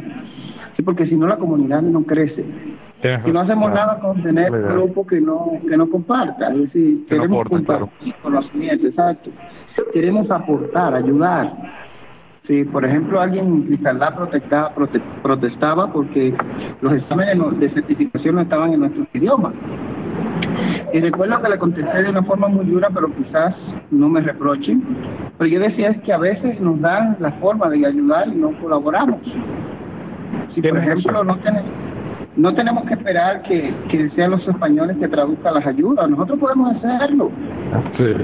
Sí, 0.78 0.84
porque 0.84 1.05
si 1.05 1.15
no 1.15 1.28
la 1.28 1.38
comunidad 1.38 1.82
no 1.82 2.03
crece. 2.03 2.45
Si 3.25 3.32
no 3.32 3.41
hacemos 3.41 3.69
nada 3.71 3.99
con 3.99 4.23
tener 4.23 4.49
un 4.49 4.69
grupo 4.69 5.05
que 5.05 5.19
no 5.19 5.59
que 5.67 5.75
no 5.75 5.89
comparta, 5.89 6.53
es 6.53 6.61
decir, 6.61 7.05
queremos 7.07 7.43
compartir 7.49 8.15
conocimiento, 8.23 8.88
exacto. 8.88 9.30
Queremos 9.93 10.32
aportar, 10.32 10.95
ayudar 10.95 11.53
si, 12.47 12.63
por 12.63 12.85
ejemplo, 12.85 13.19
alguien 13.19 13.45
en 13.45 13.61
Cristalda 13.63 14.15
protestaba, 14.15 14.73
protestaba 15.21 15.91
porque 15.91 16.33
los 16.81 16.93
exámenes 16.93 17.59
de 17.59 17.69
certificación 17.69 18.35
no 18.35 18.41
estaban 18.41 18.73
en 18.73 18.79
nuestro 18.79 19.05
idioma. 19.13 19.51
Y 20.93 21.01
recuerdo 21.01 21.41
que 21.41 21.49
le 21.49 21.57
contesté 21.57 22.03
de 22.03 22.09
una 22.09 22.23
forma 22.23 22.47
muy 22.47 22.65
dura, 22.65 22.89
pero 22.93 23.13
quizás 23.13 23.53
no 23.91 24.07
me 24.07 24.21
reprochen. 24.21 24.81
Pero 25.37 25.49
yo 25.49 25.59
decía 25.59 25.89
es 25.89 26.01
que 26.01 26.13
a 26.13 26.17
veces 26.17 26.59
nos 26.61 26.79
dan 26.79 27.17
la 27.19 27.31
forma 27.33 27.69
de 27.69 27.85
ayudar 27.85 28.29
y 28.29 28.35
no 28.37 28.57
colaboramos. 28.61 29.19
Si, 30.55 30.61
por 30.61 30.77
ejemplo, 30.77 31.23
no 31.25 31.37
tenemos 31.39 31.69
no 32.38 32.53
tenemos 32.53 32.85
que 32.85 32.93
esperar 32.93 33.41
que, 33.41 33.73
que, 33.89 34.09
sean 34.11 34.31
los 34.31 34.47
españoles 34.47 34.95
que 34.97 35.07
traduzcan 35.07 35.55
las 35.55 35.65
ayudas, 35.65 36.07
nosotros 36.07 36.39
podemos 36.39 36.75
hacerlo. 36.75 37.31
Sí. 37.97 38.15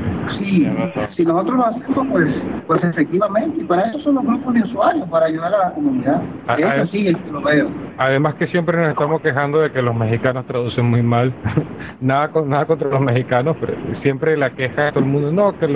Si, 1.15 1.25
nosotros 1.25 1.57
lo 1.57 1.65
hacemos, 1.65 2.07
pues, 2.11 2.35
pues 2.67 2.83
efectivamente, 2.83 3.61
y 3.61 3.63
para 3.63 3.89
eso 3.89 3.99
son 3.99 4.15
los 4.15 4.23
grupos 4.23 4.53
de 4.53 4.61
usuarios, 4.61 5.09
para 5.09 5.25
ayudar 5.25 5.53
a 5.55 5.69
la 5.69 5.71
comunidad. 5.71 6.21
Ah, 6.47 6.55
eso 6.57 6.67
ah, 6.83 6.87
sí 6.91 7.07
es 7.07 7.17
que 7.17 7.31
lo 7.31 7.41
veo. 7.41 7.69
Además 7.97 8.35
que 8.35 8.47
siempre 8.47 8.77
nos 8.77 8.89
estamos 8.89 9.19
quejando 9.21 9.59
de 9.59 9.71
que 9.71 9.81
los 9.81 9.95
mexicanos 9.95 10.45
traducen 10.45 10.85
muy 10.85 11.01
mal. 11.01 11.33
nada 11.99 12.29
con, 12.29 12.49
nada 12.49 12.65
contra 12.65 12.89
los 12.89 13.01
mexicanos, 13.01 13.57
pero 13.59 13.73
siempre 14.03 14.37
la 14.37 14.51
queja 14.51 14.85
de 14.85 14.91
todo 14.91 15.03
el 15.03 15.09
mundo, 15.09 15.31
no, 15.31 15.57
que, 15.57 15.67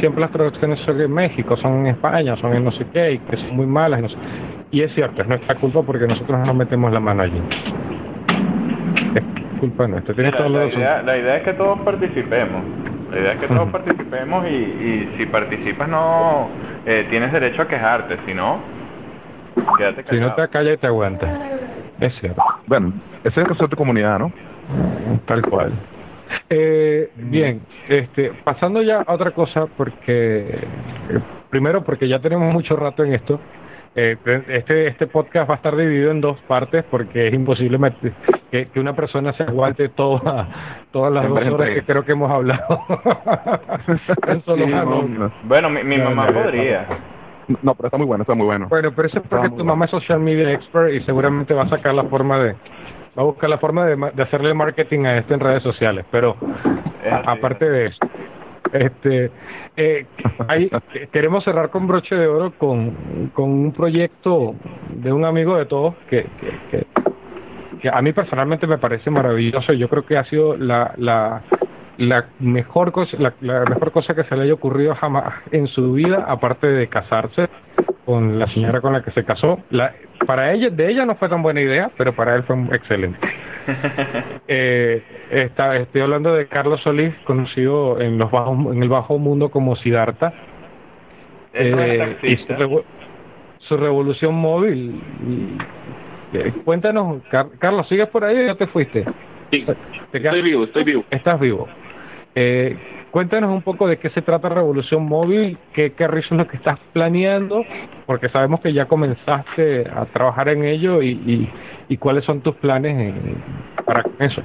siempre 0.00 0.22
las 0.22 0.32
traducciones 0.32 0.80
son 0.80 1.00
en 1.00 1.12
México, 1.12 1.56
son 1.56 1.80
en 1.80 1.86
España, 1.88 2.36
son 2.36 2.52
en 2.52 2.64
no 2.64 2.72
sé 2.72 2.84
qué, 2.92 3.12
y 3.12 3.18
que 3.18 3.36
son 3.36 3.54
muy 3.56 3.66
malas. 3.66 4.02
no 4.02 4.08
sé. 4.08 4.16
Y 4.70 4.82
es 4.82 4.94
cierto, 4.94 5.22
es 5.22 5.28
nuestra 5.28 5.54
culpa 5.56 5.82
porque 5.82 6.06
nosotros 6.06 6.46
no 6.46 6.54
metemos 6.54 6.92
la 6.92 7.00
mano 7.00 7.22
allí. 7.22 7.42
Es 9.14 9.60
culpa 9.60 9.88
nuestra. 9.88 10.14
la, 10.14 10.66
idea, 10.66 11.02
la, 11.02 11.18
idea, 11.18 11.36
es 11.36 11.42
que 11.42 11.52
todos 11.54 11.80
participemos. 11.80 12.62
La 13.10 13.18
idea 13.18 13.32
es 13.32 13.38
que 13.40 13.48
todos 13.48 13.68
participemos 13.70 14.46
y, 14.48 14.54
y, 14.54 15.14
si 15.18 15.26
participas 15.26 15.88
no 15.88 16.48
eh, 16.86 17.06
tienes 17.10 17.32
derecho 17.32 17.62
a 17.62 17.68
quejarte, 17.68 18.18
si 18.24 18.34
no, 18.34 18.60
quédate 19.76 20.04
callado. 20.04 20.12
Si 20.12 20.20
no 20.20 20.34
te 20.34 20.48
callas 20.48 20.74
y 20.74 20.76
te 20.76 20.86
aguantas. 20.86 21.30
Es 21.98 22.14
cierto. 22.20 22.42
Bueno, 22.66 22.92
ese 23.24 23.42
es 23.42 23.60
el 23.60 23.68
de 23.68 23.76
comunidad, 23.76 24.20
¿no? 24.20 24.32
Tal 25.26 25.42
cual. 25.42 25.72
Eh, 26.48 27.10
bien, 27.16 27.62
este, 27.88 28.32
pasando 28.44 28.82
ya 28.82 29.02
a 29.02 29.12
otra 29.12 29.32
cosa, 29.32 29.66
porque 29.66 30.46
eh, 30.48 31.20
primero 31.50 31.82
porque 31.82 32.08
ya 32.08 32.20
tenemos 32.20 32.52
mucho 32.52 32.76
rato 32.76 33.04
en 33.04 33.14
esto, 33.14 33.40
eh, 33.96 34.16
este, 34.48 34.86
este 34.86 35.06
podcast 35.08 35.50
va 35.50 35.54
a 35.54 35.56
estar 35.56 35.74
dividido 35.76 36.12
en 36.12 36.20
dos 36.20 36.40
partes 36.42 36.84
porque 36.88 37.26
es 37.26 37.34
imposible 37.34 37.76
que, 38.50 38.68
que 38.68 38.78
una 38.80 38.94
persona 38.94 39.32
se 39.32 39.42
aguante 39.42 39.88
toda, 39.88 40.48
todas 40.92 41.12
las 41.12 41.28
dos 41.28 41.44
horas 41.44 41.70
que 41.70 41.82
creo 41.82 42.04
que 42.04 42.12
hemos 42.12 42.30
hablado. 42.30 42.84
bueno, 45.44 45.70
mi, 45.70 45.98
mamá 45.98 46.28
podría. 46.28 46.86
No, 47.62 47.74
pero 47.74 47.88
está 47.88 47.96
muy 47.96 48.06
bueno, 48.06 48.22
está 48.22 48.34
muy 48.34 48.46
bueno. 48.46 48.68
Bueno, 48.68 48.92
pero 48.94 49.08
eso 49.08 49.18
es 49.18 49.24
porque 49.28 49.50
tu 49.50 49.64
mamá 49.64 49.86
es 49.86 49.90
social 49.90 50.20
media 50.20 50.52
expert 50.52 50.92
y 50.92 51.00
seguramente 51.00 51.52
va 51.52 51.64
a 51.64 51.68
sacar 51.68 51.92
la 51.94 52.04
forma 52.04 52.38
de, 52.38 52.52
va 52.52 53.22
a 53.22 53.24
buscar 53.24 53.50
la 53.50 53.58
forma 53.58 53.86
de, 53.86 53.96
de 54.14 54.22
hacerle 54.22 54.54
marketing 54.54 55.06
a 55.06 55.16
esto 55.16 55.34
en 55.34 55.40
redes 55.40 55.64
sociales. 55.64 56.04
Pero 56.12 56.36
aparte 57.26 57.68
de 57.68 57.86
eso, 57.86 57.98
este, 58.72 59.30
eh, 59.76 60.06
queremos 61.12 61.44
cerrar 61.44 61.70
con 61.70 61.86
broche 61.86 62.14
de 62.14 62.26
oro 62.26 62.52
con, 62.56 63.30
con 63.34 63.50
un 63.50 63.72
proyecto 63.72 64.54
de 64.94 65.12
un 65.12 65.24
amigo 65.24 65.56
de 65.56 65.66
todos 65.66 65.94
que, 66.08 66.26
a 67.90 68.02
mí 68.02 68.12
personalmente 68.12 68.66
me 68.66 68.78
parece 68.78 69.10
maravilloso. 69.10 69.72
Yo 69.72 69.88
creo 69.88 70.04
que 70.04 70.18
ha 70.18 70.24
sido 70.24 70.56
la, 70.56 70.92
la, 70.98 71.42
la 71.96 72.26
mejor 72.38 72.92
cosa 72.92 73.16
la, 73.18 73.34
mejor 73.40 73.92
cosa 73.92 74.14
que 74.14 74.24
se 74.24 74.36
le 74.36 74.42
haya 74.44 74.54
ocurrido 74.54 74.94
jamás 74.94 75.34
en 75.50 75.66
su 75.66 75.92
vida 75.94 76.24
aparte 76.28 76.66
de 76.66 76.88
casarse 76.88 77.48
con 78.04 78.38
la 78.38 78.46
señora 78.48 78.80
con 78.80 78.92
la 78.92 79.02
que 79.02 79.10
se 79.10 79.24
casó 79.24 79.60
la, 79.70 79.94
para 80.26 80.52
ella 80.52 80.70
de 80.70 80.90
ella 80.90 81.04
no 81.04 81.16
fue 81.16 81.28
tan 81.28 81.42
buena 81.42 81.60
idea 81.60 81.90
pero 81.96 82.14
para 82.14 82.34
él 82.34 82.42
fue 82.44 82.56
excelente 82.72 83.18
eh, 84.48 85.02
está, 85.30 85.76
estoy 85.76 86.00
hablando 86.00 86.34
de 86.34 86.46
Carlos 86.46 86.80
Solís 86.82 87.14
conocido 87.24 88.00
en 88.00 88.18
los 88.18 88.30
bajos 88.30 88.74
en 88.74 88.82
el 88.82 88.88
bajo 88.88 89.18
mundo 89.18 89.50
como 89.50 89.76
Siddhartha 89.76 90.32
eh, 91.52 92.16
y 92.22 92.36
su, 93.58 93.76
revolución 93.76 94.34
móvil 94.34 95.00
eh, 96.32 96.52
cuéntanos 96.64 97.22
Carlos 97.58 97.88
sigues 97.88 98.06
por 98.08 98.24
ahí 98.24 98.38
o 98.38 98.46
ya 98.46 98.54
te 98.54 98.66
fuiste 98.66 99.04
Sí, 99.50 99.66
estoy 100.12 100.42
vivo, 100.42 100.64
estoy 100.64 100.84
vivo. 100.84 101.04
Estás 101.10 101.40
vivo. 101.40 101.66
Eh, 102.34 102.76
cuéntanos 103.10 103.50
un 103.50 103.62
poco 103.62 103.88
de 103.88 103.98
qué 103.98 104.08
se 104.10 104.22
trata 104.22 104.48
Revolución 104.48 105.04
Móvil, 105.04 105.58
qué, 105.72 105.92
qué 105.92 106.04
es 106.04 106.30
lo 106.30 106.46
que 106.46 106.56
estás 106.56 106.78
planeando, 106.92 107.64
porque 108.06 108.28
sabemos 108.28 108.60
que 108.60 108.72
ya 108.72 108.86
comenzaste 108.86 109.88
a 109.92 110.06
trabajar 110.06 110.48
en 110.48 110.64
ello 110.64 111.02
y, 111.02 111.50
y, 111.88 111.96
cuáles 111.96 112.24
son 112.24 112.40
tus 112.40 112.54
planes 112.56 113.14
para 113.84 114.04
eso. 114.20 114.42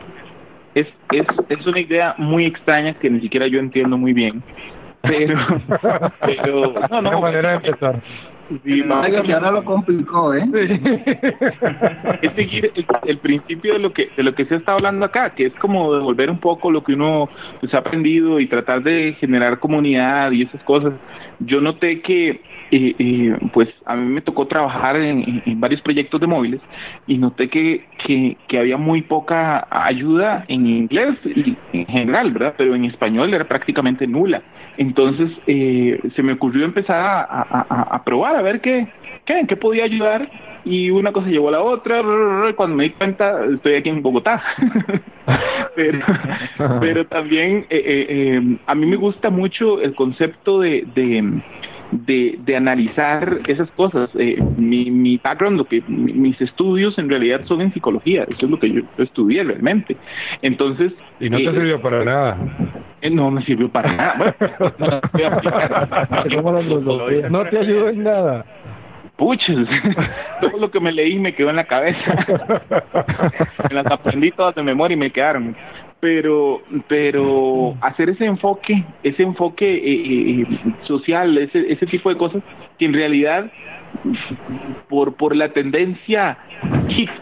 Es, 0.73 0.88
es, 1.11 1.25
es 1.47 1.67
una 1.67 1.79
idea 1.79 2.15
muy 2.17 2.45
extraña 2.45 2.95
que 2.95 3.09
ni 3.09 3.21
siquiera 3.21 3.47
yo 3.47 3.59
entiendo 3.59 3.97
muy 3.97 4.13
bien, 4.13 4.43
pero, 5.01 5.38
pero 6.21 6.73
no, 6.89 7.01
no, 7.01 7.21
manera 7.21 7.51
de 7.51 7.55
empezar. 7.55 8.01
Sí, 8.63 8.83
que 8.83 9.33
ahora 9.33 9.51
lo 9.51 9.63
complicó, 9.63 10.33
¿eh? 10.35 10.45
es 12.21 12.31
seguir 12.33 12.71
el, 13.05 13.17
principio 13.17 13.73
de 13.73 13.79
lo 13.79 13.91
que 13.91 14.09
de 14.15 14.21
lo 14.21 14.35
que 14.35 14.45
se 14.45 14.55
está 14.55 14.73
hablando 14.73 15.05
acá, 15.05 15.31
que 15.31 15.47
es 15.47 15.53
como 15.55 15.93
devolver 15.95 16.29
un 16.29 16.39
poco 16.39 16.71
lo 16.71 16.83
que 16.83 16.93
uno 16.93 17.27
pues, 17.59 17.73
ha 17.73 17.79
aprendido 17.79 18.39
y 18.39 18.45
tratar 18.45 18.83
de 18.83 19.13
generar 19.19 19.59
comunidad 19.59 20.31
y 20.31 20.43
esas 20.43 20.63
cosas. 20.63 20.93
Yo 21.39 21.61
noté 21.61 22.01
que, 22.01 22.41
eh, 22.71 22.95
eh, 22.97 23.38
pues, 23.53 23.69
a 23.86 23.95
mí 23.95 24.05
me 24.05 24.21
tocó 24.21 24.47
trabajar 24.47 24.95
en, 24.95 25.43
varios 25.59 25.81
proyectos 25.81 26.19
de 26.21 26.27
móviles 26.27 26.61
y 27.07 27.17
noté 27.17 27.49
que, 27.49 27.86
que, 27.97 28.38
había 28.57 28.77
muy 28.77 29.01
poca 29.01 29.67
ayuda 29.69 30.45
en 30.47 30.65
inglés 30.65 31.15
y 31.25 31.57
en 31.73 31.86
general, 31.88 32.31
¿verdad? 32.31 32.55
Pero 32.57 32.73
en 32.73 32.86
español 32.86 33.33
era 33.33 33.45
prácticamente 33.45 34.07
nula. 34.07 34.41
Entonces 34.77 35.31
eh, 35.47 35.99
se 36.15 36.23
me 36.23 36.33
ocurrió 36.33 36.65
empezar 36.65 37.27
a, 37.29 38.03
probar, 38.05 38.36
a 38.36 38.41
ver 38.41 38.61
qué, 38.61 38.88
qué, 39.26 39.45
qué 39.47 39.55
podía 39.55 39.84
ayudar 39.84 40.30
y 40.65 40.89
una 40.89 41.11
cosa 41.11 41.28
llevó 41.28 41.49
a 41.49 41.53
la 41.53 41.61
otra. 41.61 42.01
Cuando 42.55 42.76
me 42.76 42.86
di 42.86 42.89
cuenta, 42.89 43.45
estoy 43.45 43.76
aquí 43.76 43.89
en 43.89 44.01
Bogotá. 44.01 44.41
pero, 45.76 45.99
pero 46.82 47.05
también 47.05 47.67
eh, 47.69 48.05
eh, 48.09 48.57
a 48.65 48.76
mí 48.76 48.86
me 48.88 48.95
gusta 48.95 49.30
mucho 49.30 49.80
el 49.80 49.93
concepto 49.93 50.59
de, 50.59 50.88
de, 50.95 51.41
de, 51.91 52.39
de 52.43 52.55
analizar 52.55 53.41
esas 53.47 53.69
cosas. 53.71 54.09
Eh, 54.15 54.41
mi, 54.57 54.89
mi 54.89 55.17
background, 55.23 55.57
lo 55.57 55.65
que 55.65 55.84
mis 55.88 56.41
estudios 56.41 56.97
en 56.97 57.09
realidad 57.09 57.41
son 57.45 57.61
en 57.61 57.71
psicología, 57.71 58.23
eso 58.23 58.45
es 58.45 58.51
lo 58.51 58.59
que 58.59 58.71
yo 58.71 58.82
estudié 58.97 59.43
realmente. 59.43 59.97
Entonces... 60.41 60.93
¿Y 61.19 61.30
no 61.30 61.38
te 61.38 61.43
eh, 61.43 61.51
sirvió 61.51 61.80
para 61.80 62.03
nada? 62.03 62.38
Eh, 63.01 63.11
no 63.11 63.30
me 63.30 63.43
sirvió 63.43 63.69
para 63.69 63.93
nada. 63.95 64.36
no 67.30 67.43
te 67.45 67.59
ayudó 67.59 67.89
en 67.89 68.03
nada 68.03 68.45
puches, 69.16 69.68
todo 70.41 70.57
lo 70.57 70.72
que 70.72 70.80
me 70.80 70.91
leí 70.91 71.18
me 71.20 71.34
quedó 71.34 71.49
en 71.49 71.55
la 71.55 71.66
cabeza. 71.66 72.26
me 73.70 73.76
las 73.76 73.86
aprendí 73.88 74.32
todas 74.32 74.55
de 74.55 74.63
memoria 74.63 74.95
y 74.95 74.97
me 74.97 75.11
quedaron. 75.11 75.55
Pero, 75.99 76.61
pero 76.88 77.76
hacer 77.82 78.09
ese 78.09 78.26
enfoque, 78.26 78.86
ese 79.01 79.24
enfoque 79.24 79.76
eh, 79.76 80.41
eh, 80.41 80.45
social, 80.84 81.38
ese, 81.38 81.72
ese 81.72 81.86
tipo 81.86 82.09
de 82.09 82.18
cosas, 82.18 82.43
que 82.78 82.86
en 82.86 82.93
realidad 82.93 83.51
por, 84.89 85.15
por 85.15 85.35
la 85.35 85.49
tendencia 85.49 86.37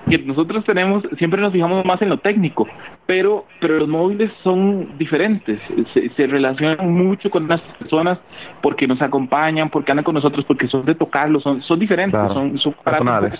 que 0.09 0.17
nosotros 0.19 0.63
tenemos, 0.63 1.03
siempre 1.17 1.41
nos 1.41 1.53
fijamos 1.53 1.85
más 1.85 2.01
en 2.01 2.09
lo 2.09 2.17
técnico, 2.17 2.67
pero, 3.05 3.45
pero 3.59 3.79
los 3.79 3.87
móviles 3.87 4.31
son 4.43 4.97
diferentes, 4.97 5.59
se, 5.93 6.27
relacionan 6.27 6.91
mucho 6.91 7.29
con 7.29 7.47
las 7.47 7.61
personas 7.61 8.19
porque 8.61 8.87
nos 8.87 9.01
acompañan, 9.01 9.69
porque 9.69 9.91
andan 9.91 10.03
con 10.03 10.15
nosotros, 10.15 10.45
porque 10.45 10.67
son 10.67 10.85
de 10.85 10.95
tocarlos, 10.95 11.43
son, 11.43 11.61
son 11.61 11.79
diferentes, 11.79 12.19
son, 12.33 12.57
son 12.57 12.73
personales. 12.83 13.39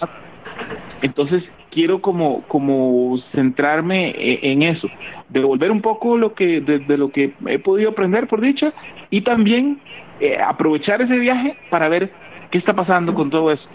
Entonces 1.02 1.44
quiero 1.74 2.02
como, 2.02 2.44
como 2.44 3.18
centrarme 3.34 4.10
e, 4.12 4.52
en 4.52 4.62
eso, 4.62 4.88
devolver 5.30 5.72
un 5.72 5.82
poco 5.82 6.18
lo 6.18 6.34
que, 6.34 6.62
de, 6.62 6.98
lo 6.98 7.10
que 7.10 7.34
he 7.48 7.60
podido 7.60 7.90
aprender 7.90 8.28
por 8.28 8.42
dicha 8.42 8.74
y 9.10 9.22
también 9.22 9.80
eh, 10.20 10.38
aprovechar 10.40 11.02
ese 11.02 11.18
viaje 11.18 11.58
para 11.70 11.90
ver 11.90 12.12
¿qué 12.54 12.60
está 12.60 12.76
pasando 12.76 13.16
con 13.16 13.32
todo 13.32 13.52
esto? 13.52 13.68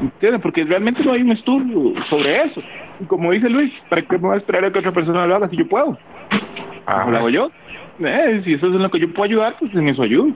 ¿Entiendes? 0.00 0.40
Porque 0.40 0.62
realmente 0.62 1.02
no 1.04 1.10
hay 1.10 1.22
un 1.22 1.32
estudio 1.32 1.92
sobre 2.08 2.44
eso. 2.44 2.62
Y 3.00 3.04
como 3.06 3.32
dice 3.32 3.50
Luis, 3.50 3.72
¿para 3.90 4.00
qué 4.00 4.16
me 4.16 4.28
voy 4.28 4.34
a 4.36 4.38
esperar 4.38 4.64
a 4.64 4.70
que 4.70 4.78
otra 4.78 4.92
persona 4.92 5.26
lo 5.26 5.34
haga 5.34 5.50
si 5.50 5.56
yo 5.56 5.68
puedo? 5.68 5.98
Ah, 6.86 7.04
lo 7.10 7.16
hago 7.16 7.28
yo. 7.30 7.50
Eh, 7.98 8.40
si 8.44 8.54
eso 8.54 8.68
es 8.68 8.74
en 8.74 8.82
lo 8.82 8.90
que 8.92 9.00
yo 9.00 9.12
puedo 9.12 9.24
ayudar, 9.24 9.56
pues 9.58 9.74
en 9.74 9.88
eso 9.88 10.04
ayudo. 10.04 10.32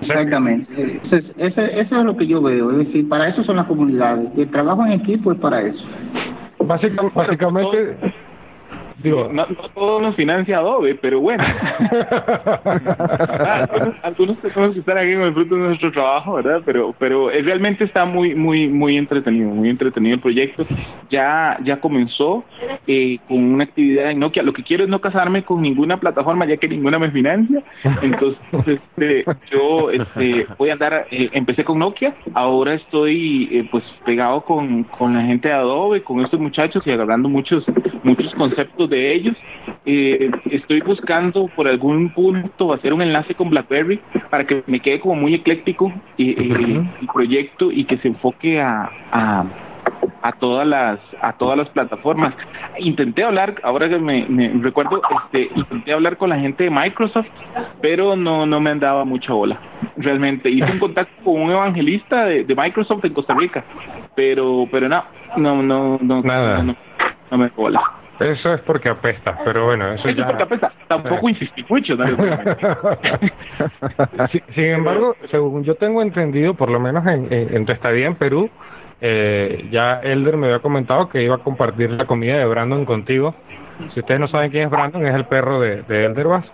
Exactamente. 0.00 1.00
Eso 1.36 1.60
es, 1.62 1.90
lo 1.90 2.16
que 2.16 2.28
yo 2.28 2.40
veo. 2.40 2.70
Es 2.70 2.86
decir, 2.86 3.08
para 3.08 3.26
eso 3.26 3.42
son 3.42 3.56
las 3.56 3.66
comunidades. 3.66 4.28
El 4.36 4.48
trabajo 4.48 4.86
en 4.86 4.92
equipo 4.92 5.32
es 5.32 5.38
para 5.40 5.62
eso. 5.62 5.84
básicamente 6.60 7.96
Digo, 9.02 9.30
no, 9.32 9.46
todos 9.74 10.02
nos 10.02 10.14
financia 10.14 10.58
Adobe, 10.58 10.94
pero 10.94 11.20
bueno. 11.20 11.42
algunos, 14.02 14.36
tenemos 14.38 14.74
que 14.74 14.80
estar 14.80 14.98
aquí 14.98 15.14
con 15.14 15.22
el 15.22 15.32
fruto 15.32 15.54
de 15.54 15.62
nuestro 15.62 15.90
trabajo, 15.90 16.34
¿verdad? 16.34 16.60
Pero 16.66 16.94
pero 16.98 17.30
eh, 17.30 17.40
realmente 17.42 17.84
está 17.84 18.04
muy 18.04 18.34
muy 18.34 18.68
muy 18.68 18.98
entretenido, 18.98 19.48
muy 19.48 19.70
entretenido 19.70 20.16
el 20.16 20.20
proyecto. 20.20 20.66
Ya 21.08 21.58
ya 21.64 21.80
comenzó 21.80 22.44
eh, 22.86 23.16
con 23.26 23.38
una 23.38 23.64
actividad 23.64 24.10
en 24.10 24.18
Nokia. 24.18 24.42
Lo 24.42 24.52
que 24.52 24.62
quiero 24.62 24.84
es 24.84 24.90
no 24.90 25.00
casarme 25.00 25.44
con 25.44 25.62
ninguna 25.62 25.98
plataforma, 25.98 26.44
ya 26.44 26.58
que 26.58 26.68
ninguna 26.68 26.98
me 26.98 27.10
financia. 27.10 27.62
Entonces 28.02 28.38
este, 28.66 29.24
yo 29.50 29.90
este, 29.90 30.46
voy 30.58 30.68
a 30.68 30.74
andar, 30.74 31.06
eh, 31.10 31.30
empecé 31.32 31.64
con 31.64 31.78
Nokia, 31.78 32.14
ahora 32.34 32.74
estoy 32.74 33.66
pues 33.70 33.82
pegado 34.04 34.42
con, 34.42 34.84
con 34.84 35.14
la 35.14 35.22
gente 35.22 35.48
de 35.48 35.54
Adobe, 35.54 36.02
con 36.02 36.20
estos 36.20 36.38
muchachos 36.38 36.86
y 36.86 36.90
agarrando 36.90 37.30
muchos 37.30 37.64
muchos 38.02 38.34
conceptos 38.34 38.89
de 38.90 39.14
ellos. 39.14 39.36
Eh, 39.86 40.30
estoy 40.50 40.80
buscando 40.80 41.46
por 41.56 41.66
algún 41.66 42.10
punto 42.10 42.72
hacer 42.72 42.92
un 42.92 43.00
enlace 43.00 43.34
con 43.34 43.48
BlackBerry 43.48 44.00
para 44.28 44.44
que 44.44 44.62
me 44.66 44.80
quede 44.80 45.00
como 45.00 45.14
muy 45.14 45.34
ecléctico 45.34 45.92
eh, 46.18 46.34
eh, 46.36 46.82
el 47.00 47.08
proyecto 47.12 47.72
y 47.72 47.84
que 47.84 47.96
se 47.98 48.08
enfoque 48.08 48.60
a, 48.60 48.90
a, 50.22 50.32
todas 50.38 50.66
las 50.66 50.98
a 51.22 51.32
todas 51.32 51.56
las 51.56 51.68
plataformas. 51.70 52.34
Intenté 52.78 53.24
hablar, 53.24 53.54
ahora 53.62 53.88
que 53.88 53.98
me, 53.98 54.26
recuerdo, 54.60 55.00
este, 55.24 55.50
intenté 55.54 55.92
hablar 55.92 56.16
con 56.16 56.30
la 56.30 56.38
gente 56.38 56.64
de 56.64 56.70
Microsoft, 56.70 57.28
pero 57.80 58.16
no 58.16 58.44
no 58.46 58.60
me 58.60 58.70
andaba 58.70 59.04
mucha 59.04 59.32
bola. 59.32 59.58
Realmente 59.96 60.50
hice 60.50 60.70
un 60.72 60.78
contacto 60.86 61.24
con 61.24 61.40
un 61.40 61.50
evangelista 61.50 62.26
de, 62.26 62.54
Microsoft 62.54 63.04
en 63.04 63.14
Costa 63.14 63.34
Rica, 63.34 63.64
pero 64.14 64.68
pero 64.70 64.88
no 64.88 65.04
no 65.36 65.62
no 65.62 65.98
no 66.02 66.22
Nada. 66.22 66.62
no, 66.62 66.76
no 67.30 67.38
me 67.38 67.48
bola. 67.48 67.99
Eso 68.20 68.54
es 68.54 68.60
porque 68.60 68.88
apesta, 68.90 69.38
pero 69.44 69.66
bueno, 69.66 69.88
eso, 69.92 70.08
eso 70.08 70.16
ya... 70.16 70.24
es 70.24 70.28
porque 70.28 70.42
apesta. 70.42 70.72
Tampoco 70.88 71.28
insistí 71.28 71.64
mucho. 71.68 71.96
sin, 74.54 74.64
embargo, 74.64 75.16
según 75.30 75.64
yo 75.64 75.74
tengo 75.74 76.02
entendido, 76.02 76.54
por 76.54 76.70
lo 76.70 76.78
menos 76.78 77.06
en, 77.06 77.28
en, 77.30 77.64
tu 77.64 77.72
estadía 77.72 78.06
en 78.06 78.14
Perú, 78.16 78.50
eh, 79.00 79.68
ya 79.70 80.00
Elder 80.02 80.36
me 80.36 80.48
había 80.48 80.58
comentado 80.58 81.08
que 81.08 81.22
iba 81.22 81.36
a 81.36 81.38
compartir 81.38 81.90
la 81.90 82.04
comida 82.06 82.36
de 82.36 82.44
Brandon 82.44 82.84
contigo. 82.84 83.34
Si 83.94 84.00
ustedes 84.00 84.20
no 84.20 84.28
saben 84.28 84.50
quién 84.50 84.64
es 84.64 84.70
Brandon, 84.70 85.06
es 85.06 85.14
el 85.14 85.24
perro 85.24 85.58
de, 85.58 85.82
de 85.82 86.04
Elder 86.04 86.26
Bass. 86.26 86.44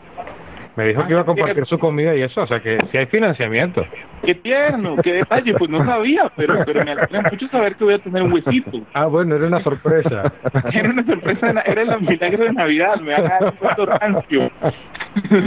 Me 0.77 0.89
dijo 0.89 1.07
que 1.07 1.13
iba 1.13 1.23
a 1.23 1.25
compartir 1.25 1.65
su 1.65 1.79
comida 1.79 2.15
y 2.15 2.21
eso, 2.21 2.43
o 2.43 2.47
sea 2.47 2.61
que 2.61 2.79
si 2.93 2.99
hay 2.99 3.07
financiamiento. 3.07 3.87
Qué 4.23 4.35
tierno, 4.35 4.97
qué 5.03 5.15
detalle, 5.15 5.55
pues 5.55 5.71
no 5.71 5.83
sabía, 5.87 6.31
pero, 6.37 6.63
pero 6.67 6.85
me 6.85 6.91
alegra 6.91 7.23
mucho 7.23 7.49
saber 7.49 7.77
que 7.77 7.85
voy 7.85 7.95
a 7.95 7.99
tener 7.99 8.23
un 8.23 8.33
huesito. 8.35 8.83
Ah, 8.93 9.07
bueno, 9.07 9.37
era 9.37 9.47
una 9.47 9.63
sorpresa. 9.63 10.31
era 10.73 10.91
una 10.91 11.07
sorpresa, 11.07 11.63
era 11.65 11.83
el 11.83 12.01
milagro 12.03 12.45
de 12.45 12.53
Navidad, 12.53 13.01
me 13.01 13.15
ha 13.15 13.23
dado 13.23 13.51
un 13.53 13.57
puesto 13.57 13.87
rancio. 13.87 14.51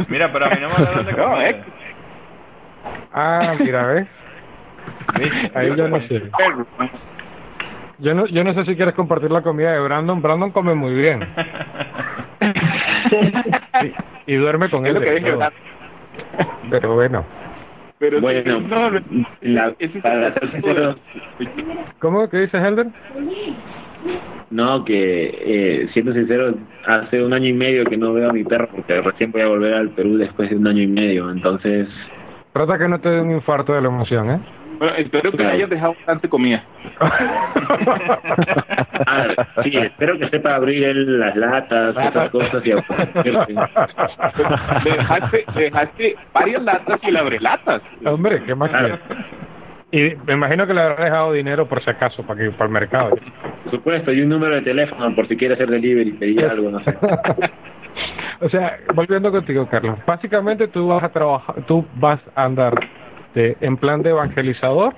Mira, 0.07 0.33
pero 0.33 0.45
a 0.45 0.49
mí 0.49 0.55
no 0.61 0.69
me 0.69 0.75
hablaron 0.75 1.05
de 1.05 1.13
no, 1.13 1.41
eh. 1.41 1.63
Ah, 3.13 3.53
mira, 3.59 3.85
¿ves? 3.85 4.07
Ahí 5.53 5.75
yo 5.75 5.87
no 5.87 6.01
sé. 6.01 6.23
Yo 7.99 8.15
no, 8.15 8.25
yo 8.25 8.43
no 8.43 8.53
sé 8.53 8.65
si 8.65 8.75
quieres 8.75 8.95
compartir 8.95 9.29
la 9.29 9.43
comida 9.43 9.73
de 9.73 9.79
Brandon. 9.79 10.21
Brandon 10.21 10.51
come 10.51 10.73
muy 10.73 10.93
bien. 10.93 11.27
y, 14.25 14.35
duerme 14.35 14.69
con 14.69 14.85
él. 14.85 14.99
Pero 16.69 16.95
bueno. 16.95 17.25
Pero 17.99 18.21
bueno, 18.21 18.61
la, 19.41 19.75
¿Cómo? 21.99 22.29
¿Qué 22.29 22.39
dices, 22.39 22.63
Helder? 22.63 22.87
No, 24.51 24.85
que 24.85 25.37
eh, 25.37 25.89
siendo 25.93 26.13
sincero, 26.13 26.55
hace 26.85 27.21
un 27.21 27.33
año 27.33 27.47
y 27.47 27.53
medio 27.53 27.83
que 27.83 27.97
no 27.97 28.13
veo 28.13 28.29
a 28.29 28.33
mi 28.33 28.45
perro 28.45 28.69
porque 28.71 29.01
recién 29.01 29.31
voy 29.33 29.41
a 29.41 29.47
volver 29.47 29.73
al 29.73 29.89
Perú 29.89 30.17
después 30.17 30.49
de 30.49 30.55
un 30.55 30.67
año 30.67 30.81
y 30.81 30.87
medio, 30.87 31.29
entonces... 31.29 31.89
Trata 32.53 32.79
que 32.79 32.87
no 32.87 32.99
te 32.99 33.09
dé 33.09 33.21
un 33.21 33.31
infarto 33.31 33.73
de 33.73 33.81
la 33.81 33.89
emoción, 33.89 34.31
¿eh? 34.31 34.39
Bueno, 34.79 34.95
espero 34.95 35.31
que 35.33 35.45
hayas 35.45 35.69
dejado 35.69 35.93
bastante 35.93 36.27
comida. 36.29 36.63
ah, 39.05 39.27
sí, 39.61 39.75
espero 39.75 40.17
que 40.17 40.29
sepa 40.29 40.55
abrir 40.55 40.95
las 40.95 41.35
latas, 41.35 41.97
esas 41.97 42.29
cosas 42.29 42.65
y 42.65 42.69
dejaste, 44.89 45.45
dejaste 45.53 46.15
varias 46.33 46.63
latas 46.63 46.97
y 47.03 47.11
le 47.11 47.19
abre 47.19 47.41
latas. 47.41 47.81
Hombre, 48.05 48.41
qué 48.45 48.55
más 48.55 48.71
Y 49.91 50.13
me 50.25 50.31
imagino 50.33 50.65
que 50.65 50.73
le 50.73 50.81
habrá 50.81 51.03
dejado 51.03 51.33
dinero 51.33 51.67
por 51.67 51.83
si 51.83 51.89
acaso, 51.89 52.23
para 52.23 52.39
que 52.39 52.51
para 52.51 52.67
el 52.67 52.71
mercado. 52.71 53.17
Por 53.65 53.71
supuesto, 53.71 54.13
y 54.13 54.21
un 54.21 54.29
número 54.29 54.55
de 54.55 54.61
teléfono 54.61 55.13
por 55.13 55.27
si 55.27 55.35
quiere 55.35 55.55
hacer 55.55 55.69
delivery, 55.69 56.13
pedir 56.13 56.45
algo, 56.45 56.71
no 56.71 56.79
sé. 56.79 56.97
o 58.39 58.47
sea, 58.47 58.79
volviendo 58.95 59.29
contigo, 59.29 59.67
Carlos, 59.69 59.99
básicamente 60.07 60.69
tú 60.69 60.87
vas 60.87 61.03
a 61.03 61.09
trabajar, 61.09 61.55
tú 61.67 61.85
vas 61.95 62.21
a 62.33 62.45
andar 62.45 62.79
en 63.61 63.77
plan 63.77 64.01
de 64.01 64.11
evangelizador 64.11 64.95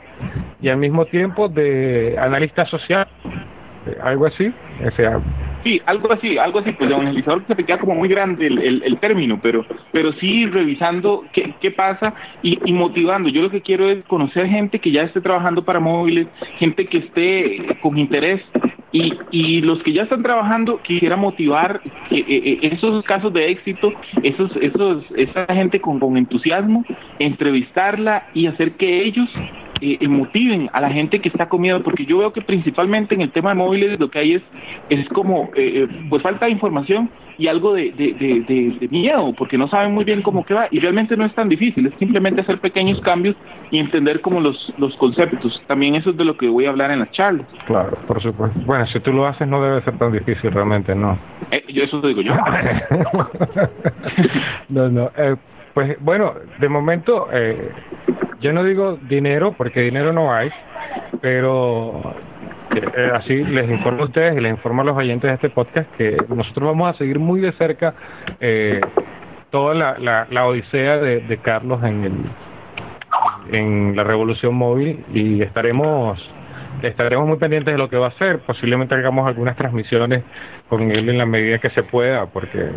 y 0.61 0.69
al 0.69 0.77
mismo 0.77 1.05
tiempo 1.05 1.49
de 1.49 2.15
analista 2.19 2.65
social, 2.65 3.07
eh, 3.87 3.97
algo 4.01 4.25
así, 4.25 4.53
o 4.85 4.91
sea, 4.91 5.21
Sí, 5.63 5.79
algo 5.85 6.11
así, 6.11 6.37
algo 6.39 6.59
así, 6.59 6.71
pues 6.71 6.89
evangelizador 6.89 7.43
se 7.47 7.53
me 7.53 7.63
queda 7.63 7.79
como 7.79 7.93
muy 7.93 8.09
grande 8.09 8.47
el, 8.47 8.97
término, 8.99 9.39
pero 9.41 9.63
pero 9.91 10.11
sí 10.13 10.47
revisando 10.47 11.23
qué, 11.31 11.53
qué 11.61 11.69
pasa 11.69 12.15
y, 12.41 12.73
motivando. 12.73 13.29
Yo 13.29 13.43
lo 13.43 13.51
que 13.51 13.61
quiero 13.61 13.87
es 13.87 14.03
conocer 14.05 14.47
gente 14.47 14.79
que 14.79 14.91
ya 14.91 15.03
esté 15.03 15.21
trabajando 15.21 15.63
para 15.63 15.79
móviles, 15.79 16.27
gente 16.57 16.87
que 16.87 16.97
esté 16.97 17.77
con 17.81 17.97
interés 17.97 18.41
y, 18.91 19.61
los 19.61 19.81
que 19.83 19.93
ya 19.93 20.03
están 20.03 20.23
trabajando 20.23 20.81
quisiera 20.81 21.15
motivar 21.15 21.81
eh, 22.09 22.25
eh, 22.27 22.59
esos 22.73 23.03
casos 23.03 23.31
de 23.33 23.49
éxito, 23.49 23.91
esos, 24.23 24.55
esos, 24.57 25.05
esa 25.15 25.45
gente 25.53 25.79
con 25.79 25.99
entusiasmo, 26.17 26.83
entrevistarla 27.19 28.27
y 28.33 28.47
hacer 28.47 28.73
que 28.73 29.03
ellos 29.03 29.29
eh, 29.81 30.07
motiven 30.07 30.69
a 30.73 30.81
la 30.81 30.89
gente 30.89 31.19
que 31.19 31.29
está 31.29 31.49
con 31.49 31.61
miedo, 31.61 31.81
porque 31.81 32.05
yo 32.05 32.19
veo 32.19 32.31
que 32.31 32.41
principalmente 32.41 33.15
en 33.15 33.21
el 33.21 33.31
tema 33.31 33.49
de 33.49 33.55
móviles 33.55 33.99
lo 33.99 34.09
que 34.09 34.19
hay 34.19 34.33
es, 34.33 34.43
es 34.89 35.07
como, 35.09 35.49
eh, 35.55 35.87
pues 36.09 36.21
falta 36.21 36.45
de 36.45 36.51
información 36.51 37.09
y 37.37 37.47
algo 37.47 37.73
de, 37.73 37.91
de, 37.91 38.13
de, 38.13 38.87
miedo, 38.89 39.33
porque 39.35 39.57
no 39.57 39.67
saben 39.67 39.93
muy 39.93 40.03
bien 40.03 40.21
cómo 40.21 40.45
que 40.45 40.53
va, 40.53 40.67
y 40.69 40.79
realmente 40.79 41.17
no 41.17 41.25
es 41.25 41.33
tan 41.33 41.49
difícil, 41.49 41.87
es 41.87 41.93
simplemente 41.97 42.41
hacer 42.41 42.59
pequeños 42.59 43.01
cambios 43.01 43.35
y 43.71 43.79
entender 43.79 44.21
como 44.21 44.39
los, 44.39 44.71
los 44.77 44.95
conceptos. 44.97 45.61
También 45.65 45.95
eso 45.95 46.11
es 46.11 46.17
de 46.17 46.25
lo 46.25 46.37
que 46.37 46.47
voy 46.47 46.65
a 46.65 46.69
hablar 46.69 46.91
en 46.91 46.99
las 46.99 47.11
charlas. 47.11 47.47
Claro, 47.65 47.97
por 48.05 48.21
supuesto. 48.21 48.59
Bueno, 48.65 48.85
si 48.85 48.99
tú 48.99 49.11
lo 49.11 49.25
haces 49.25 49.47
no 49.47 49.63
debe 49.63 49.81
ser 49.81 49.97
tan 49.97 50.11
difícil 50.11 50.51
realmente, 50.51 50.93
¿no? 50.93 51.17
Eh, 51.49 51.63
yo 51.69 51.83
eso 51.83 51.99
digo 52.01 52.21
yo. 52.21 52.35
no, 54.69 54.89
no. 54.89 55.11
Eh, 55.17 55.35
pues 55.73 55.97
bueno, 55.99 56.33
de 56.59 56.69
momento, 56.69 57.27
eh, 57.31 57.71
yo 58.39 58.53
no 58.53 58.63
digo 58.63 58.97
dinero 59.07 59.53
porque 59.57 59.81
dinero 59.81 60.11
no 60.13 60.33
hay, 60.33 60.49
pero 61.21 62.15
eh, 62.75 63.11
así 63.13 63.43
les 63.43 63.69
informo 63.69 64.03
a 64.03 64.05
ustedes 64.05 64.37
y 64.37 64.41
les 64.41 64.51
informo 64.51 64.81
a 64.81 64.85
los 64.85 64.97
oyentes 64.97 65.29
de 65.29 65.35
este 65.35 65.49
podcast 65.49 65.89
que 65.97 66.17
nosotros 66.29 66.69
vamos 66.69 66.93
a 66.93 66.97
seguir 66.97 67.19
muy 67.19 67.41
de 67.41 67.51
cerca 67.53 67.93
eh, 68.39 68.81
toda 69.49 69.73
la, 69.73 70.27
la, 70.29 70.45
odisea 70.45 70.97
de, 70.97 71.19
de, 71.21 71.37
Carlos 71.37 71.83
en 71.83 72.03
el 72.03 72.13
en 73.51 73.95
la 73.95 74.03
revolución 74.03 74.55
móvil 74.55 75.03
y 75.13 75.41
estaremos 75.41 76.31
estaremos 76.83 77.27
muy 77.27 77.37
pendientes 77.37 77.73
de 77.73 77.77
lo 77.77 77.89
que 77.89 77.97
va 77.97 78.07
a 78.07 78.09
hacer. 78.09 78.39
Posiblemente 78.39 78.95
hagamos 78.95 79.27
algunas 79.27 79.55
transmisiones 79.55 80.23
con 80.69 80.91
él 80.91 81.09
en 81.09 81.17
la 81.17 81.25
medida 81.25 81.57
que 81.59 81.69
se 81.69 81.83
pueda, 81.83 82.27
porque 82.27 82.69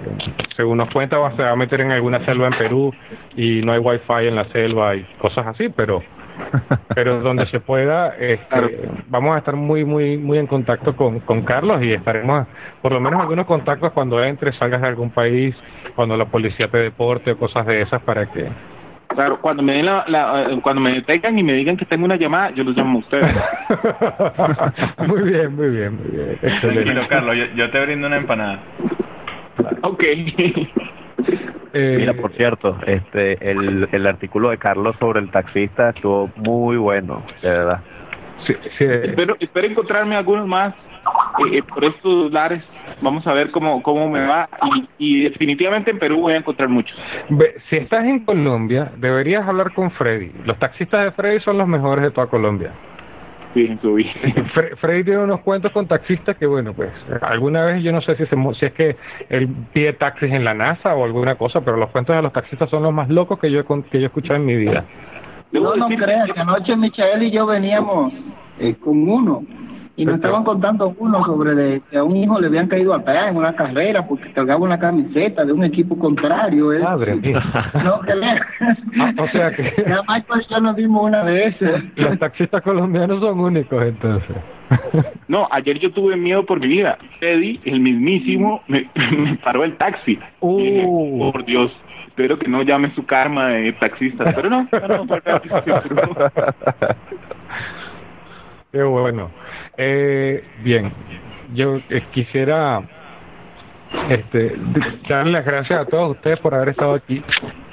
según 0.56 0.78
nos 0.78 0.90
cuenta 0.90 1.18
va, 1.18 1.34
se 1.36 1.42
va 1.42 1.50
a 1.50 1.56
meter 1.56 1.80
en 1.80 1.92
alguna 1.92 2.24
selva 2.24 2.46
en 2.46 2.54
Perú 2.54 2.92
y 3.36 3.62
no 3.62 3.72
hay 3.72 3.78
wifi 3.78 4.28
en 4.28 4.36
la 4.36 4.44
selva 4.46 4.94
y 4.96 5.04
cosas 5.18 5.46
así, 5.46 5.68
pero 5.68 6.02
pero 6.94 7.20
donde 7.20 7.46
se 7.46 7.60
pueda 7.60 8.14
este, 8.18 8.88
vamos 9.08 9.34
a 9.34 9.38
estar 9.38 9.54
muy 9.54 9.84
muy 9.84 10.18
muy 10.18 10.38
en 10.38 10.46
contacto 10.46 10.96
con, 10.96 11.20
con 11.20 11.42
Carlos 11.42 11.82
y 11.82 11.92
estaremos 11.92 12.46
por 12.82 12.92
lo 12.92 13.00
menos 13.00 13.20
algunos 13.20 13.46
contactos 13.46 13.92
cuando 13.92 14.22
entres 14.22 14.56
salgas 14.56 14.82
de 14.82 14.88
algún 14.88 15.10
país 15.10 15.54
cuando 15.94 16.16
la 16.16 16.26
policía 16.26 16.68
te 16.68 16.78
deporte 16.78 17.32
o 17.32 17.38
cosas 17.38 17.66
de 17.66 17.82
esas 17.82 18.02
para 18.02 18.26
que 18.26 18.48
Claro, 19.14 19.40
cuando 19.40 19.62
me 19.62 19.74
den 19.74 19.86
la, 19.86 20.46
eh, 20.50 20.60
cuando 20.60 20.82
me 20.82 20.92
detengan 20.92 21.38
y 21.38 21.42
me 21.42 21.52
digan 21.52 21.76
que 21.76 21.84
tengo 21.84 22.04
una 22.04 22.16
llamada, 22.16 22.50
yo 22.50 22.64
los 22.64 22.76
llamo 22.76 22.98
a 22.98 23.00
ustedes. 23.00 23.34
muy 25.06 25.22
bien, 25.22 25.54
muy 25.54 25.68
bien, 25.68 25.96
muy 25.96 26.08
bien. 26.08 26.38
Tranquilo, 26.60 27.02
Carlos, 27.08 27.36
yo, 27.54 27.70
te 27.70 27.84
brindo 27.84 28.06
una 28.06 28.16
empanada. 28.16 28.60
Ok. 29.82 30.04
Eh, 31.76 31.96
Mira, 31.98 32.14
por 32.14 32.32
cierto, 32.34 32.78
este, 32.86 33.50
el, 33.50 33.88
el 33.90 34.06
artículo 34.06 34.50
de 34.50 34.58
Carlos 34.58 34.94
sobre 35.00 35.18
el 35.18 35.28
taxista 35.32 35.90
estuvo 35.90 36.30
muy 36.36 36.76
bueno, 36.76 37.24
de 37.42 37.50
verdad. 37.50 37.80
Sí, 38.46 38.54
sí. 38.78 38.84
Espero, 38.84 39.36
espero 39.40 39.66
encontrarme 39.66 40.14
algunos 40.14 40.46
más 40.46 40.72
eh, 41.52 41.64
por 41.64 41.84
estos 41.84 42.30
lares 42.30 42.62
vamos 43.00 43.26
a 43.26 43.32
ver 43.32 43.50
cómo, 43.50 43.82
cómo 43.82 44.08
me 44.08 44.24
va 44.26 44.48
y, 44.98 45.24
definitivamente 45.24 45.90
en 45.90 45.98
Perú 45.98 46.22
voy 46.22 46.34
a 46.34 46.36
encontrar 46.36 46.68
muchos. 46.68 46.98
Si 47.68 47.76
estás 47.76 48.04
en 48.04 48.24
Colombia, 48.24 48.92
deberías 48.96 49.46
hablar 49.46 49.72
con 49.74 49.90
Freddy. 49.90 50.32
Los 50.44 50.58
taxistas 50.58 51.04
de 51.04 51.12
Freddy 51.12 51.40
son 51.40 51.58
los 51.58 51.68
mejores 51.68 52.04
de 52.04 52.10
toda 52.10 52.26
Colombia. 52.26 52.72
Sí, 53.54 53.78
subí. 53.80 54.04
Freddy 54.80 55.04
tiene 55.04 55.20
unos 55.20 55.40
cuentos 55.40 55.70
con 55.70 55.86
taxistas 55.86 56.36
que, 56.36 56.46
bueno, 56.46 56.74
pues 56.74 56.90
alguna 57.22 57.64
vez 57.64 57.82
yo 57.84 57.92
no 57.92 58.00
sé 58.00 58.16
si, 58.16 58.24
si 58.26 58.66
es 58.66 58.72
que 58.72 58.96
él 59.28 59.48
pide 59.72 59.92
taxis 59.92 60.32
en 60.32 60.42
la 60.42 60.54
NASA 60.54 60.94
o 60.94 61.04
alguna 61.04 61.36
cosa, 61.36 61.60
pero 61.60 61.76
los 61.76 61.90
cuentos 61.90 62.16
de 62.16 62.22
los 62.22 62.32
taxistas 62.32 62.68
son 62.68 62.82
los 62.82 62.92
más 62.92 63.08
locos 63.08 63.38
que 63.38 63.50
yo, 63.50 63.64
que 63.64 63.98
yo 63.98 64.00
he 64.00 64.06
escuchado 64.06 64.36
en 64.36 64.46
mi 64.46 64.56
vida. 64.56 64.84
No, 65.52 65.76
no 65.76 65.88
creas, 65.88 66.32
que 66.32 66.40
anoche 66.40 66.76
Michael 66.76 67.22
y 67.22 67.30
yo 67.30 67.46
veníamos 67.46 68.12
eh, 68.58 68.74
con 68.74 69.08
uno 69.08 69.44
y 69.96 70.04
nos 70.04 70.16
estaban 70.16 70.42
contando 70.42 70.94
uno 70.98 71.24
sobre 71.24 71.54
de, 71.54 71.82
que 71.90 71.98
a 71.98 72.04
un 72.04 72.16
hijo 72.16 72.40
le 72.40 72.48
habían 72.48 72.66
caído 72.66 72.92
atrás 72.94 73.28
en 73.28 73.36
una 73.36 73.54
carrera 73.54 74.06
porque 74.06 74.32
cargaba 74.32 74.64
una 74.64 74.78
camiseta 74.78 75.44
de 75.44 75.52
un 75.52 75.62
equipo 75.62 75.96
contrario. 75.96 76.72
¿eh? 76.72 76.80
Madre 76.80 77.14
mía. 77.16 77.42
No, 77.84 78.00
que 78.00 78.12
ah, 78.12 79.14
o 79.18 79.28
sea 79.28 79.52
que... 79.52 79.84
Ya 79.86 80.02
Michael 80.08 80.46
ya 80.48 80.60
nos 80.60 80.76
dimos 80.76 81.04
una 81.04 81.22
de 81.24 81.46
esas. 81.46 81.82
Los 81.96 82.18
taxistas 82.18 82.62
colombianos 82.62 83.20
son 83.20 83.40
únicos 83.40 83.82
entonces. 83.82 84.36
No, 85.28 85.48
ayer 85.50 85.78
yo 85.78 85.90
tuve 85.90 86.16
miedo 86.16 86.44
por 86.44 86.60
mi 86.60 86.68
vida. 86.68 86.98
Eddie, 87.20 87.60
el 87.64 87.80
mismísimo, 87.80 88.62
me, 88.68 88.90
paró 89.42 89.64
el 89.64 89.76
taxi. 89.76 90.18
Uh. 90.40 91.32
por 91.32 91.44
Dios, 91.44 91.74
espero 92.06 92.38
que 92.38 92.48
no 92.48 92.62
llame 92.62 92.92
su 92.94 93.04
karma 93.06 93.48
de 93.48 93.72
taxista. 93.72 94.32
Pero 94.34 94.50
no, 94.50 94.68
no, 94.70 95.04
no, 95.04 95.20
Qué 98.74 98.82
bueno. 98.82 99.30
Eh, 99.76 100.42
bien, 100.64 100.92
yo 101.54 101.76
eh, 101.90 102.02
quisiera 102.10 102.82
este, 104.08 104.56
darle 105.08 105.30
las 105.30 105.44
gracias 105.44 105.78
a 105.78 105.84
todos 105.84 106.16
ustedes 106.16 106.40
por 106.40 106.56
haber 106.56 106.70
estado 106.70 106.94
aquí. 106.94 107.22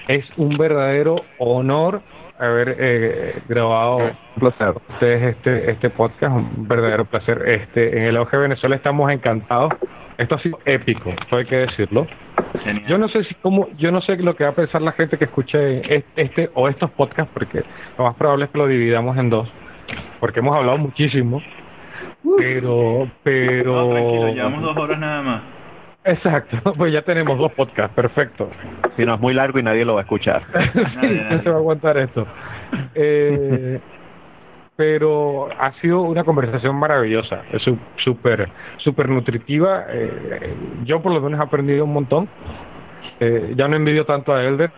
Es 0.08 0.30
un 0.38 0.56
verdadero 0.60 1.16
honor 1.40 2.04
haber 2.38 2.76
eh, 2.78 3.42
grabado 3.50 4.12
placer. 4.38 4.76
ustedes 4.90 5.38
este 5.38 5.72
este 5.72 5.90
podcast, 5.90 6.36
un 6.36 6.68
verdadero 6.68 7.06
placer. 7.06 7.42
Este 7.48 7.98
en 7.98 8.04
el 8.04 8.18
Auge 8.18 8.38
Venezuela 8.38 8.76
estamos 8.76 9.12
encantados. 9.12 9.74
Esto 10.20 10.36
ha 10.36 10.40
sido 10.40 10.60
épico, 10.66 11.16
hay 11.32 11.46
que 11.46 11.58
decirlo. 11.58 12.06
Yo 12.88 13.00
no 13.00 13.08
sé 13.08 13.24
si 13.24 13.34
cómo, 13.34 13.70
yo 13.76 13.92
no 13.92 14.02
sé 14.02 14.18
lo 14.18 14.36
que 14.36 14.44
va 14.44 14.52
a 14.52 14.56
pensar 14.56 14.84
la 14.84 14.92
gente 14.92 15.18
que 15.18 15.26
escuche 15.26 15.82
este 16.16 16.52
o 16.54 16.70
estos 16.70 16.92
podcasts, 16.92 17.32
porque 17.34 17.64
lo 17.98 18.04
más 18.04 18.14
probable 18.14 18.46
es 18.46 18.52
que 18.52 18.58
lo 18.60 18.68
dividamos 18.68 19.18
en 19.18 19.32
dos 19.32 19.52
porque 20.20 20.40
hemos 20.40 20.56
hablado 20.56 20.78
muchísimo, 20.78 21.42
pero, 22.38 23.10
pero... 23.24 23.74
No, 23.74 24.34
llevamos 24.34 24.62
dos 24.62 24.78
horas 24.78 25.00
nada 25.00 25.22
más. 25.22 25.42
Exacto, 26.04 26.74
pues 26.78 26.92
ya 26.92 27.04
tenemos 27.04 27.38
dos 27.38 27.52
podcasts, 27.52 27.96
perfecto. 27.96 28.50
Si 28.98 29.06
no 29.06 29.16
es 29.16 29.20
muy 29.20 29.34
largo 29.34 29.60
y 29.60 29.64
nadie 29.64 29.86
lo 29.86 29.96
va 29.96 30.02
a 30.02 30.04
escuchar. 30.04 30.44
sí, 31.02 31.22
no 31.30 31.42
se 31.42 31.50
va 31.50 31.56
a 31.56 31.60
aguantar 31.60 31.98
esto. 31.98 32.26
Eh, 32.96 33.80
pero 34.76 35.48
ha 35.60 35.74
sido 35.74 36.02
una 36.02 36.24
conversación 36.24 36.76
maravillosa, 36.76 37.44
es 37.52 37.62
súper 37.98 38.50
súper 38.78 39.10
nutritiva. 39.10 39.86
Eh, 39.90 40.56
yo 40.86 41.02
por 41.04 41.14
lo 41.14 41.22
menos 41.22 41.40
he 41.40 41.44
aprendido 41.44 41.86
un 41.86 41.94
montón. 41.94 42.28
Eh, 43.20 43.54
ya 43.56 43.68
no 43.68 43.76
envidio 43.76 44.06
tanto 44.06 44.34
a 44.34 44.44
Elder 44.44 44.72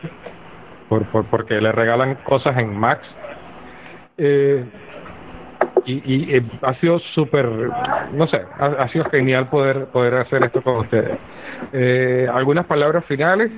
por, 0.90 1.06
por, 1.06 1.26
porque 1.26 1.62
le 1.62 1.72
regalan 1.72 2.16
cosas 2.16 2.58
en 2.58 2.78
Max. 2.78 3.08
Eh, 4.18 4.66
y, 5.86 6.36
eh, 6.36 6.44
ha 6.62 6.74
sido 6.76 7.00
súper, 7.00 7.48
no 8.14 8.28
sé, 8.28 8.42
ha, 8.58 8.88
sido 8.90 9.06
genial 9.10 9.50
poder 9.50 9.88
poder 9.88 10.16
hacer 10.16 10.44
esto 10.44 10.62
con 10.62 10.78
ustedes. 10.78 11.18
Eh, 11.72 12.28
¿Algunas 12.34 12.66
palabras 12.66 13.06
finales? 13.06 13.52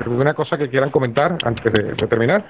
¿Alguna 0.00 0.34
cosa 0.34 0.58
que 0.58 0.68
quieran 0.68 0.90
comentar 0.90 1.38
antes 1.44 1.72
de, 1.72 1.94
terminar? 2.06 2.44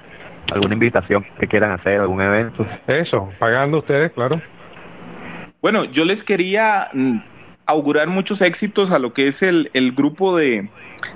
¿Alguna 0.51 0.73
invitación 0.73 1.25
que 1.39 1.47
quieran 1.47 1.71
hacer, 1.71 1.99
algún 1.99 2.21
evento? 2.21 2.65
Eso, 2.87 3.29
pagando 3.39 3.79
ustedes, 3.79 4.11
claro. 4.11 4.41
Bueno, 5.61 5.83
yo 5.85 6.05
les 6.05 6.23
quería 6.23 6.89
mm, 6.93 7.19
augurar 7.65 8.07
muchos 8.07 8.41
éxitos 8.41 8.91
a 8.91 8.99
lo 8.99 9.13
que 9.13 9.27
es 9.27 9.41
el, 9.41 9.69
el 9.73 9.91
grupo 9.91 10.35
de, 10.35 10.69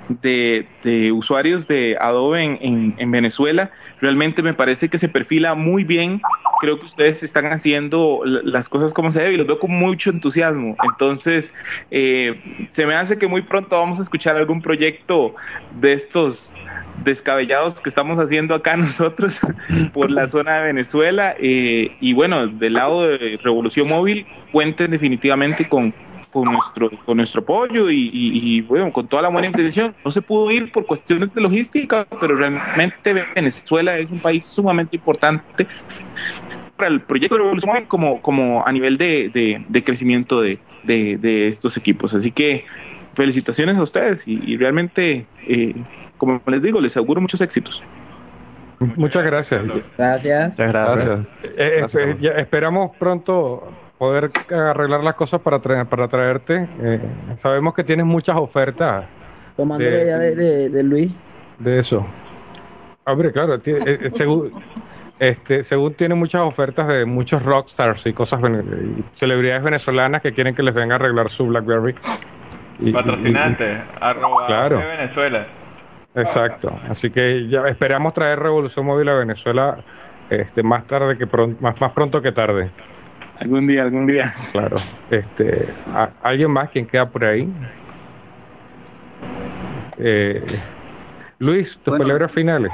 de, 0.08 1.12
usuarios 1.12 1.66
de 1.66 1.96
Adobe 2.00 2.44
en, 2.44 2.94
en, 2.96 3.10
Venezuela. 3.10 3.70
Realmente 4.04 4.42
me 4.42 4.52
parece 4.52 4.90
que 4.90 4.98
se 4.98 5.08
perfila 5.08 5.54
muy 5.54 5.82
bien. 5.82 6.20
Creo 6.60 6.78
que 6.78 6.84
ustedes 6.84 7.22
están 7.22 7.46
haciendo 7.46 8.20
las 8.26 8.68
cosas 8.68 8.92
como 8.92 9.14
se 9.14 9.18
debe 9.18 9.32
y 9.32 9.36
los 9.38 9.46
veo 9.46 9.58
con 9.58 9.70
mucho 9.70 10.10
entusiasmo. 10.10 10.76
Entonces, 10.82 11.46
eh, 11.90 12.68
se 12.76 12.84
me 12.84 12.96
hace 12.96 13.16
que 13.16 13.26
muy 13.26 13.40
pronto 13.40 13.80
vamos 13.80 14.00
a 14.00 14.02
escuchar 14.02 14.36
algún 14.36 14.60
proyecto 14.60 15.34
de 15.80 15.94
estos 15.94 16.36
descabellados 17.02 17.80
que 17.80 17.88
estamos 17.88 18.18
haciendo 18.18 18.54
acá 18.54 18.76
nosotros 18.76 19.32
por 19.94 20.10
la 20.10 20.28
zona 20.30 20.58
de 20.58 20.72
Venezuela 20.74 21.34
eh, 21.38 21.96
y 21.98 22.12
bueno 22.12 22.46
del 22.46 22.74
lado 22.74 23.08
de 23.08 23.38
Revolución 23.42 23.88
Móvil 23.88 24.26
cuenten 24.52 24.90
definitivamente 24.90 25.66
con 25.66 25.94
con 26.34 26.52
nuestro 26.52 26.90
con 27.06 27.16
nuestro 27.16 27.42
apoyo 27.42 27.88
y, 27.88 28.60
bueno 28.62 28.92
con 28.92 29.06
toda 29.06 29.22
la 29.22 29.28
buena 29.28 29.46
intención 29.46 29.94
no 30.04 30.10
se 30.10 30.20
pudo 30.20 30.50
ir 30.50 30.72
por 30.72 30.84
cuestiones 30.84 31.32
de 31.32 31.40
logística 31.40 32.06
pero 32.20 32.36
realmente 32.36 33.24
Venezuela 33.36 33.96
es 33.96 34.10
un 34.10 34.18
país 34.18 34.42
sumamente 34.50 34.96
importante 34.96 35.66
para 36.76 36.88
el 36.88 37.02
proyecto 37.02 37.36
de 37.36 37.42
revolución 37.42 37.84
como 37.86 38.20
como 38.20 38.66
a 38.66 38.72
nivel 38.72 38.98
de, 38.98 39.64
de, 39.68 39.84
crecimiento 39.84 40.40
de, 40.40 40.58
de, 40.82 41.48
estos 41.48 41.76
equipos 41.76 42.12
así 42.12 42.32
que 42.32 42.64
felicitaciones 43.14 43.76
a 43.76 43.84
ustedes 43.84 44.18
y, 44.26 44.56
realmente 44.56 45.26
eh, 45.46 45.72
como 46.18 46.42
les 46.46 46.62
digo 46.62 46.80
les 46.80 46.96
auguro 46.96 47.20
muchos 47.20 47.40
éxitos 47.40 47.80
Muchas 48.96 49.24
gracias. 49.24 49.62
Gracias. 49.96 50.50
Muchas 50.50 50.72
gracias. 50.72 51.20
Eh, 51.56 51.86
eh, 51.94 52.34
esperamos 52.36 52.90
pronto 52.98 53.72
poder 53.98 54.30
arreglar 54.50 55.02
las 55.02 55.14
cosas 55.14 55.40
para 55.40 55.60
traer, 55.60 55.86
para 55.86 56.08
traerte. 56.08 56.68
Eh, 56.80 57.00
sabemos 57.42 57.74
que 57.74 57.84
tienes 57.84 58.06
muchas 58.06 58.36
ofertas. 58.36 59.06
Tomando 59.56 59.84
de, 59.84 59.90
idea 59.90 60.18
de, 60.18 60.82
Luis. 60.82 61.12
De 61.58 61.80
eso. 61.80 62.04
Hombre, 63.04 63.32
claro, 63.32 63.54
eh, 63.54 63.60
eh, 63.64 64.10
según, 64.16 64.52
este, 65.18 65.64
según 65.66 65.94
tiene 65.94 66.14
muchas 66.14 66.42
ofertas 66.42 66.88
de 66.88 67.04
muchos 67.04 67.42
rockstars 67.42 68.04
y 68.06 68.12
cosas, 68.12 68.40
celebridades 69.20 69.62
venezolanas 69.62 70.22
que 70.22 70.32
quieren 70.32 70.54
que 70.54 70.62
les 70.62 70.74
venga 70.74 70.94
a 70.94 70.98
arreglar 70.98 71.30
su 71.30 71.46
BlackBerry. 71.46 71.94
Y, 72.80 72.92
Patrocinante, 72.92 73.82
arroba 74.00 74.46
claro. 74.46 74.78
Venezuela. 74.78 75.46
Exacto, 76.16 76.72
así 76.88 77.10
que 77.10 77.48
ya 77.48 77.66
esperamos 77.66 78.14
traer 78.14 78.38
Revolución 78.38 78.86
Móvil 78.86 79.08
a 79.08 79.14
Venezuela 79.14 79.78
este, 80.30 80.62
más 80.62 80.86
tarde 80.86 81.18
que 81.18 81.26
pronto, 81.26 81.60
más, 81.60 81.80
más 81.80 81.92
pronto 81.92 82.22
que 82.22 82.32
tarde. 82.32 82.70
Algún 83.40 83.66
día, 83.66 83.82
algún 83.82 84.06
día. 84.06 84.34
Claro. 84.52 84.76
Este, 85.10 85.68
¿Alguien 86.22 86.50
más 86.50 86.70
quien 86.70 86.86
queda 86.86 87.08
por 87.08 87.24
ahí? 87.24 87.48
Eh, 89.98 90.42
Luis, 91.38 91.68
tus 91.82 91.98
palabras 91.98 92.32
finales. 92.32 92.70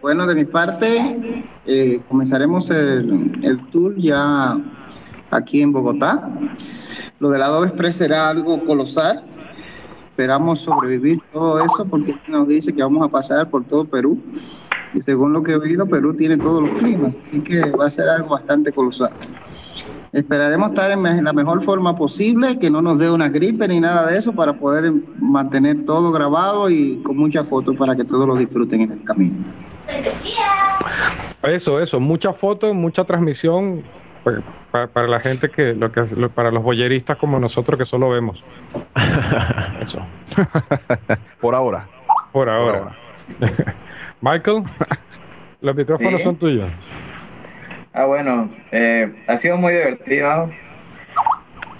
Bueno, 0.00 0.26
de 0.26 0.34
mi 0.34 0.44
parte, 0.44 1.44
eh, 1.66 2.00
comenzaremos 2.08 2.68
el, 2.70 3.38
el 3.42 3.66
tour 3.70 3.94
ya 3.96 4.56
aquí 5.30 5.62
en 5.62 5.72
Bogotá. 5.72 6.28
Lo 7.20 7.30
del 7.30 7.42
Adobe 7.42 7.68
Express 7.68 7.96
será 7.96 8.30
algo 8.30 8.64
colosal. 8.64 9.24
Esperamos 10.10 10.60
sobrevivir 10.60 11.20
todo 11.32 11.60
eso 11.60 11.86
porque 11.88 12.16
nos 12.28 12.48
dice 12.48 12.72
que 12.72 12.82
vamos 12.82 13.06
a 13.06 13.10
pasar 13.10 13.48
por 13.50 13.64
todo 13.64 13.84
Perú. 13.84 14.20
Y 14.94 15.00
según 15.02 15.32
lo 15.32 15.42
que 15.42 15.52
he 15.52 15.56
oído, 15.56 15.86
Perú 15.86 16.14
tiene 16.14 16.36
todos 16.36 16.62
los 16.62 16.78
climas, 16.78 17.12
así 17.28 17.40
que 17.40 17.70
va 17.70 17.86
a 17.86 17.90
ser 17.90 18.08
algo 18.08 18.30
bastante 18.30 18.72
colosal. 18.72 19.10
Esperaremos 20.12 20.70
estar 20.70 20.90
en 20.90 21.24
la 21.24 21.32
mejor 21.32 21.64
forma 21.64 21.96
posible, 21.96 22.58
que 22.58 22.70
no 22.70 22.80
nos 22.80 22.98
dé 22.98 23.10
una 23.10 23.28
gripe 23.28 23.68
ni 23.68 23.80
nada 23.80 24.06
de 24.06 24.18
eso, 24.18 24.32
para 24.32 24.54
poder 24.54 24.92
mantener 25.20 25.84
todo 25.84 26.10
grabado 26.12 26.70
y 26.70 27.02
con 27.02 27.16
muchas 27.16 27.46
fotos 27.48 27.76
para 27.76 27.94
que 27.94 28.04
todos 28.04 28.26
lo 28.26 28.36
disfruten 28.36 28.80
en 28.82 28.92
el 28.92 29.04
camino. 29.04 29.36
Eso, 31.42 31.80
eso, 31.80 32.00
muchas 32.00 32.36
fotos, 32.36 32.74
mucha 32.74 33.04
transmisión 33.04 33.82
pues, 34.24 34.40
para, 34.70 35.08
la 35.08 35.20
gente 35.20 35.50
que, 35.50 35.74
lo 35.74 35.92
que, 35.92 36.02
para 36.34 36.50
los 36.50 36.62
boyeristas 36.62 37.16
como 37.16 37.38
nosotros 37.38 37.78
que 37.78 37.86
solo 37.86 38.10
vemos. 38.10 38.42
eso. 39.86 39.98
Por 41.40 41.54
ahora. 41.54 41.86
Por 42.32 42.48
ahora. 42.48 42.96
Michael, 44.20 44.64
los 45.60 45.74
micrófonos 45.74 46.22
son 46.22 46.36
tuyos. 46.36 46.68
Ah, 47.98 48.04
bueno, 48.04 48.48
eh, 48.70 49.12
ha 49.26 49.40
sido 49.40 49.56
muy 49.56 49.72
divertido 49.72 50.48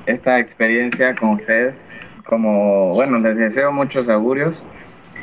esta 0.05 0.41
experiencia 0.41 1.15
con 1.15 1.35
ustedes. 1.35 1.77
Como, 2.27 2.93
bueno, 2.95 3.21
les 3.21 3.37
deseo 3.37 3.71
muchos 3.71 4.09
augurios 4.09 4.61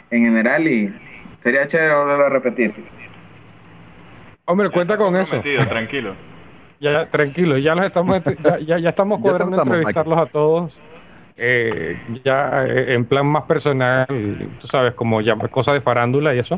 en 0.10 0.24
general 0.24 0.66
y 0.66 0.96
sería 1.44 1.68
chévere 1.68 1.96
volverlo 1.96 2.26
a 2.28 2.30
repetir. 2.30 2.74
Hombre, 4.46 4.70
cuenta 4.70 4.96
con 4.96 5.18
eso. 5.18 5.42
tranquilo. 5.70 6.16
Ya, 6.80 7.10
tranquilo, 7.10 7.58
ya 7.58 7.74
los 7.74 7.86
estamos, 7.86 8.22
ya, 8.66 8.78
ya, 8.78 8.90
estamos 8.90 9.20
cuadrando 9.22 9.62
entrevistarlos 9.62 10.18
a 10.18 10.26
todos. 10.26 10.78
Eh, 11.38 11.98
ya 12.24 12.66
eh, 12.68 12.94
en 12.94 13.06
plan 13.06 13.26
más 13.26 13.44
personal, 13.44 14.06
tú 14.60 14.68
sabes, 14.68 14.94
como 14.94 15.22
ya 15.22 15.36
cosa 15.36 15.74
de 15.74 15.82
farándula 15.82 16.36
y 16.36 16.40
eso. 16.40 16.58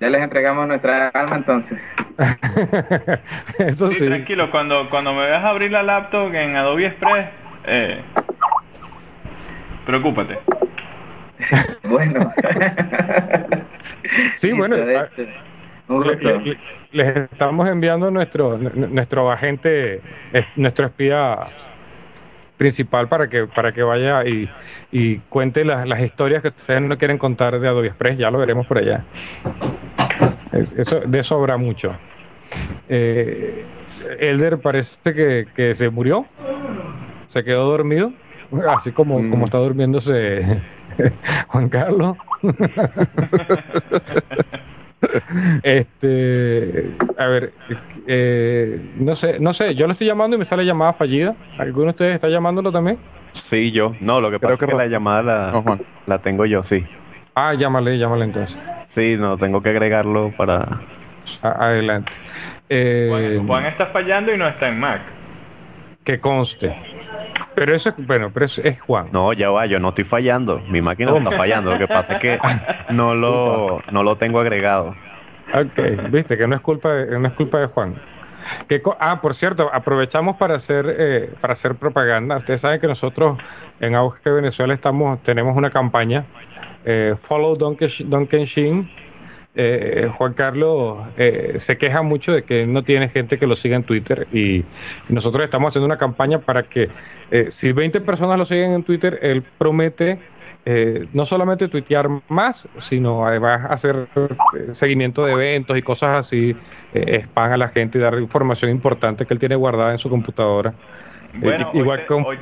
Ya 0.00 0.10
les 0.10 0.22
entregamos 0.22 0.66
nuestra 0.66 1.08
alma 1.08 1.36
entonces. 1.36 1.78
Eso 3.58 3.92
sí, 3.92 4.06
tranquilo, 4.06 4.50
cuando, 4.50 4.88
cuando 4.90 5.12
me 5.12 5.22
veas 5.22 5.44
abrir 5.44 5.70
la 5.70 5.82
laptop 5.82 6.34
en 6.34 6.56
Adobe 6.56 6.86
Express, 6.86 7.28
eh, 7.66 8.00
preocúpate. 9.86 10.38
bueno. 11.84 12.32
sí, 14.40 14.52
bueno. 14.52 14.76
les 16.92 17.16
estamos 17.16 17.68
enviando 17.68 18.10
nuestro 18.10 18.58
nuestro 18.58 19.30
agente, 19.30 20.00
nuestro 20.56 20.86
espía 20.86 21.38
principal 22.56 23.08
para 23.08 23.28
que 23.28 23.46
para 23.46 23.72
que 23.72 23.82
vaya 23.82 24.24
y, 24.24 24.48
y 24.92 25.18
cuente 25.28 25.64
las, 25.64 25.88
las 25.88 26.00
historias 26.00 26.42
que 26.42 26.48
ustedes 26.48 26.82
no 26.82 26.96
quieren 26.98 27.18
contar 27.18 27.58
de 27.58 27.68
Adobe 27.68 27.88
Express, 27.88 28.18
ya 28.18 28.30
lo 28.30 28.38
veremos 28.38 28.66
por 28.66 28.78
allá. 28.78 29.04
Eso, 30.76 31.00
de 31.00 31.20
eso 31.20 31.34
habrá 31.34 31.56
mucho. 31.56 31.96
Eh, 32.88 33.64
Elder 34.20 34.58
parece 34.58 34.90
que, 35.02 35.46
que 35.54 35.74
se 35.76 35.90
murió, 35.90 36.26
se 37.32 37.42
quedó 37.42 37.66
dormido, 37.66 38.12
así 38.68 38.92
como, 38.92 39.18
mm. 39.18 39.30
como 39.30 39.46
está 39.46 39.58
durmiéndose 39.58 40.60
Juan 41.48 41.68
Carlos. 41.68 42.16
este, 45.62 46.96
a 47.18 47.26
ver, 47.26 47.52
eh, 48.06 48.80
no 48.98 49.16
sé, 49.16 49.38
no 49.40 49.54
sé, 49.54 49.74
yo 49.74 49.86
le 49.86 49.92
estoy 49.92 50.06
llamando 50.06 50.36
y 50.36 50.38
me 50.38 50.46
sale 50.46 50.64
llamada 50.64 50.94
fallida. 50.94 51.34
¿Alguno 51.58 51.86
de 51.86 51.90
ustedes 51.90 52.14
está 52.16 52.28
llamándolo 52.28 52.72
también? 52.72 52.98
Sí, 53.50 53.72
yo. 53.72 53.94
No, 54.00 54.20
lo 54.20 54.30
que 54.30 54.38
pasa 54.38 54.54
es 54.54 54.60
que 54.60 54.76
la 54.76 54.86
llamada 54.86 55.22
la, 55.22 55.78
la 56.06 56.18
tengo 56.20 56.46
yo, 56.46 56.64
sí. 56.64 56.84
Ah, 57.34 57.54
llámale, 57.54 57.98
llámale 57.98 58.24
entonces. 58.24 58.56
Sí, 58.94 59.16
no, 59.18 59.36
tengo 59.38 59.60
que 59.62 59.70
agregarlo 59.70 60.32
para... 60.36 60.80
adelante. 61.42 62.12
Eh, 62.68 63.40
Juan, 63.44 63.66
está 63.66 63.86
fallando 63.86 64.32
y 64.32 64.38
no 64.38 64.46
está 64.46 64.68
en 64.68 64.78
Mac. 64.78 65.02
Que 66.04 66.20
conste. 66.20 66.74
Pero 67.54 67.74
eso 67.74 67.90
es, 67.90 68.06
bueno, 68.06 68.30
pero 68.32 68.46
es, 68.46 68.58
es 68.58 68.80
Juan. 68.80 69.08
No, 69.12 69.32
ya 69.32 69.50
va, 69.50 69.66
yo 69.66 69.78
no 69.78 69.90
estoy 69.90 70.04
fallando. 70.04 70.60
Mi 70.68 70.82
máquina 70.82 71.12
no 71.12 71.18
está 71.18 71.32
fallando. 71.32 71.72
Lo 71.72 71.78
que 71.78 71.88
pasa 71.88 72.14
es 72.14 72.20
que 72.20 72.38
no 72.90 73.14
lo, 73.14 73.82
no 73.90 74.02
lo 74.02 74.16
tengo 74.16 74.40
agregado. 74.40 74.94
Ok, 75.52 76.10
viste 76.10 76.36
que 76.36 76.46
no 76.46 76.54
es 76.56 76.60
culpa 76.60 76.92
de, 76.92 77.18
no 77.18 77.28
es 77.28 77.34
culpa 77.34 77.58
de 77.58 77.66
Juan. 77.66 77.94
Que, 78.68 78.82
ah, 79.00 79.20
por 79.20 79.34
cierto, 79.36 79.70
aprovechamos 79.72 80.36
para 80.36 80.56
hacer 80.56 80.86
eh, 80.98 81.34
para 81.40 81.54
hacer 81.54 81.76
propaganda. 81.76 82.38
Ustedes 82.38 82.60
saben 82.60 82.80
que 82.80 82.86
nosotros 82.86 83.38
en 83.80 83.94
Auge 83.94 84.30
Venezuela 84.30 84.74
estamos 84.74 85.22
tenemos 85.22 85.56
una 85.56 85.70
campaña 85.70 86.26
eh, 86.84 87.14
Follow 87.28 87.56
Duncan 87.56 88.44
Shin. 88.44 88.88
Eh, 89.56 90.10
Juan 90.18 90.34
Carlos 90.34 90.98
eh, 91.16 91.60
se 91.66 91.78
queja 91.78 92.02
mucho 92.02 92.32
de 92.32 92.42
que 92.42 92.66
no 92.66 92.82
tiene 92.82 93.08
gente 93.08 93.38
que 93.38 93.46
lo 93.46 93.54
siga 93.54 93.76
en 93.76 93.84
Twitter 93.84 94.26
y 94.32 94.64
nosotros 95.08 95.44
estamos 95.44 95.68
haciendo 95.68 95.86
una 95.86 95.96
campaña 95.96 96.40
para 96.40 96.64
que 96.64 96.88
eh, 97.30 97.50
si 97.60 97.72
20 97.72 98.00
personas 98.00 98.36
lo 98.36 98.46
siguen 98.46 98.72
en 98.72 98.82
Twitter, 98.82 99.18
él 99.22 99.44
promete 99.56 100.18
eh, 100.66 101.06
no 101.12 101.24
solamente 101.26 101.68
tuitear 101.68 102.08
más, 102.28 102.56
sino 102.88 103.24
además 103.26 103.70
hacer 103.70 104.08
seguimiento 104.80 105.24
de 105.24 105.32
eventos 105.32 105.78
y 105.78 105.82
cosas 105.82 106.26
así, 106.26 106.56
spam 106.92 107.52
a 107.52 107.56
la 107.56 107.68
gente 107.68 107.98
y 107.98 108.00
dar 108.00 108.18
información 108.18 108.70
importante 108.70 109.24
que 109.24 109.34
él 109.34 109.40
tiene 109.40 109.54
guardada 109.54 109.92
en 109.92 109.98
su 109.98 110.10
computadora. 110.10 110.74
Bueno, 111.34 111.70
igual 111.74 112.00
hoy, 112.08 112.38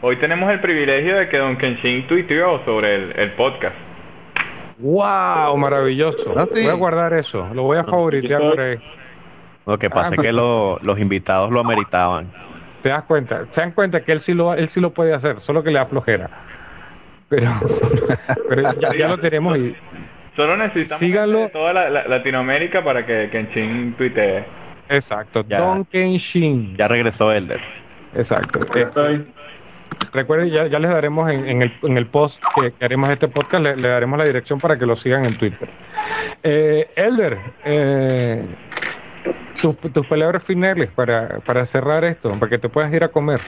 Hoy 0.00 0.14
tenemos 0.14 0.48
el 0.52 0.60
privilegio 0.60 1.16
de 1.16 1.28
que 1.28 1.38
Don 1.38 1.56
Kenshin 1.56 2.06
tuiteó 2.06 2.64
sobre 2.64 2.94
el, 3.20 3.32
podcast. 3.32 3.74
¡Wow! 4.78 5.56
Maravilloso. 5.56 6.34
Ah, 6.36 6.46
voy 6.50 6.66
a 6.66 6.74
guardar 6.74 7.12
eso. 7.14 7.48
Lo 7.52 7.64
voy 7.64 7.78
a 7.78 7.84
favoritar 7.84 8.40
por 8.40 8.60
ahí. 8.60 8.78
Lo 9.66 9.78
que 9.78 9.90
pasa 9.90 10.10
es 10.14 10.18
que 10.18 10.32
los 10.32 10.98
invitados 10.98 11.50
lo 11.50 11.60
ameritaban. 11.60 12.30
¿Te 12.82 12.90
das 12.90 13.02
cuenta? 13.04 13.44
¿Se 13.54 13.60
dan 13.60 13.72
cuenta 13.72 14.02
que 14.02 14.12
él 14.12 14.22
sí 14.24 14.34
lo, 14.34 14.54
él 14.54 14.70
sí 14.72 14.80
lo 14.80 14.90
puede 14.90 15.12
hacer? 15.12 15.40
Solo 15.40 15.62
que 15.62 15.70
le 15.70 15.78
da 15.78 15.86
flojera. 15.86 16.30
Pero, 17.28 17.50
pero 18.48 18.80
ya, 18.80 19.08
lo 19.08 19.18
tenemos 19.18 19.58
y... 19.58 19.76
Solo 20.36 20.56
necesitamos 20.56 21.04
Síganlo. 21.04 21.48
toda 21.48 21.72
la, 21.72 22.06
Latinoamérica 22.06 22.84
para 22.84 23.04
que 23.04 23.28
Kenshin 23.30 23.94
tuitee. 23.98 24.44
Exacto. 24.88 25.42
Don 25.42 25.84
Kenshin. 25.86 26.76
Ya 26.76 26.86
regresó 26.86 27.32
Elder. 27.32 27.60
Exacto. 28.14 28.60
Estoy. 28.74 29.26
Recuerden, 30.12 30.50
ya, 30.50 30.66
ya 30.66 30.78
les 30.78 30.90
daremos 30.90 31.30
en, 31.30 31.62
el, 31.62 31.72
en 31.82 31.98
el 31.98 32.06
post 32.06 32.36
que, 32.54 32.72
haremos 32.84 33.10
este 33.10 33.28
podcast, 33.28 33.64
le, 33.64 33.88
daremos 33.88 34.18
la 34.18 34.24
dirección 34.24 34.60
para 34.60 34.78
que 34.78 34.86
lo 34.86 34.96
sigan 34.96 35.24
en 35.24 35.36
Twitter. 35.36 35.68
Eh, 36.42 36.88
Elder, 36.96 37.38
eh, 37.64 38.44
tus, 39.60 40.06
palabras 40.06 40.42
finales 40.44 40.88
para, 40.94 41.40
para 41.40 41.66
cerrar 41.66 42.04
esto, 42.04 42.32
para 42.38 42.50
que 42.50 42.58
te 42.58 42.68
puedas 42.68 42.92
ir 42.92 43.04
a 43.04 43.08
comer. 43.08 43.40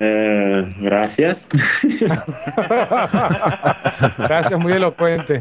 Eh, 0.00 0.74
gracias. 0.80 1.36
gracias, 4.18 4.60
muy 4.60 4.72
elocuente. 4.72 5.38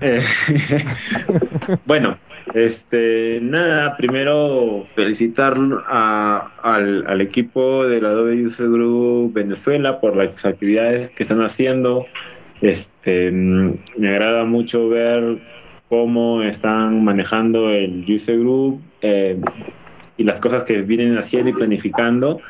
Eh, 0.00 0.24
bueno, 1.84 2.16
este, 2.52 3.38
nada, 3.42 3.96
primero 3.96 4.86
felicitar 4.94 5.56
al, 5.88 7.04
al, 7.06 7.20
equipo 7.20 7.86
del 7.86 8.04
Adobe 8.04 8.46
User 8.46 8.68
Group 8.68 9.32
Venezuela 9.32 10.00
por 10.00 10.14
las 10.14 10.44
actividades 10.44 11.10
que 11.12 11.22
están 11.22 11.40
haciendo. 11.40 12.06
Este, 12.60 13.30
me 13.32 14.08
agrada 14.08 14.44
mucho 14.44 14.88
ver 14.88 15.38
cómo 15.88 16.42
están 16.42 17.02
manejando 17.02 17.70
el 17.70 18.04
User 18.06 18.38
Group 18.38 18.82
eh, 19.00 19.40
y 20.16 20.24
las 20.24 20.40
cosas 20.40 20.64
que 20.64 20.82
vienen 20.82 21.16
haciendo 21.16 21.50
y 21.50 21.54
planificando. 21.54 22.40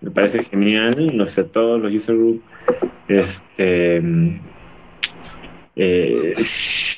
Me 0.00 0.10
parece 0.10 0.44
genial, 0.44 1.16
no 1.16 1.26
sé, 1.26 1.44
todos 1.44 1.80
los 1.80 1.92
User 1.92 2.16
Group 2.16 2.42
este, 3.08 4.02
eh, 5.76 6.34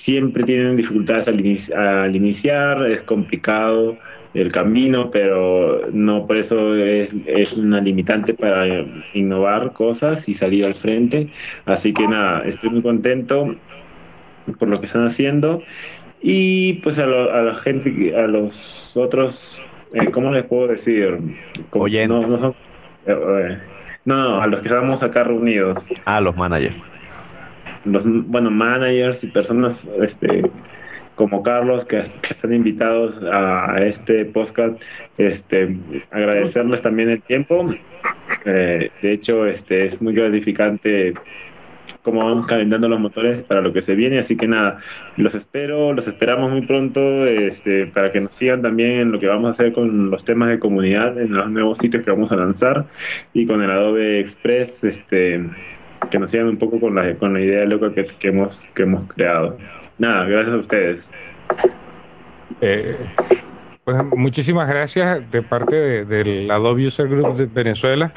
siempre 0.05 0.45
tienen 0.45 0.77
dificultades 0.77 1.27
al, 1.29 2.15
iniciar, 2.15 2.87
es 2.87 3.01
complicado 3.03 3.97
el 4.35 4.53
camino, 4.53 5.11
pero 5.11 5.89
no 5.93 6.27
por 6.27 6.37
eso 6.37 6.77
es, 6.77 7.09
es, 7.27 7.53
una 7.55 7.81
limitante 7.81 8.35
para 8.35 8.67
innovar 9.15 9.73
cosas 9.73 10.23
y 10.29 10.35
salir 10.35 10.67
al 10.67 10.75
frente. 10.75 11.31
Así 11.65 11.95
que 11.95 12.07
nada, 12.07 12.43
estoy 12.45 12.71
muy 12.71 12.83
contento 12.83 13.57
por 14.59 14.69
lo 14.69 14.81
que 14.81 14.87
están 14.87 15.09
haciendo 15.09 15.63
y 16.21 16.75
pues 16.75 16.99
a, 16.99 17.07
la 17.07 17.55
gente, 17.65 18.15
a 18.15 18.27
los 18.27 18.55
otros, 18.95 19.35
eh, 19.95 20.11
¿cómo 20.11 20.31
les 20.33 20.45
puedo 20.45 20.69
decir? 20.69 21.19
Oye, 21.73 22.07
no, 22.07 22.27
no, 22.27 22.55
eh, 23.07 23.59
no, 24.05 24.41
a 24.41 24.47
los 24.47 24.61
que 24.61 24.69
estamos 24.69 25.03
acá 25.03 25.25
reunidos. 25.25 25.83
A 26.05 26.21
los 26.21 26.37
managers 26.37 26.77
los 27.87 28.03
bueno 28.27 28.51
managers 28.51 29.23
y 29.23 29.29
personas 29.29 29.77
este 30.01 30.43
como 31.17 31.43
Carlos 31.43 31.87
que, 31.87 32.05
están 32.29 32.53
invitados 32.53 33.15
a, 33.33 33.79
este 33.79 34.27
podcast, 34.27 34.81
este, 35.19 35.77
agradecerles 36.11 36.83
también 36.83 37.09
el 37.11 37.23
tiempo. 37.23 37.75
Eh, 38.45 38.91
de 39.03 39.13
hecho, 39.13 39.47
este 39.47 39.87
es 39.87 40.01
muy 40.01 40.13
gratificante 40.13 41.15
cómo 42.03 42.25
vamos 42.25 42.47
calentando 42.47 42.89
los 42.89 43.01
motores 43.01 43.43
para 43.45 43.63
lo 43.63 43.73
que 43.73 43.83
se 43.83 43.97
viene, 43.97 44.21
así 44.21 44.37
que 44.37 44.47
nada, 44.47 44.79
los 45.17 45.35
espero, 45.35 45.93
los 45.93 46.07
esperamos 46.07 46.53
muy 46.53 46.65
pronto 46.65 47.01
este, 47.27 47.87
para 47.87 48.13
que 48.13 48.21
nos 48.21 48.31
sigan 48.39 48.63
también 48.63 49.01
en 49.01 49.11
lo 49.11 49.19
que 49.19 49.27
vamos 49.27 49.51
a 49.51 49.53
hacer 49.55 49.73
con 49.73 50.09
los 50.11 50.25
temas 50.25 50.51
de 50.51 50.61
comunidad, 50.61 51.21
en 51.21 51.33
los 51.33 51.51
nuevos 51.51 51.79
sitios 51.79 52.05
que 52.05 52.13
vamos 52.13 52.31
a 52.31 52.37
lanzar 52.37 52.87
y 53.33 53.45
con 53.47 53.61
el 53.61 53.71
Adobe 53.71 54.21
Express, 54.21 54.71
este, 54.83 55.47
que 56.11 56.19
nos 56.19 56.31
sigan 56.31 56.49
un 56.49 56.59
poco 56.59 56.81
con 56.81 56.95
la, 56.95 57.15
con 57.17 57.33
la 57.33 57.41
idea 57.41 57.65
loca 57.65 57.93
que, 57.95 58.07
que, 58.07 58.29
hemos, 58.29 58.59
que 58.75 58.83
hemos 58.83 59.13
creado. 59.13 59.57
Nada, 59.99 60.27
gracias 60.27 60.55
a 60.55 60.59
ustedes. 60.59 61.05
Eh, 62.61 62.97
pues 63.85 63.97
muchísimas 64.17 64.69
gracias 64.69 65.31
de 65.31 65.43
parte 65.43 66.05
del 66.05 66.51
Adobe 66.51 66.89
User 66.89 67.09
Group 67.09 67.37
de 67.37 67.47
Venezuela. 67.47 68.13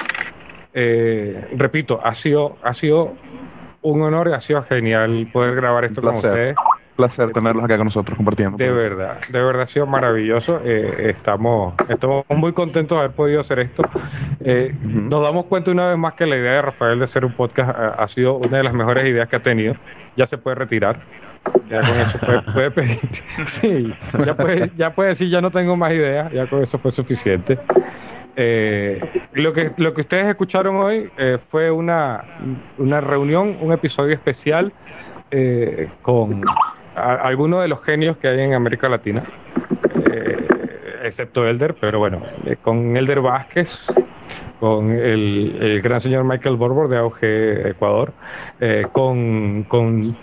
Eh, 0.72 1.48
repito, 1.56 2.00
ha 2.02 2.14
sido, 2.16 2.56
ha 2.62 2.74
sido 2.74 3.14
un 3.82 4.02
honor 4.02 4.28
y 4.28 4.32
ha 4.32 4.40
sido 4.40 4.62
genial 4.64 5.28
poder 5.32 5.54
grabar 5.54 5.84
esto 5.84 6.02
con 6.02 6.16
ustedes. 6.16 6.54
Placer 7.00 7.32
tenerlos 7.32 7.64
acá 7.64 7.76
con 7.76 7.86
nosotros 7.86 8.16
compartiendo. 8.16 8.56
De 8.56 8.70
verdad, 8.70 9.20
de 9.28 9.42
verdad 9.42 9.62
ha 9.62 9.68
sido 9.68 9.86
maravilloso. 9.86 10.60
Eh, 10.64 11.14
estamos, 11.16 11.74
estamos 11.88 12.24
muy 12.28 12.52
contentos 12.52 12.96
de 12.96 13.04
haber 13.04 13.16
podido 13.16 13.40
hacer 13.40 13.60
esto. 13.60 13.82
Eh, 14.40 14.74
nos 14.82 15.22
damos 15.22 15.46
cuenta 15.46 15.70
una 15.70 15.88
vez 15.88 15.98
más 15.98 16.14
que 16.14 16.26
la 16.26 16.36
idea 16.36 16.52
de 16.52 16.62
Rafael 16.62 16.98
de 16.98 17.06
hacer 17.06 17.24
un 17.24 17.32
podcast 17.32 17.70
ha, 17.70 18.08
sido 18.08 18.36
una 18.36 18.58
de 18.58 18.64
las 18.64 18.74
mejores 18.74 19.06
ideas 19.06 19.28
que 19.28 19.36
ha 19.36 19.42
tenido. 19.42 19.74
Ya 20.16 20.26
se 20.26 20.38
puede 20.38 20.56
retirar. 20.56 21.00
Ya 21.68 21.80
con 21.80 21.98
eso 21.98 22.44
puede, 22.52 22.70
pedir. 22.70 23.00
ya 24.26 24.36
puede, 24.36 24.70
ya 24.76 24.94
puede 24.94 25.08
decir 25.10 25.30
ya 25.30 25.40
no 25.40 25.50
tengo 25.50 25.76
más 25.76 25.92
ideas. 25.92 26.32
Ya 26.32 26.46
con 26.46 26.62
eso 26.62 26.78
fue 26.78 26.92
suficiente. 26.92 27.58
Eh, 28.36 29.00
lo 29.34 29.52
que 29.52 29.72
lo 29.76 29.92
que 29.92 30.02
ustedes 30.02 30.26
escucharon 30.26 30.76
hoy 30.76 31.10
eh, 31.18 31.38
fue 31.50 31.70
una, 31.70 32.24
una 32.78 33.00
reunión, 33.00 33.58
un 33.60 33.72
episodio 33.72 34.14
especial 34.14 34.72
eh, 35.30 35.88
con 36.02 36.42
algunos 36.94 37.62
de 37.62 37.68
los 37.68 37.82
genios 37.82 38.16
que 38.18 38.28
hay 38.28 38.40
en 38.40 38.54
América 38.54 38.88
Latina, 38.88 39.24
eh, 40.10 40.36
excepto 41.04 41.46
Elder, 41.46 41.74
pero 41.80 41.98
bueno, 41.98 42.22
con 42.62 42.96
Elder 42.96 43.20
Vázquez, 43.20 43.68
con 44.58 44.90
el, 44.90 45.80
gran 45.82 46.02
señor 46.02 46.24
Michael 46.24 46.56
Borbor 46.56 46.88
de 46.88 46.98
Auge 46.98 47.70
Ecuador, 47.70 48.12
con, 48.92 49.64
con 49.64 50.16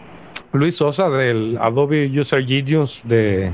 Luis 0.51 0.77
Sosa 0.77 1.09
del 1.09 1.57
Adobe 1.59 2.11
User 2.13 2.45
Genius 2.45 2.99
de 3.03 3.51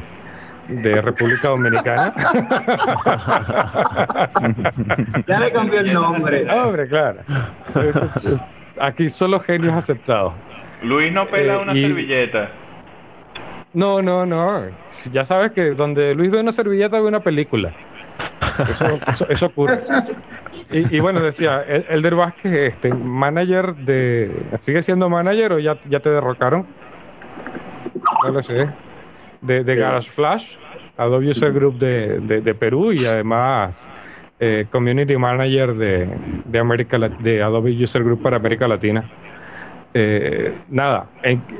de 0.68 1.02
República 1.02 1.50
Dominicana. 1.50 2.14
ya 5.28 5.40
le 5.40 5.52
cambió 5.52 5.80
el 5.80 5.94
nombre. 5.94 6.50
Hombre, 6.64 6.88
claro. 6.88 7.20
Aquí 8.80 9.10
solo 9.18 9.40
genios 9.42 9.74
aceptados. 9.74 10.34
Luis 10.82 11.12
no 11.12 11.28
pela 11.28 11.56
eh, 11.56 11.58
una 11.58 11.74
servilleta. 11.74 12.50
No, 13.74 14.02
no, 14.02 14.26
no. 14.26 14.64
Ya 15.12 15.26
sabes 15.26 15.52
que 15.52 15.72
donde 15.72 16.16
Luis 16.16 16.32
ve 16.32 16.40
una 16.40 16.54
servilleta 16.54 17.00
ve 17.00 17.08
una 17.08 17.22
película. 17.22 17.74
Eso, 18.70 19.00
eso, 19.30 19.46
ocurre. 19.48 19.84
Y, 20.72 21.00
bueno, 21.00 21.20
decía, 21.20 21.64
Elder 21.64 22.16
Vázquez, 22.16 22.74
este, 22.74 22.94
manager 22.94 23.76
de... 23.76 24.32
¿Sigue 24.66 24.84
siendo 24.84 25.10
manager 25.10 25.54
o 25.54 25.60
ya, 25.60 25.78
ya 25.90 26.00
te 26.00 26.10
derrocaron? 26.10 26.68
No 28.24 28.32
lo 28.32 28.44
sé 28.44 28.70
de, 29.44 29.64
de 29.64 29.76
Garage 29.76 30.10
Flash, 30.12 30.44
Adobe 30.98 31.30
User 31.30 31.52
Group 31.52 31.78
de, 31.78 32.20
de, 32.20 32.56
Perú 32.56 32.92
y 32.92 33.06
además 33.06 33.74
eh, 34.40 34.66
Community 34.72 35.18
Manager 35.18 35.76
de, 35.76 36.10
de, 36.46 36.60
América, 36.60 36.98
de 36.98 37.44
Adobe 37.44 37.72
User 37.72 38.04
Group 38.04 38.22
para 38.22 38.38
América 38.38 38.68
Latina. 38.68 39.10
Eh, 39.96 40.58
nada, 40.70 41.08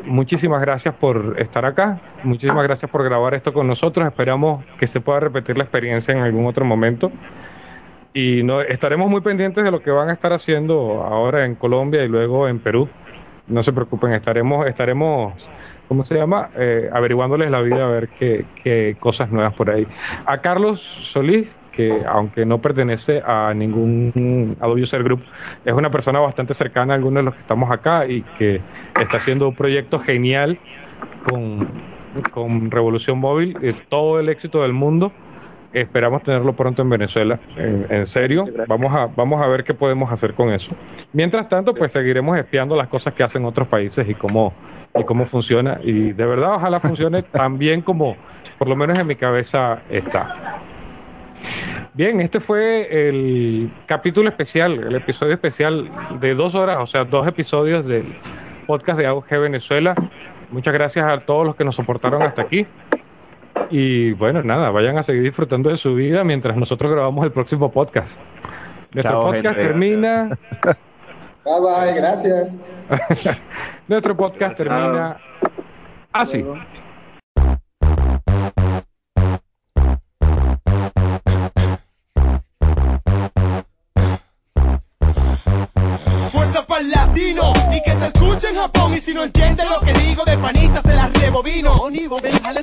muchísimas 0.06 0.60
gracias 0.60 0.96
por 0.96 1.36
estar 1.38 1.66
acá, 1.66 2.02
muchísimas 2.24 2.64
gracias 2.64 2.90
por 2.90 3.04
grabar 3.04 3.36
esto 3.36 3.54
con 3.54 3.68
nosotros, 3.68 4.08
esperamos 4.08 4.66
que 4.80 4.88
se 4.88 5.02
pueda 5.02 5.20
repetir 5.20 5.56
la 5.56 5.66
experiencia 5.66 6.14
en 6.16 6.24
algún 6.24 6.48
otro 6.48 6.66
momento 6.66 7.12
y 8.14 8.42
no, 8.44 8.62
estaremos 8.62 9.10
muy 9.10 9.22
pendientes 9.22 9.64
de 9.64 9.72
lo 9.72 9.82
que 9.82 9.92
van 9.92 10.10
a 10.10 10.14
estar 10.14 10.34
haciendo 10.34 11.04
ahora 11.04 11.46
en 11.46 11.56
Colombia 11.56 12.04
y 12.04 12.08
luego 12.08 12.48
en 12.48 12.60
Perú. 12.60 12.88
No 13.48 13.64
se 13.64 13.74
preocupen, 13.74 14.14
estaremos, 14.14 14.66
estaremos 14.68 15.34
¿cómo 15.88 16.06
se 16.06 16.16
llama? 16.16 16.50
Eh, 16.58 16.90
averiguándoles 16.92 17.50
la 17.52 17.62
vida 17.62 17.86
a 17.86 17.90
ver 17.90 18.10
qué, 18.20 18.46
qué 18.64 18.98
cosas 19.00 19.32
nuevas 19.32 19.54
por 19.54 19.70
ahí. 19.70 19.88
A 20.26 20.40
Carlos 20.40 20.82
Solís, 21.12 21.48
que 21.76 22.04
aunque 22.08 22.46
no 22.46 22.60
pertenece 22.62 23.22
a 23.26 23.54
ningún 23.54 24.56
Adobe 24.62 24.84
User 24.84 25.04
Group, 25.04 25.22
es 25.66 25.74
una 25.74 25.92
persona 25.92 26.20
bastante 26.20 26.54
cercana 26.54 26.94
a 26.94 26.96
algunos 26.96 27.22
de 27.22 27.24
los 27.24 27.34
que 27.34 27.42
estamos 27.42 27.72
acá 27.72 28.08
y 28.08 28.22
que 28.38 28.62
está 29.00 29.18
haciendo 29.18 29.50
un 29.50 29.56
proyecto 29.56 30.00
genial 30.00 30.60
con, 31.28 31.68
con 32.32 32.72
Revolución 32.72 33.20
Móvil, 33.20 33.58
es 33.62 33.76
todo 33.90 34.20
el 34.20 34.30
éxito 34.30 34.62
del 34.62 34.74
mundo. 34.74 35.12
Esperamos 35.74 36.22
tenerlo 36.22 36.54
pronto 36.54 36.84
en 36.84 36.90
Venezuela. 36.92 37.40
En, 37.58 37.88
en, 37.90 38.08
serio, 38.10 38.46
vamos 38.68 38.94
a 38.94 39.08
vamos 39.08 39.44
a 39.44 39.48
ver 39.48 39.64
qué 39.64 39.74
podemos 39.74 40.12
hacer 40.12 40.36
con 40.36 40.50
eso. 40.50 40.70
Mientras 41.14 41.50
tanto, 41.50 41.74
pues 41.74 41.92
seguiremos 41.92 42.38
espiando 42.38 42.76
las 42.76 42.88
cosas 42.90 43.16
que 43.16 43.24
hacen 43.24 43.44
otros 43.44 43.68
países 43.68 44.08
y 44.08 44.14
cómo 44.14 44.54
y 44.96 45.04
cómo 45.04 45.26
funciona. 45.26 45.80
Y 45.82 46.12
de 46.12 46.26
verdad, 46.28 46.54
ojalá 46.56 46.80
funcione 46.80 47.24
tan 47.24 47.58
bien 47.58 47.82
como 47.82 48.16
por 48.60 48.70
lo 48.70 48.76
menos 48.76 49.00
en 49.00 49.08
mi 49.08 49.16
cabeza 49.16 49.82
está. 49.90 50.62
Bien, 51.94 52.20
este 52.22 52.40
fue 52.40 52.88
el 53.08 53.72
capítulo 53.86 54.30
especial, 54.30 54.84
el 54.84 54.96
episodio 54.96 55.34
especial 55.34 55.90
de 56.20 56.34
dos 56.34 56.56
horas, 56.56 56.78
o 56.80 56.88
sea, 56.88 57.06
dos 57.06 57.28
episodios 57.28 57.86
del 57.86 58.16
podcast 58.66 58.98
de 58.98 59.06
AUG 59.06 59.30
Venezuela. 59.30 59.96
Muchas 60.50 60.74
gracias 60.74 61.06
a 61.06 61.20
todos 61.20 61.46
los 61.46 61.56
que 61.56 61.64
nos 61.64 61.76
soportaron 61.76 62.22
hasta 62.22 62.42
aquí. 62.42 62.66
Y 63.70 64.14
bueno, 64.14 64.44
nada, 64.44 64.72
vayan 64.72 64.98
a 64.98 65.04
seguir 65.04 65.24
disfrutando 65.24 65.70
de 65.70 65.78
su 65.78 65.96
vida 65.96 66.24
mientras 66.24 66.56
nosotros 66.56 66.92
grabamos 66.92 67.26
el 67.26 67.32
próximo 67.32 67.72
podcast. 67.72 68.10
Nuestro 68.92 69.24
podcast 69.24 69.56
termina. 69.56 70.38
Bye 71.44 71.60
bye, 71.60 71.94
gracias. 71.94 72.48
Nuestro 73.88 74.16
podcast 74.16 74.58
termina 74.58 75.18
así. 76.12 76.46
Fuerza 86.54 86.68
para 86.68 86.84
latino 86.84 87.52
y 87.72 87.82
que 87.82 87.96
se 87.96 88.06
escuche 88.06 88.50
en 88.50 88.56
Japón. 88.56 88.94
Y 88.94 89.00
si 89.00 89.12
no 89.12 89.24
entiende 89.24 89.66
lo 89.66 89.80
que 89.80 89.92
digo, 89.94 90.24
de 90.24 90.38
panita 90.38 90.82
se 90.82 90.94
las 90.94 91.12
rebobino. 91.14 91.72
Onivo, 91.74 92.20
déjale 92.20 92.62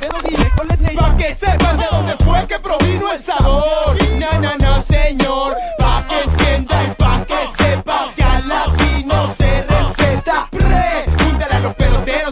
pero 0.00 0.14
con 0.56 0.68
Pa' 0.68 1.16
que 1.16 1.34
sepan 1.34 1.78
de 1.78 1.86
dónde 1.88 2.16
fue 2.16 2.46
que 2.48 2.58
provino 2.58 3.12
el 3.12 3.18
sabor. 3.20 3.96
No, 4.18 4.40
no, 4.40 4.56
no, 4.58 4.82
señor. 4.82 5.56
Pa' 5.78 6.04
que 6.08 6.22
entienda 6.22 6.82
y 6.82 6.90
pa' 7.00 7.24
que 7.26 7.46
sepa 7.56 8.12
que 8.16 8.22
al 8.24 8.48
latino 8.48 9.28
se 9.28 9.58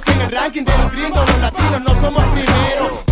en 0.09 0.21
el 0.21 0.31
ranking 0.31 0.65
de 0.65 0.79
los 0.79 0.93
gringos, 0.93 1.31
los 1.31 1.39
latinos 1.39 1.81
no 1.81 1.95
somos 1.95 2.25
primeros. 2.25 3.06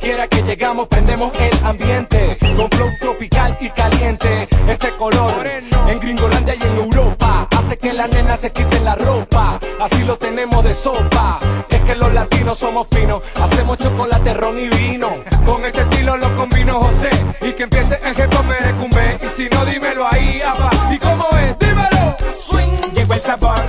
Quiera 0.00 0.26
que 0.28 0.42
llegamos, 0.42 0.88
prendemos 0.88 1.32
el 1.38 1.64
ambiente. 1.64 2.38
Con 2.56 2.70
flow 2.70 2.90
tropical 2.98 3.56
y 3.60 3.70
caliente. 3.70 4.48
Este 4.66 4.96
color 4.96 5.46
en 5.46 6.00
Gringolandia 6.00 6.54
y 6.54 6.62
en 6.62 6.76
Europa 6.76 7.48
hace 7.56 7.76
que 7.76 7.92
las 7.92 8.10
nenas 8.10 8.40
se 8.40 8.50
quiten 8.50 8.84
la 8.84 8.94
ropa. 8.96 9.60
Así 9.78 10.02
lo 10.02 10.16
tenemos 10.16 10.64
de 10.64 10.74
sopa. 10.74 11.38
Es 11.68 11.80
que 11.82 11.94
los 11.94 12.12
latinos 12.12 12.58
somos 12.58 12.88
finos. 12.90 13.22
Hacemos 13.40 13.78
chocolate, 13.78 14.34
ron 14.34 14.58
y 14.58 14.68
vino. 14.68 15.10
Con 15.44 15.64
este 15.64 15.82
estilo 15.82 16.16
lo 16.16 16.34
combino 16.34 16.80
José. 16.80 17.10
Y 17.42 17.52
que 17.52 17.64
empiece 17.64 18.00
el 18.02 18.12
hip 18.12 18.96
me 18.98 19.26
Y 19.26 19.28
si 19.36 19.48
no, 19.48 19.64
dímelo 19.64 20.06
ahí, 20.10 20.40
apa. 20.42 20.70
¿Y 20.92 20.98
cómo 20.98 21.28
es? 21.38 21.58
Dímelo. 21.58 22.16
Swing. 22.34 22.92
Llegó 22.94 23.14
el 23.14 23.20
sabor 23.20 23.60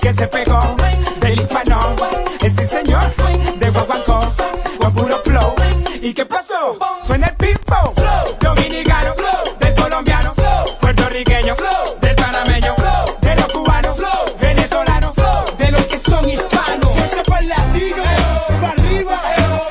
que 0.00 0.12
se 0.12 0.26
pegó 0.28 0.75
flow, 7.54 7.94
dominicano, 8.40 9.14
flow, 9.14 9.58
del 9.60 9.74
colombiano, 9.74 10.34
flow, 10.34 10.78
puertorriqueño, 10.80 11.54
flow, 11.56 11.98
del 12.00 12.14
panameño, 12.16 12.74
flow, 12.76 13.18
de 13.20 13.36
los 13.36 13.52
cubanos, 13.52 13.96
flow, 13.96 14.36
venezolanos, 14.40 15.14
flow, 15.14 15.56
de 15.58 15.70
los 15.70 15.86
que 15.86 15.98
son 15.98 16.28
hispanos, 16.28 16.90
que 16.92 17.08
sepan 17.08 17.48
latino, 17.48 18.02
para 18.60 18.72
arriba, 18.72 19.20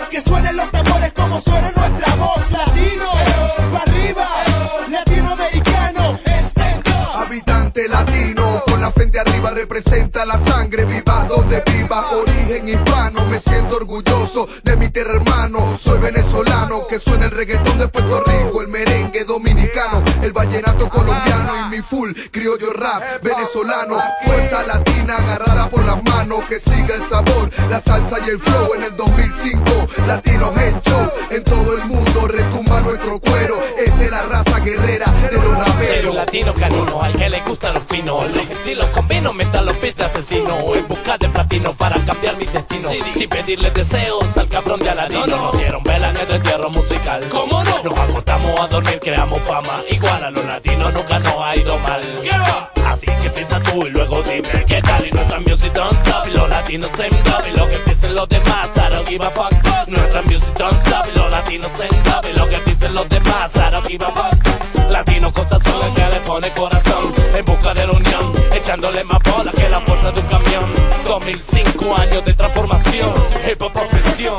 que 0.10 0.22
suenen 0.22 0.56
los 0.56 0.72
tambores 0.72 1.14
como 1.14 1.41
suena 1.41 1.72
nuestra 1.72 2.15
voz, 2.15 2.52
latino, 2.52 3.11
para 3.72 3.84
arriba, 3.84 4.27
latinoamericano, 4.89 6.19
habitante 7.15 7.88
latino, 7.89 8.64
con 8.65 8.80
la 8.81 8.91
frente 8.91 9.19
arriba 9.19 9.52
representa 9.52 10.26
la 10.26 10.38
sangre 10.38 10.85
viva 10.85 11.26
donde 11.27 11.61
viva, 11.65 12.11
origen 12.11 12.68
hispano, 12.68 13.26
me 13.26 13.39
siento 13.39 13.76
orgulloso 13.77 14.47
de 14.64 14.76
mi 14.77 14.89
tierra 14.89 15.15
soy 15.77 15.99
venezolano, 15.99 16.88
que 16.88 16.97
suena 16.97 17.26
el 17.26 17.31
reggaetón 17.31 17.77
de 17.77 17.88
Puerto 17.88 18.19
Rico, 18.22 18.63
el 18.63 18.67
merengue 18.67 19.23
dominicano, 19.26 20.03
el 20.23 20.34
vallenato 20.34 20.89
colombiano 20.89 21.67
y 21.67 21.76
mi 21.76 21.81
full 21.84 22.13
criollo 22.31 22.73
rap 22.73 23.22
venezolano. 23.22 23.95
Fuerza 24.26 24.63
latina 24.63 25.15
agarrada 25.15 25.69
por 25.69 25.85
las 25.85 26.03
manos, 26.03 26.39
que 26.49 26.59
siga 26.59 26.95
el 26.95 27.05
sabor, 27.05 27.51
la 27.69 27.80
salsa 27.80 28.17
y 28.26 28.30
el 28.31 28.39
flow 28.39 28.73
en 28.73 28.84
el 28.85 28.95
2005. 28.95 29.61
Latino 30.07 30.51
Head 30.57 30.81
Show, 30.81 31.11
en 31.30 31.43
todo 31.43 31.77
el 31.77 31.85
mundo 31.85 32.05
Soy 36.56 36.64
un 36.64 36.72
latino 36.72 36.86
canino, 36.86 37.02
al 37.02 37.15
que 37.15 37.30
le 37.30 37.40
gusta 37.41 37.73
lo 37.73 37.82
fino. 37.82 38.22
Los 38.22 38.36
estilos 38.36 38.90
combino, 38.90 39.34
metal 39.34 39.65
los 39.65 39.80
beats 39.82 39.98
de 39.98 40.06
asesino. 40.06 40.76
En 40.76 40.88
busca 40.88 41.18
de 41.18 41.30
platino 41.30 41.73
para 41.73 41.98
cambiar 42.06 42.38
mi 42.38 42.45
destino. 42.45 42.90
Sin 43.14 43.30
pedirle 43.30 43.72
deseos 43.72 44.38
al 44.38 44.48
cabrón 44.48 44.80
de 44.80 44.90
Aladino. 44.90 45.26
Nos 45.27 45.57
dieron 45.57 45.84
vela 45.84 46.10
en 46.10 46.18
el 46.18 46.32
entierro 46.32 46.69
musical. 46.69 47.27
¿Cómo 47.30 47.64
no? 47.64 47.84
Nos 47.84 47.99
acostamos 47.99 48.60
a 48.60 48.68
dormir, 48.68 48.99
creamos 49.02 49.40
fama. 49.41 49.82
Igual 49.90 50.23
a 50.23 50.32
los 50.32 50.45
latinos 50.45 50.94
nunca 50.94 51.19
nos 51.19 51.34
ha 51.45 51.56
ido 51.56 51.77
mal. 51.80 52.02
Así 52.86 53.07
que 53.07 53.30
piensa 53.32 53.60
tú 53.61 53.86
y 53.86 53.90
luego 53.90 54.22
dime 54.23 54.65
qué 54.68 54.82
tal. 54.82 55.06
Y 55.06 55.11
nuestra 55.11 55.40
music 55.40 55.73
don't 55.73 55.94
stop. 55.94 56.27
Y 56.27 56.32
los 56.32 56.49
latinos 56.49 56.91
same 56.95 57.10
up. 57.10 57.44
Y 57.52 57.57
lo 57.57 57.69
que 57.69 57.77
piensen 57.77 58.15
los 58.15 58.30
demás, 58.30 58.69
I 58.76 58.94
don't 58.94 59.07
give 59.07 59.26
a 59.26 59.30
fuck. 59.32 59.52
Nuestra 59.88 60.22
music 60.23 60.53
don't 60.57 60.77
stop. 60.86 61.07
Y 61.14 61.18
los 61.18 61.30
latinos 61.30 61.72
same 61.76 61.99
up. 62.18 62.26
Y 62.32 62.38
lo 62.38 62.48
que 62.48 62.57
los 62.95 63.09
demás, 63.09 63.51
I 63.55 63.69
don't 63.69 63.85
give 63.85 64.03
a 64.03 64.11
fuck. 64.11 64.89
Latino 64.89 65.31
con 65.31 65.47
sazón, 65.47 65.85
el 65.85 65.93
que 65.93 66.07
le 66.07 66.19
pone 66.22 66.49
corazón. 66.51 67.13
En 67.35 67.45
busca 67.45 67.73
de 67.73 67.85
la 67.85 67.93
unión, 67.93 68.34
echándole 68.53 69.03
más 69.03 69.22
bola 69.23 69.51
que 69.51 69.69
la 69.69 69.81
fuerza 69.81 70.11
de 70.11 70.22
un 70.22 70.27
camión. 70.27 70.73
2005 71.05 71.97
años 71.97 72.26
de 72.26 72.34
transformación, 72.34 73.13
hip 73.47 73.61
hop 73.61 73.73
profesión. 73.73 74.35